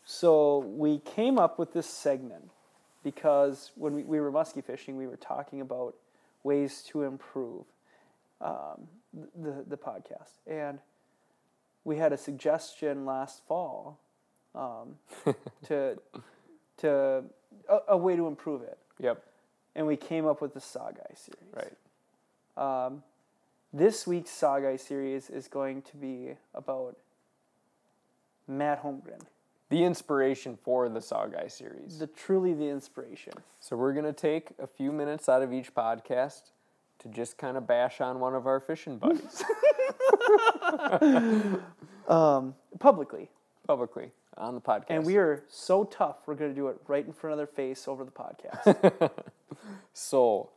So 0.05 0.59
we 0.59 0.99
came 0.99 1.39
up 1.39 1.57
with 1.57 1.73
this 1.73 1.87
segment 1.87 2.51
because 3.05 3.71
when 3.77 3.95
we, 3.95 4.03
we 4.03 4.19
were 4.19 4.33
muskie 4.33 4.65
fishing, 4.65 4.97
we 4.97 5.07
were 5.07 5.17
talking 5.17 5.61
about 5.61 5.95
ways 6.43 6.83
to 6.89 7.05
improve 7.05 7.65
um, 8.41 8.89
the 9.41 9.65
the 9.69 9.77
podcast, 9.77 10.41
and 10.49 10.81
we 11.85 11.97
had 11.97 12.13
a 12.13 12.17
suggestion 12.17 13.07
last 13.07 13.47
fall 13.47 14.01
um, 14.57 14.97
to 15.67 15.97
to 16.79 17.25
a, 17.69 17.79
a 17.89 17.97
way 17.97 18.17
to 18.17 18.27
improve 18.27 18.63
it, 18.63 18.79
Yep, 19.01 19.23
and 19.75 19.87
we 19.87 19.97
came 19.97 20.27
up 20.27 20.41
with 20.41 20.55
the 20.55 20.61
Saw 20.61 20.91
Guy 20.91 21.15
series. 21.15 21.55
right. 22.57 22.87
Um, 22.87 23.03
this 23.73 24.07
week's 24.07 24.31
Saw 24.31 24.59
Guy 24.59 24.77
series 24.77 25.31
is 25.31 25.47
going 25.49 25.83
to 25.83 25.97
be 25.97 26.31
about 26.55 26.97
Matt 28.49 28.83
Holmgren, 28.83 29.21
The 29.69 29.85
inspiration 29.85 30.57
for 30.65 30.89
the 30.89 31.01
Saw 31.03 31.27
Guy 31.27 31.49
series. 31.49 31.99
the 31.99 32.07
truly 32.07 32.55
the 32.55 32.69
inspiration. 32.69 33.35
So 33.61 33.77
we're 33.77 33.93
going 33.93 34.07
to 34.07 34.13
take 34.13 34.51
a 34.59 34.67
few 34.67 34.91
minutes 34.91 35.29
out 35.29 35.43
of 35.43 35.53
each 35.53 35.75
podcast 35.75 36.51
to 37.01 37.09
just 37.09 37.37
kind 37.39 37.57
of 37.57 37.67
bash 37.67 38.01
on 38.01 38.19
one 38.19 38.35
of 38.35 38.47
our 38.47 38.59
fishing 38.59 38.99
buddies 38.99 39.45
um, 42.09 42.55
publicly. 42.81 43.29
publicly 43.67 44.11
on 44.39 44.55
the 44.55 44.61
podcast. 44.61 44.87
And 44.89 45.05
we 45.05 45.17
are 45.17 45.43
so 45.49 45.85
tough, 45.85 46.17
we're 46.27 46.35
going 46.35 46.51
to 46.51 46.57
do 46.57 46.69
it 46.69 46.77
right 46.87 47.05
in 47.05 47.13
front 47.13 47.33
of 47.33 47.39
their 47.39 47.47
face 47.47 47.87
over 47.89 48.05
the 48.05 48.11
podcast. 48.11 49.11
So, 49.93 50.51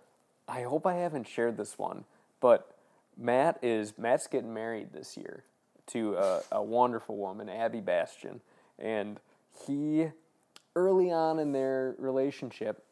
I 0.48 0.62
hope 0.64 0.86
I 0.86 0.96
haven't 0.96 1.28
shared 1.28 1.58
this 1.58 1.78
one, 1.78 2.06
but 2.40 2.76
Matt 3.18 3.58
is 3.62 3.98
Matt's 3.98 4.28
getting 4.28 4.54
married 4.54 4.94
this 4.94 5.18
year 5.18 5.44
to 5.88 6.16
a, 6.16 6.42
a 6.52 6.64
wonderful 6.64 7.18
woman, 7.18 7.50
Abby 7.50 7.82
Bastion, 7.82 8.42
and 8.78 9.20
he 9.66 10.12
early 10.76 11.12
on 11.12 11.40
in 11.40 11.52
their 11.52 11.96
relationship, 11.98 12.84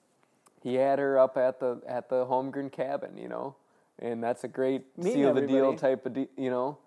he 0.63 0.75
had 0.75 0.99
her 0.99 1.19
up 1.19 1.37
at 1.37 1.59
the 1.59 1.81
at 1.87 2.09
the 2.09 2.25
Holmgren 2.25 2.71
cabin, 2.71 3.17
you 3.17 3.27
know, 3.27 3.55
and 3.99 4.23
that's 4.23 4.43
a 4.43 4.47
great 4.47 4.85
Meeting 4.97 5.13
seal 5.13 5.33
the 5.33 5.45
deal 5.45 5.75
type 5.75 6.05
of, 6.05 6.13
de- 6.13 6.29
you 6.37 6.49
know, 6.49 6.77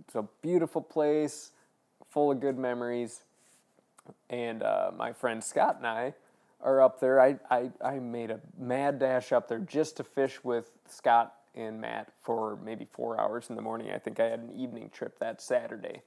it's 0.00 0.14
a 0.14 0.24
beautiful 0.42 0.80
place, 0.80 1.50
full 2.10 2.30
of 2.30 2.40
good 2.40 2.58
memories 2.58 3.22
and 4.28 4.62
uh, 4.62 4.90
my 4.96 5.12
friend 5.12 5.42
Scott 5.42 5.76
and 5.78 5.86
I 5.86 6.14
are 6.62 6.82
up 6.82 7.00
there. 7.00 7.20
I, 7.20 7.38
I, 7.50 7.70
I 7.82 7.98
made 7.98 8.30
a 8.30 8.40
mad 8.58 8.98
dash 8.98 9.32
up 9.32 9.48
there 9.48 9.58
just 9.58 9.96
to 9.96 10.04
fish 10.04 10.42
with 10.44 10.70
Scott 10.88 11.34
and 11.54 11.80
Matt 11.80 12.12
for 12.22 12.58
maybe 12.64 12.86
four 12.90 13.20
hours 13.20 13.50
in 13.50 13.56
the 13.56 13.62
morning. 13.62 13.90
I 13.90 13.98
think 13.98 14.20
I 14.20 14.26
had 14.26 14.40
an 14.40 14.52
evening 14.56 14.90
trip 14.92 15.18
that 15.18 15.40
Saturday. 15.40 16.02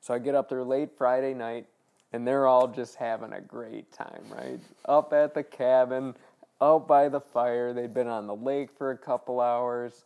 So 0.00 0.14
I 0.14 0.18
get 0.18 0.34
up 0.34 0.48
there 0.48 0.62
late 0.64 0.90
Friday 0.96 1.34
night, 1.34 1.66
and 2.12 2.26
they're 2.26 2.46
all 2.46 2.68
just 2.68 2.96
having 2.96 3.32
a 3.32 3.40
great 3.40 3.90
time, 3.92 4.24
right? 4.30 4.60
Up 4.86 5.12
at 5.12 5.34
the 5.34 5.42
cabin, 5.42 6.14
out 6.60 6.86
by 6.86 7.08
the 7.08 7.20
fire. 7.20 7.72
They'd 7.72 7.92
been 7.92 8.06
on 8.06 8.26
the 8.26 8.34
lake 8.34 8.70
for 8.76 8.92
a 8.92 8.96
couple 8.96 9.40
hours. 9.40 10.04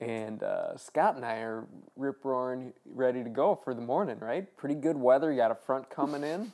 And 0.00 0.42
uh, 0.42 0.76
Scott 0.76 1.16
and 1.16 1.24
I 1.24 1.36
are 1.38 1.64
rip 1.96 2.24
roaring, 2.24 2.72
ready 2.84 3.22
to 3.22 3.30
go 3.30 3.58
for 3.62 3.74
the 3.74 3.80
morning, 3.80 4.18
right? 4.20 4.54
Pretty 4.56 4.74
good 4.74 4.96
weather. 4.96 5.30
You 5.30 5.38
got 5.38 5.50
a 5.50 5.56
front 5.56 5.88
coming 5.90 6.22
in. 6.22 6.52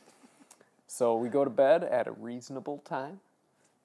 So 0.92 1.14
we 1.14 1.28
go 1.28 1.44
to 1.44 1.50
bed 1.50 1.84
at 1.84 2.08
a 2.08 2.10
reasonable 2.10 2.78
time. 2.78 3.20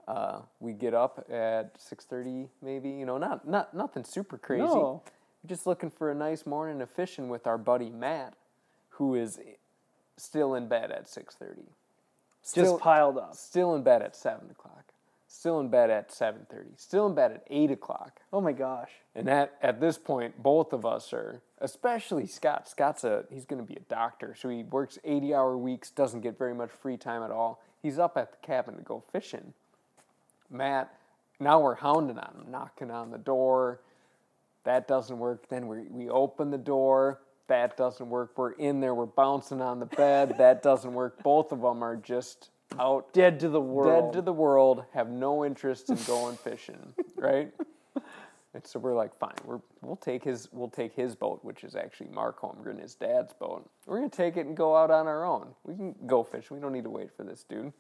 Uh, 0.08 0.40
we 0.60 0.74
get 0.74 0.96
up 0.96 1.24
at 1.32 1.76
six 1.78 2.04
thirty, 2.04 2.48
maybe. 2.64 2.90
You 2.90 3.06
know, 3.06 3.20
not 3.20 3.48
not 3.48 3.76
nothing 3.76 4.04
super 4.04 4.40
crazy. 4.40 4.64
No. 4.64 5.04
We're 5.44 5.50
just 5.50 5.68
looking 5.68 5.92
for 5.92 6.10
a 6.10 6.16
nice 6.16 6.48
morning 6.48 6.82
of 6.82 6.90
fishing 6.90 7.30
with 7.30 7.46
our 7.46 7.60
buddy 7.60 7.92
Matt, 7.92 8.34
who 8.90 9.14
is 9.14 9.40
still 10.18 10.56
in 10.56 10.68
bed 10.68 10.92
at 10.92 11.08
six 11.08 11.36
thirty. 11.36 11.70
Just 12.56 12.80
piled 12.80 13.20
up. 13.20 13.36
Still 13.36 13.76
in 13.76 13.84
bed 13.84 14.02
at 14.02 14.16
seven 14.16 14.50
o'clock. 14.50 14.85
Still 15.36 15.60
in 15.60 15.68
bed 15.68 15.90
at 15.90 16.10
7.30, 16.10 16.78
still 16.78 17.08
in 17.08 17.14
bed 17.14 17.32
at 17.32 17.44
8 17.50 17.72
o'clock. 17.72 18.22
Oh 18.32 18.40
my 18.40 18.54
gosh. 18.54 18.90
And 19.14 19.30
at, 19.30 19.54
at 19.62 19.82
this 19.82 19.98
point, 19.98 20.42
both 20.42 20.72
of 20.72 20.86
us 20.86 21.12
are, 21.12 21.42
especially 21.60 22.26
Scott. 22.26 22.70
Scott's 22.70 23.04
a, 23.04 23.26
he's 23.30 23.46
going 23.46 23.62
to 23.62 23.68
be 23.68 23.76
a 23.76 23.84
doctor. 23.94 24.36
So 24.40 24.50
he 24.50 24.64
works 24.64 24.98
80 25.04 25.34
hour 25.34 25.58
weeks, 25.58 25.92
doesn't 25.92 26.22
get 26.22 26.38
very 26.38 26.54
much 26.54 26.72
free 26.72 26.98
time 26.98 27.22
at 27.22 27.32
all. 27.32 27.62
He's 27.82 28.00
up 28.00 28.18
at 28.18 28.32
the 28.32 28.48
cabin 28.48 28.78
to 28.78 28.82
go 28.82 29.04
fishing. 29.12 29.54
Matt, 30.50 30.94
now 31.40 31.60
we're 31.60 31.76
hounding 31.76 32.18
on 32.18 32.34
him, 32.36 32.52
knocking 32.52 32.90
on 32.90 33.12
the 33.12 33.18
door. 33.18 33.82
That 34.64 34.88
doesn't 34.88 35.20
work. 35.20 35.50
Then 35.50 35.68
we, 35.68 35.82
we 35.90 36.10
open 36.10 36.50
the 36.50 36.58
door. 36.58 37.20
That 37.48 37.78
doesn't 37.78 38.10
work. 38.10 38.32
We're 38.38 38.54
in 38.54 38.80
there. 38.80 38.96
We're 38.96 39.06
bouncing 39.06 39.62
on 39.62 39.80
the 39.80 39.86
bed. 39.86 40.36
That 40.38 40.64
doesn't 40.64 40.94
work. 40.94 41.22
Both 41.22 41.52
of 41.52 41.62
them 41.62 41.84
are 41.84 41.98
just 41.98 42.50
out 42.80 43.14
Dead 43.14 43.40
to 43.42 43.50
the 43.50 43.62
world. 43.62 44.14
dead 44.14 44.20
to 44.20 44.22
the 44.22 44.34
world, 44.34 44.86
have 44.94 45.10
no 45.10 45.46
interest 45.46 45.90
in 45.90 45.98
going 46.04 46.38
fishing, 46.38 46.94
right? 47.16 47.52
And 48.54 48.66
so 48.66 48.80
we're 48.80 48.96
like, 48.96 49.18
fine, 49.20 49.36
we're, 49.44 49.60
we'll 49.82 49.98
take 49.98 50.24
his 50.24 50.48
we'll 50.54 50.70
take 50.70 50.94
his 50.96 51.14
boat, 51.14 51.40
which 51.44 51.66
is 51.66 51.76
actually 51.76 52.08
Mark 52.08 52.40
Holmgren, 52.40 52.82
his 52.82 52.96
dad's 52.96 53.34
boat. 53.34 53.70
We're 53.86 53.98
gonna 53.98 54.10
take 54.10 54.38
it 54.38 54.46
and 54.46 54.56
go 54.56 54.78
out 54.78 54.92
on 54.92 55.08
our 55.08 55.26
own. 55.26 55.50
We 55.66 55.76
can 55.76 55.94
go 56.06 56.24
fish. 56.24 56.50
We 56.50 56.60
don't 56.60 56.72
need 56.72 56.86
to 56.86 56.90
wait 56.90 57.12
for 57.16 57.24
this 57.24 57.44
dude. 57.44 57.74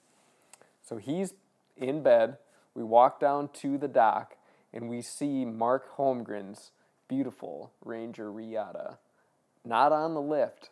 So 0.82 0.98
he's 0.98 1.34
in 1.78 2.04
bed. 2.04 2.38
We 2.74 2.84
walk 2.84 3.22
down 3.22 3.50
to 3.62 3.78
the 3.78 3.88
dock 3.88 4.36
and 4.74 4.90
we 4.90 5.02
see 5.02 5.46
Mark 5.46 5.96
Holmgren's 5.96 6.72
beautiful 7.08 7.72
Ranger 7.84 8.30
Reata. 8.30 8.98
Not 9.64 9.94
on 9.94 10.14
the 10.14 10.22
lift. 10.22 10.72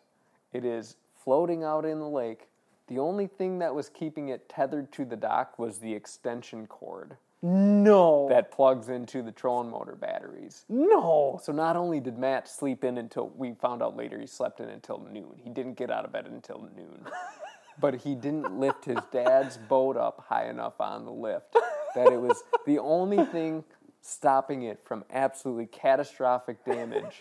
It 0.52 0.66
is 0.66 0.96
floating 1.24 1.64
out 1.64 1.86
in 1.86 1.98
the 1.98 2.08
lake. 2.08 2.48
The 2.88 2.98
only 2.98 3.26
thing 3.26 3.58
that 3.60 3.74
was 3.74 3.88
keeping 3.88 4.28
it 4.28 4.48
tethered 4.48 4.92
to 4.92 5.04
the 5.04 5.16
dock 5.16 5.58
was 5.58 5.78
the 5.78 5.94
extension 5.94 6.66
cord 6.66 7.16
no. 7.44 8.26
that 8.30 8.50
plugs 8.50 8.88
into 8.88 9.22
the 9.22 9.30
trolling 9.30 9.70
motor 9.70 9.96
batteries. 9.96 10.64
no. 10.68 11.38
So 11.42 11.52
not 11.52 11.76
only 11.76 12.00
did 12.00 12.18
Matt 12.18 12.48
sleep 12.48 12.84
in 12.84 12.96
until 12.96 13.28
we 13.36 13.52
found 13.60 13.82
out 13.82 13.96
later 13.96 14.18
he 14.18 14.26
slept 14.26 14.60
in 14.60 14.68
until 14.70 15.06
noon. 15.12 15.34
He 15.42 15.50
didn't 15.50 15.74
get 15.74 15.90
out 15.90 16.06
of 16.06 16.12
bed 16.12 16.26
until 16.26 16.68
noon. 16.74 17.06
but 17.80 17.96
he 17.96 18.14
didn't 18.14 18.58
lift 18.58 18.84
his 18.84 18.98
dad's 19.12 19.58
boat 19.58 19.96
up 19.96 20.24
high 20.26 20.48
enough 20.48 20.80
on 20.80 21.04
the 21.04 21.12
lift 21.12 21.54
that 21.94 22.12
it 22.12 22.20
was 22.20 22.42
the 22.66 22.78
only 22.78 23.24
thing 23.26 23.64
stopping 24.00 24.62
it 24.62 24.80
from 24.84 25.04
absolutely 25.12 25.66
catastrophic 25.66 26.64
damage 26.64 27.20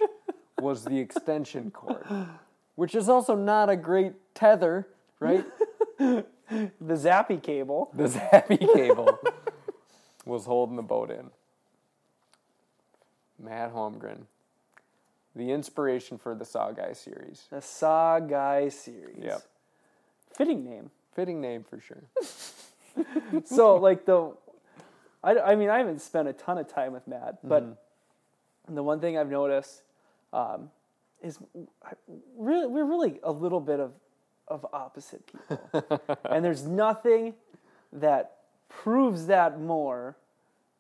was 0.62 0.86
the 0.86 1.00
extension 1.00 1.72
cord, 1.72 2.06
which 2.76 2.96
is 2.96 3.10
also 3.10 3.36
not 3.36 3.70
a 3.70 3.76
great 3.76 4.14
tether, 4.36 4.88
right? 5.24 5.46
The 6.80 6.94
zappy 6.96 7.42
cable. 7.42 7.90
The 7.94 8.04
zappy 8.10 8.60
cable 8.74 9.18
was 10.26 10.46
holding 10.46 10.76
the 10.76 10.84
boat 10.84 11.10
in. 11.10 11.32
Matt 13.40 13.74
Holmgren, 13.74 14.24
the 15.36 15.52
inspiration 15.52 16.18
for 16.18 16.36
the 16.36 16.46
Saw 16.46 16.72
Guy 16.72 16.94
series. 16.94 17.46
The 17.50 17.62
Saw 17.62 18.20
Guy 18.20 18.70
series. 18.70 19.24
Yep. 19.24 19.42
Fitting 20.36 20.64
name. 20.64 20.92
Fitting 21.16 21.42
name 21.42 21.64
for 21.64 21.80
sure. 21.80 22.04
so 23.46 23.78
like 23.78 24.06
the 24.06 24.34
I, 25.24 25.40
I 25.40 25.56
mean 25.56 25.70
i 25.70 25.80
haven't 25.80 26.00
spent 26.02 26.28
a 26.28 26.34
ton 26.34 26.60
of 26.60 26.68
time 26.68 26.94
with 26.94 27.08
matt 27.08 27.40
but 27.44 27.64
Mm-hmm. 27.64 28.76
the 28.76 28.84
one 28.84 29.00
thing 29.00 29.18
i've 29.18 29.32
noticed 29.32 29.82
um, 30.32 30.70
is 31.24 31.40
really 32.38 32.68
we're 32.68 32.86
really 32.86 33.20
a 33.24 33.32
little 33.32 33.60
bit 33.60 33.80
of 33.80 33.94
of 34.48 34.66
opposite 34.74 35.26
people 35.28 35.92
and 36.30 36.44
there's 36.44 36.66
nothing 36.68 37.34
that 37.92 38.38
proves 38.70 39.28
that 39.28 39.60
more 39.60 40.18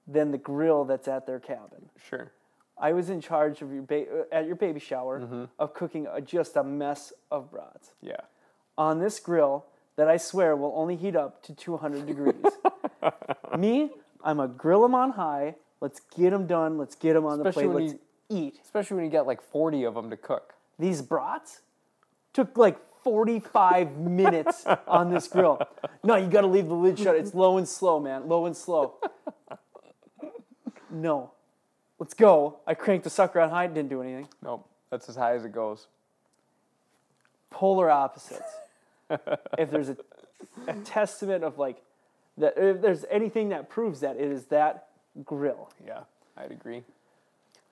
than 0.07 0.31
the 0.31 0.37
grill 0.37 0.83
that's 0.85 1.07
at 1.07 1.25
their 1.25 1.39
cabin 1.39 1.89
Sure. 2.09 2.31
i 2.77 2.91
was 2.91 3.09
in 3.09 3.21
charge 3.21 3.61
of 3.61 3.71
your 3.71 3.83
ba- 3.83 4.05
uh, 4.31 4.35
at 4.35 4.45
your 4.45 4.55
baby 4.55 4.79
shower 4.79 5.19
Mm-hmm. 5.21 5.43
of 5.59 5.73
cooking 5.73 6.07
a, 6.11 6.19
just 6.21 6.55
a 6.57 6.63
mess 6.63 7.13
of 7.31 7.49
brats 7.51 7.91
Yeah. 8.01 8.17
on 8.77 8.99
this 8.99 9.19
grill 9.19 9.65
that 9.95 10.07
I 10.09 10.17
swear 10.17 10.55
will 10.55 10.73
only 10.75 10.95
heat 10.95 11.15
up 11.15 11.43
to 11.43 11.53
200 11.53 12.07
degrees. 12.07 12.33
Me, 13.59 13.91
I'm 14.23 14.39
a 14.39 14.47
grill 14.47 14.81
them 14.81 14.95
on 14.95 15.11
high. 15.11 15.53
Let's 15.81 15.99
get 16.17 16.31
them 16.31 16.47
done. 16.47 16.79
Let's 16.79 16.95
get 16.95 17.13
them 17.13 17.27
on 17.27 17.39
Especially 17.39 17.67
the 17.67 17.69
plate. 17.73 17.83
Let's 17.91 17.99
eat. 18.29 18.59
Especially 18.63 18.95
when 18.95 19.05
you 19.05 19.11
got 19.11 19.27
like 19.27 19.39
40 19.43 19.83
of 19.83 19.93
them 19.93 20.09
to 20.09 20.17
cook. 20.17 20.55
These 20.79 21.03
brats 21.03 21.61
took 22.33 22.57
like 22.57 22.79
45 23.03 23.97
minutes 23.97 24.65
on 24.87 25.11
this 25.11 25.27
grill. 25.27 25.61
No, 26.03 26.15
you 26.15 26.27
got 26.27 26.41
to 26.41 26.47
leave 26.47 26.67
the 26.67 26.73
lid 26.73 26.99
shut. 26.99 27.15
It's 27.15 27.33
low 27.33 27.57
and 27.57 27.67
slow, 27.67 27.99
man. 27.99 28.27
Low 28.27 28.45
and 28.45 28.55
slow. 28.55 28.95
No. 30.91 31.31
Let's 31.99 32.13
go. 32.13 32.59
I 32.67 32.73
cranked 32.73 33.03
the 33.03 33.09
sucker 33.09 33.39
on 33.39 33.49
high. 33.49 33.67
Didn't 33.67 33.89
do 33.89 34.01
anything. 34.01 34.27
Nope. 34.43 34.67
That's 34.89 35.09
as 35.09 35.15
high 35.15 35.35
as 35.35 35.45
it 35.45 35.51
goes. 35.51 35.87
polar 37.49 37.89
opposites. 37.89 38.51
if 39.57 39.71
there's 39.71 39.89
a, 39.89 39.97
a 40.67 40.73
testament 40.83 41.43
of 41.43 41.57
like 41.57 41.81
that, 42.37 42.53
if 42.57 42.81
there's 42.81 43.05
anything 43.09 43.49
that 43.49 43.69
proves 43.69 44.01
that, 44.01 44.17
it 44.17 44.31
is 44.31 44.45
that 44.45 44.87
grill. 45.23 45.71
Yeah, 45.85 46.01
I'd 46.37 46.51
agree. 46.51 46.83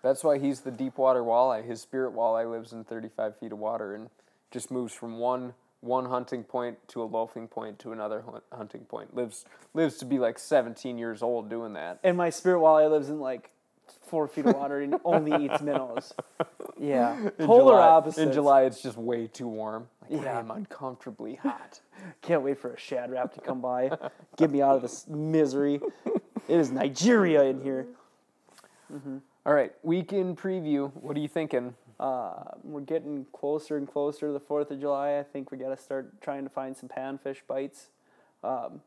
That's 0.04 0.24
why 0.24 0.40
he's 0.40 0.62
the 0.62 0.72
deep 0.72 0.98
water 0.98 1.22
walleye. 1.22 1.66
His 1.66 1.82
spirit 1.82 2.14
walleye 2.16 2.50
lives 2.50 2.74
in 2.74 2.84
35 2.84 3.38
feet 3.38 3.52
of 3.52 3.60
water 3.60 3.94
and 3.94 4.10
just 4.52 4.70
moves 4.72 4.94
from 4.94 5.18
one 5.18 5.54
one 5.80 6.06
hunting 6.06 6.44
point 6.44 6.78
to 6.90 7.02
a 7.02 7.06
loafing 7.06 7.48
point 7.48 7.80
to 7.80 7.92
another 7.92 8.22
hun- 8.22 8.42
hunting 8.54 8.82
point. 8.82 9.16
Lives 9.16 9.46
lives 9.74 9.98
to 9.98 10.06
be 10.06 10.20
like 10.20 10.38
17 10.38 10.98
years 11.00 11.24
old 11.24 11.50
doing 11.50 11.74
that. 11.74 12.00
And 12.04 12.16
my 12.16 12.30
spirit 12.30 12.60
walleye 12.60 12.90
lives 12.92 13.10
in 13.10 13.20
like 13.20 13.50
four 14.04 14.28
feet 14.28 14.46
of 14.46 14.56
water 14.56 14.80
and 14.80 14.96
only 15.04 15.46
eats 15.46 15.62
minnows. 15.62 16.14
Yeah, 16.80 17.16
In 17.38 17.46
polar 17.46 17.74
July- 17.74 17.88
opposites. 17.88 18.18
In 18.18 18.32
July, 18.34 18.64
it's 18.64 18.82
just 18.82 18.98
way 18.98 19.28
too 19.28 19.48
warm. 19.48 19.88
Like, 20.10 20.24
Yeah. 20.24 20.38
I 20.38 20.40
am 20.40 20.50
uncomfortably 20.50 21.36
hot. 21.36 21.80
Can't 22.24 22.42
wait 22.42 22.58
for 22.58 22.74
a 22.74 22.80
Shad 22.80 23.12
Rap 23.12 23.32
to 23.36 23.42
come 23.42 23.62
by, 23.62 23.92
get 24.36 24.50
me 24.50 24.64
out 24.64 24.78
of 24.78 24.82
this 24.82 25.06
misery. 25.08 25.80
It 26.48 26.60
is 26.60 26.72
Nigeria 26.72 27.44
in 27.44 27.62
here. 27.62 27.86
Mm-hmm. 28.92 29.18
All 29.46 29.54
right, 29.54 29.74
weekend 29.84 30.38
preview. 30.40 30.92
What 30.96 31.16
are 31.16 31.20
you 31.20 31.28
thinking? 31.28 31.76
Uh, 32.02 32.44
we're 32.64 32.82
getting 32.82 33.28
closer 33.32 33.78
and 33.78 33.88
closer 33.88 34.26
to 34.28 34.34
the 34.34 34.40
Fourth 34.40 34.72
of 34.72 34.80
July. 34.82 35.20
I 35.20 35.24
think 35.24 35.52
we 35.52 35.58
got 35.60 35.70
to 35.70 35.78
start 35.78 36.20
trying 36.20 36.44
to 36.44 36.50
find 36.50 36.76
some 36.76 36.90
panfish 36.90 37.38
bites, 37.48 37.90
um, 38.44 38.82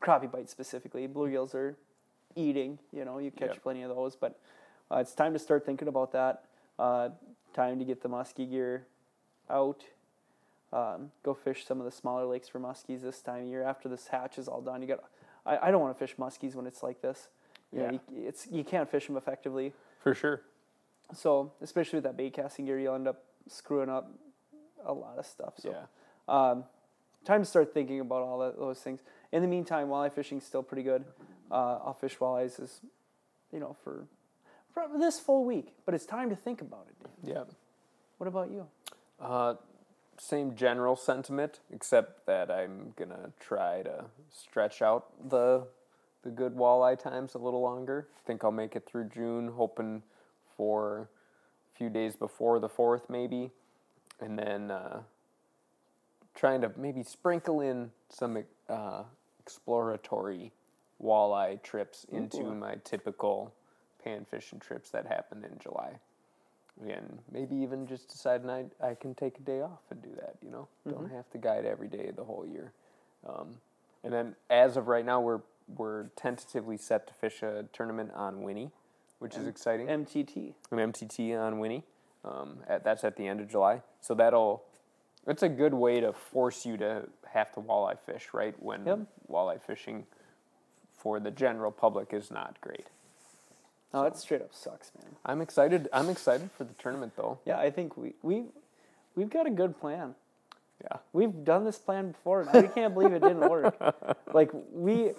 crappie 0.00 0.30
bites 0.30 0.52
specifically. 0.52 1.08
Bluegills 1.08 1.54
are 1.54 1.74
eating. 2.36 2.78
You 2.92 3.06
know, 3.06 3.18
you 3.18 3.30
catch 3.30 3.52
Yep. 3.54 3.62
plenty 3.62 3.82
of 3.82 3.88
those, 3.88 4.14
but 4.14 4.38
uh, 4.92 4.96
it's 4.98 5.14
time 5.14 5.32
to 5.32 5.38
start 5.38 5.64
thinking 5.64 5.88
about 5.88 6.12
that. 6.12 6.44
Uh, 6.78 7.08
time 7.54 7.78
to 7.78 7.84
get 7.86 8.02
the 8.02 8.10
muskie 8.10 8.48
gear 8.50 8.86
out. 9.48 9.82
Um, 10.70 11.12
go 11.22 11.32
fish 11.32 11.64
some 11.64 11.78
of 11.78 11.86
the 11.86 11.92
smaller 11.92 12.26
lakes 12.26 12.48
for 12.48 12.60
muskies 12.60 13.00
this 13.00 13.22
time 13.22 13.44
of 13.44 13.48
year. 13.48 13.62
After 13.62 13.88
this 13.88 14.08
hatch 14.08 14.36
is 14.38 14.48
all 14.48 14.60
done, 14.60 14.82
you 14.82 14.88
got. 14.88 15.04
I, 15.46 15.68
I 15.68 15.70
don't 15.70 15.80
want 15.80 15.96
to 15.96 16.06
fish 16.06 16.16
muskies 16.18 16.54
when 16.54 16.66
it's 16.66 16.82
like 16.82 17.00
this. 17.00 17.28
You 17.72 17.78
know, 17.78 17.84
Yeah. 17.86 17.98
you, 18.12 18.26
it's 18.28 18.46
you 18.50 18.64
can't 18.64 18.90
fish 18.90 19.06
them 19.06 19.16
effectively. 19.16 19.72
For 20.00 20.14
sure. 20.14 20.42
So, 21.12 21.52
especially 21.60 21.98
with 21.98 22.04
that 22.04 22.16
bait 22.16 22.32
casting 22.32 22.66
gear, 22.66 22.78
you'll 22.78 22.94
end 22.94 23.08
up 23.08 23.22
screwing 23.48 23.88
up 23.90 24.10
a 24.84 24.92
lot 24.92 25.18
of 25.18 25.26
stuff. 25.26 25.54
So, 25.58 25.70
Yeah. 25.70 25.84
um, 26.28 26.64
time 27.24 27.42
to 27.42 27.46
start 27.46 27.72
thinking 27.74 28.00
about 28.00 28.22
all 28.22 28.38
that, 28.38 28.58
those 28.58 28.80
things. 28.80 29.00
In 29.32 29.42
the 29.42 29.48
meantime, 29.48 29.88
walleye 29.88 30.12
fishing's 30.12 30.44
still 30.44 30.62
pretty 30.62 30.82
good. 30.82 31.04
Uh, 31.50 31.78
I'll 31.84 31.94
fish 31.94 32.16
walleyes 32.18 32.60
is, 32.60 32.80
you 33.52 33.60
know, 33.60 33.76
for, 33.84 34.06
for 34.72 34.88
this 34.98 35.20
full 35.20 35.44
week. 35.44 35.74
But 35.84 35.94
it's 35.94 36.06
time 36.06 36.30
to 36.30 36.36
think 36.36 36.60
about 36.60 36.86
it. 36.88 37.26
Dan. 37.26 37.34
Yeah. 37.36 37.44
What 38.18 38.26
about 38.28 38.50
you? 38.50 38.66
Uh, 39.20 39.54
same 40.18 40.54
general 40.54 40.96
sentiment, 40.96 41.60
except 41.72 42.24
that 42.26 42.50
I'm 42.50 42.94
gonna 42.96 43.32
try 43.40 43.82
to 43.82 44.06
stretch 44.30 44.80
out 44.82 45.06
the 45.28 45.66
the 46.22 46.30
good 46.30 46.56
walleye 46.56 46.98
times 46.98 47.34
a 47.34 47.38
little 47.38 47.60
longer. 47.60 48.08
think 48.24 48.44
I'll 48.44 48.50
make 48.52 48.74
it 48.76 48.86
through 48.86 49.10
June, 49.10 49.48
hoping 49.48 50.02
for 50.56 51.08
a 51.74 51.78
few 51.78 51.88
days 51.88 52.16
before 52.16 52.58
the 52.58 52.68
fourth, 52.68 53.08
maybe, 53.08 53.50
and 54.20 54.38
then 54.38 54.70
uh, 54.70 55.00
trying 56.34 56.60
to 56.60 56.70
maybe 56.76 57.02
sprinkle 57.02 57.60
in 57.60 57.90
some 58.08 58.42
uh, 58.68 59.02
exploratory 59.40 60.52
walleye 61.02 61.62
trips 61.62 62.06
into 62.10 62.42
my 62.42 62.76
typical 62.84 63.52
pan 64.02 64.26
fishing 64.30 64.58
trips 64.58 64.90
that 64.90 65.06
happen 65.06 65.44
in 65.44 65.58
July. 65.58 65.92
And 66.82 67.18
maybe 67.30 67.54
even 67.56 67.86
just 67.86 68.08
decide 68.08 68.44
I, 68.48 68.64
I 68.84 68.94
can 68.94 69.14
take 69.14 69.38
a 69.38 69.42
day 69.42 69.60
off 69.60 69.80
and 69.90 70.02
do 70.02 70.10
that 70.16 70.34
you 70.42 70.50
know? 70.50 70.68
Don't 70.88 71.10
have 71.10 71.30
to 71.30 71.38
guide 71.38 71.64
every 71.64 71.88
day 71.88 72.10
the 72.14 72.24
whole 72.24 72.46
year. 72.46 72.72
Um, 73.26 73.56
and 74.02 74.12
then 74.12 74.34
as 74.50 74.76
of 74.76 74.88
right 74.88 75.04
now 75.04 75.20
we're 75.20 75.40
we're 75.76 76.04
tentatively 76.16 76.76
set 76.76 77.06
to 77.06 77.14
fish 77.14 77.42
a 77.42 77.64
tournament 77.72 78.10
on 78.14 78.42
Winnie 78.42 78.70
which 79.18 79.36
is 79.36 79.46
exciting 79.46 79.86
MTT. 79.86 80.54
an 80.70 80.78
MTT 80.92 81.38
on 81.38 81.58
Winnie 81.58 81.84
um, 82.24 82.58
at, 82.68 82.84
that's 82.84 83.04
at 83.04 83.16
the 83.16 83.26
end 83.26 83.40
of 83.40 83.48
July 83.48 83.82
so 84.00 84.14
that'll 84.14 84.62
it's 85.26 85.42
a 85.42 85.48
good 85.48 85.72
way 85.74 86.00
to 86.00 86.12
force 86.12 86.66
you 86.66 86.76
to 86.76 87.08
have 87.32 87.52
to 87.54 87.60
walleye 87.60 87.98
fish 87.98 88.28
right 88.32 88.54
when 88.62 88.86
Yep. 88.86 88.98
walleye 89.30 89.60
fishing 89.62 90.06
for 90.96 91.18
the 91.20 91.30
general 91.30 91.70
public 91.70 92.12
is 92.12 92.30
not 92.30 92.58
great. 92.60 92.86
No, 93.92 94.04
it 94.04 94.16
straight 94.16 94.40
up 94.42 94.54
sucks, 94.54 94.90
man. 94.98 95.14
I'm 95.24 95.40
excited. 95.40 95.88
I'm 95.92 96.08
excited 96.08 96.50
for 96.56 96.64
the 96.64 96.72
tournament 96.74 97.12
though. 97.16 97.38
Yeah, 97.44 97.58
I 97.58 97.70
think 97.70 97.96
we 97.96 98.14
we 98.22 98.44
we've 99.14 99.30
got 99.30 99.46
a 99.46 99.50
good 99.50 99.78
plan. 99.78 100.14
Yeah. 100.82 100.98
We've 101.12 101.44
done 101.44 101.64
this 101.64 101.78
plan 101.78 102.10
before. 102.12 102.42
And 102.42 102.62
we 102.62 102.68
can't 102.68 102.92
believe 102.94 103.12
it 103.12 103.22
didn't 103.22 103.48
work. 103.48 103.76
Like 104.34 104.50
we, 104.72 105.12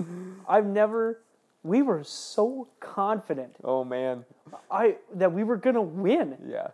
I've 0.47 0.65
never. 0.65 1.21
We 1.65 1.81
were 1.81 2.03
so 2.03 2.67
confident 2.79 3.55
Oh 3.63 3.83
man. 3.83 4.23
I 4.69 4.97
that 5.15 5.33
we 5.33 5.43
were 5.43 5.57
gonna 5.57 5.81
win. 5.81 6.37
Yeah. 6.47 6.67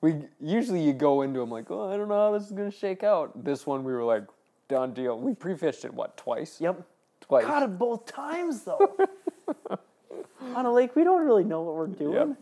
We 0.00 0.24
usually 0.40 0.82
you 0.82 0.92
go 0.92 1.22
into 1.22 1.38
them 1.38 1.50
like, 1.50 1.70
oh, 1.70 1.88
I 1.90 1.96
don't 1.96 2.08
know 2.08 2.16
how 2.16 2.32
this 2.32 2.46
is 2.46 2.52
gonna 2.52 2.72
shake 2.72 3.04
out. 3.04 3.44
This 3.44 3.64
one 3.64 3.84
we 3.84 3.92
were 3.92 4.02
like, 4.02 4.24
done 4.68 4.92
deal. 4.92 5.16
We 5.18 5.34
pre-fished 5.34 5.84
it 5.84 5.94
what 5.94 6.16
twice? 6.16 6.60
Yep. 6.60 6.82
Twice. 7.20 7.44
Caught 7.44 7.62
it 7.62 7.78
both 7.78 8.06
times 8.06 8.62
though. 8.62 8.96
On 10.56 10.66
a 10.66 10.72
lake, 10.72 10.96
we 10.96 11.04
don't 11.04 11.24
really 11.24 11.44
know 11.44 11.62
what 11.62 11.76
we're 11.76 11.86
doing. 11.86 12.12
Yep. 12.12 12.36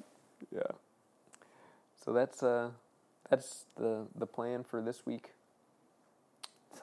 Yeah. 0.55 0.77
So 2.03 2.15
that's 2.15 2.43
uh, 2.43 2.71
that's 3.29 3.67
the 3.77 4.07
the 4.17 4.27
plan 4.27 4.65
for 4.65 4.81
this 4.81 5.05
week. 5.05 5.33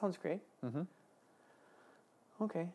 Sounds 0.00 0.16
great. 0.16 0.38
Mm-hmm. 0.64 0.82
Okay. 2.42 2.68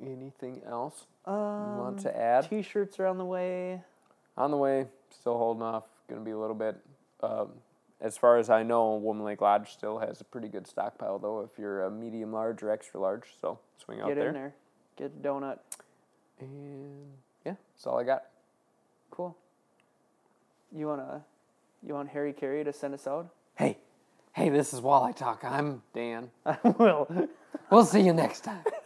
Anything 0.00 0.62
else 0.66 1.04
Um, 1.28 1.78
want 1.78 1.98
to 2.00 2.16
add? 2.16 2.48
T-shirts 2.48 2.98
are 2.98 3.06
on 3.06 3.18
the 3.18 3.24
way. 3.24 3.82
On 4.38 4.50
the 4.50 4.56
way, 4.56 4.86
still 5.10 5.36
holding 5.36 5.62
off. 5.62 5.84
Going 6.08 6.20
to 6.20 6.24
be 6.24 6.30
a 6.30 6.38
little 6.38 6.54
bit. 6.56 6.76
Um, 7.22 7.50
as 8.00 8.16
far 8.16 8.38
as 8.38 8.48
I 8.48 8.62
know, 8.62 8.94
Woman 8.94 9.24
Lake 9.24 9.42
Lodge 9.42 9.72
still 9.72 9.98
has 9.98 10.20
a 10.20 10.24
pretty 10.24 10.48
good 10.48 10.66
stockpile, 10.66 11.18
though. 11.18 11.40
If 11.40 11.58
you're 11.58 11.84
a 11.84 11.90
medium 11.90 12.32
large 12.32 12.62
or 12.62 12.70
extra 12.70 12.98
large, 12.98 13.24
so 13.40 13.58
swing 13.76 14.00
out 14.00 14.08
Get 14.08 14.16
there. 14.16 14.28
in 14.28 14.34
there. 14.34 14.54
Get 14.96 15.06
a 15.06 15.28
donut. 15.28 15.58
And 16.40 17.08
yeah, 17.44 17.54
that's 17.74 17.86
all 17.86 17.98
I 17.98 18.04
got. 18.04 18.24
Cool. 19.10 19.36
You 20.74 20.86
wanna, 20.86 21.24
you 21.82 21.94
want 21.94 22.08
Harry 22.10 22.32
Caray 22.32 22.64
to 22.64 22.72
send 22.72 22.94
us 22.94 23.06
out? 23.06 23.28
Hey, 23.56 23.78
hey, 24.32 24.48
this 24.48 24.72
is 24.72 24.80
Walleye 24.80 25.16
Talk. 25.16 25.44
I'm 25.44 25.82
Dan. 25.92 26.30
I 26.46 26.56
will. 26.78 27.28
We'll 27.70 27.84
see 27.84 28.00
you 28.00 28.12
next 28.12 28.44
time. 28.44 28.64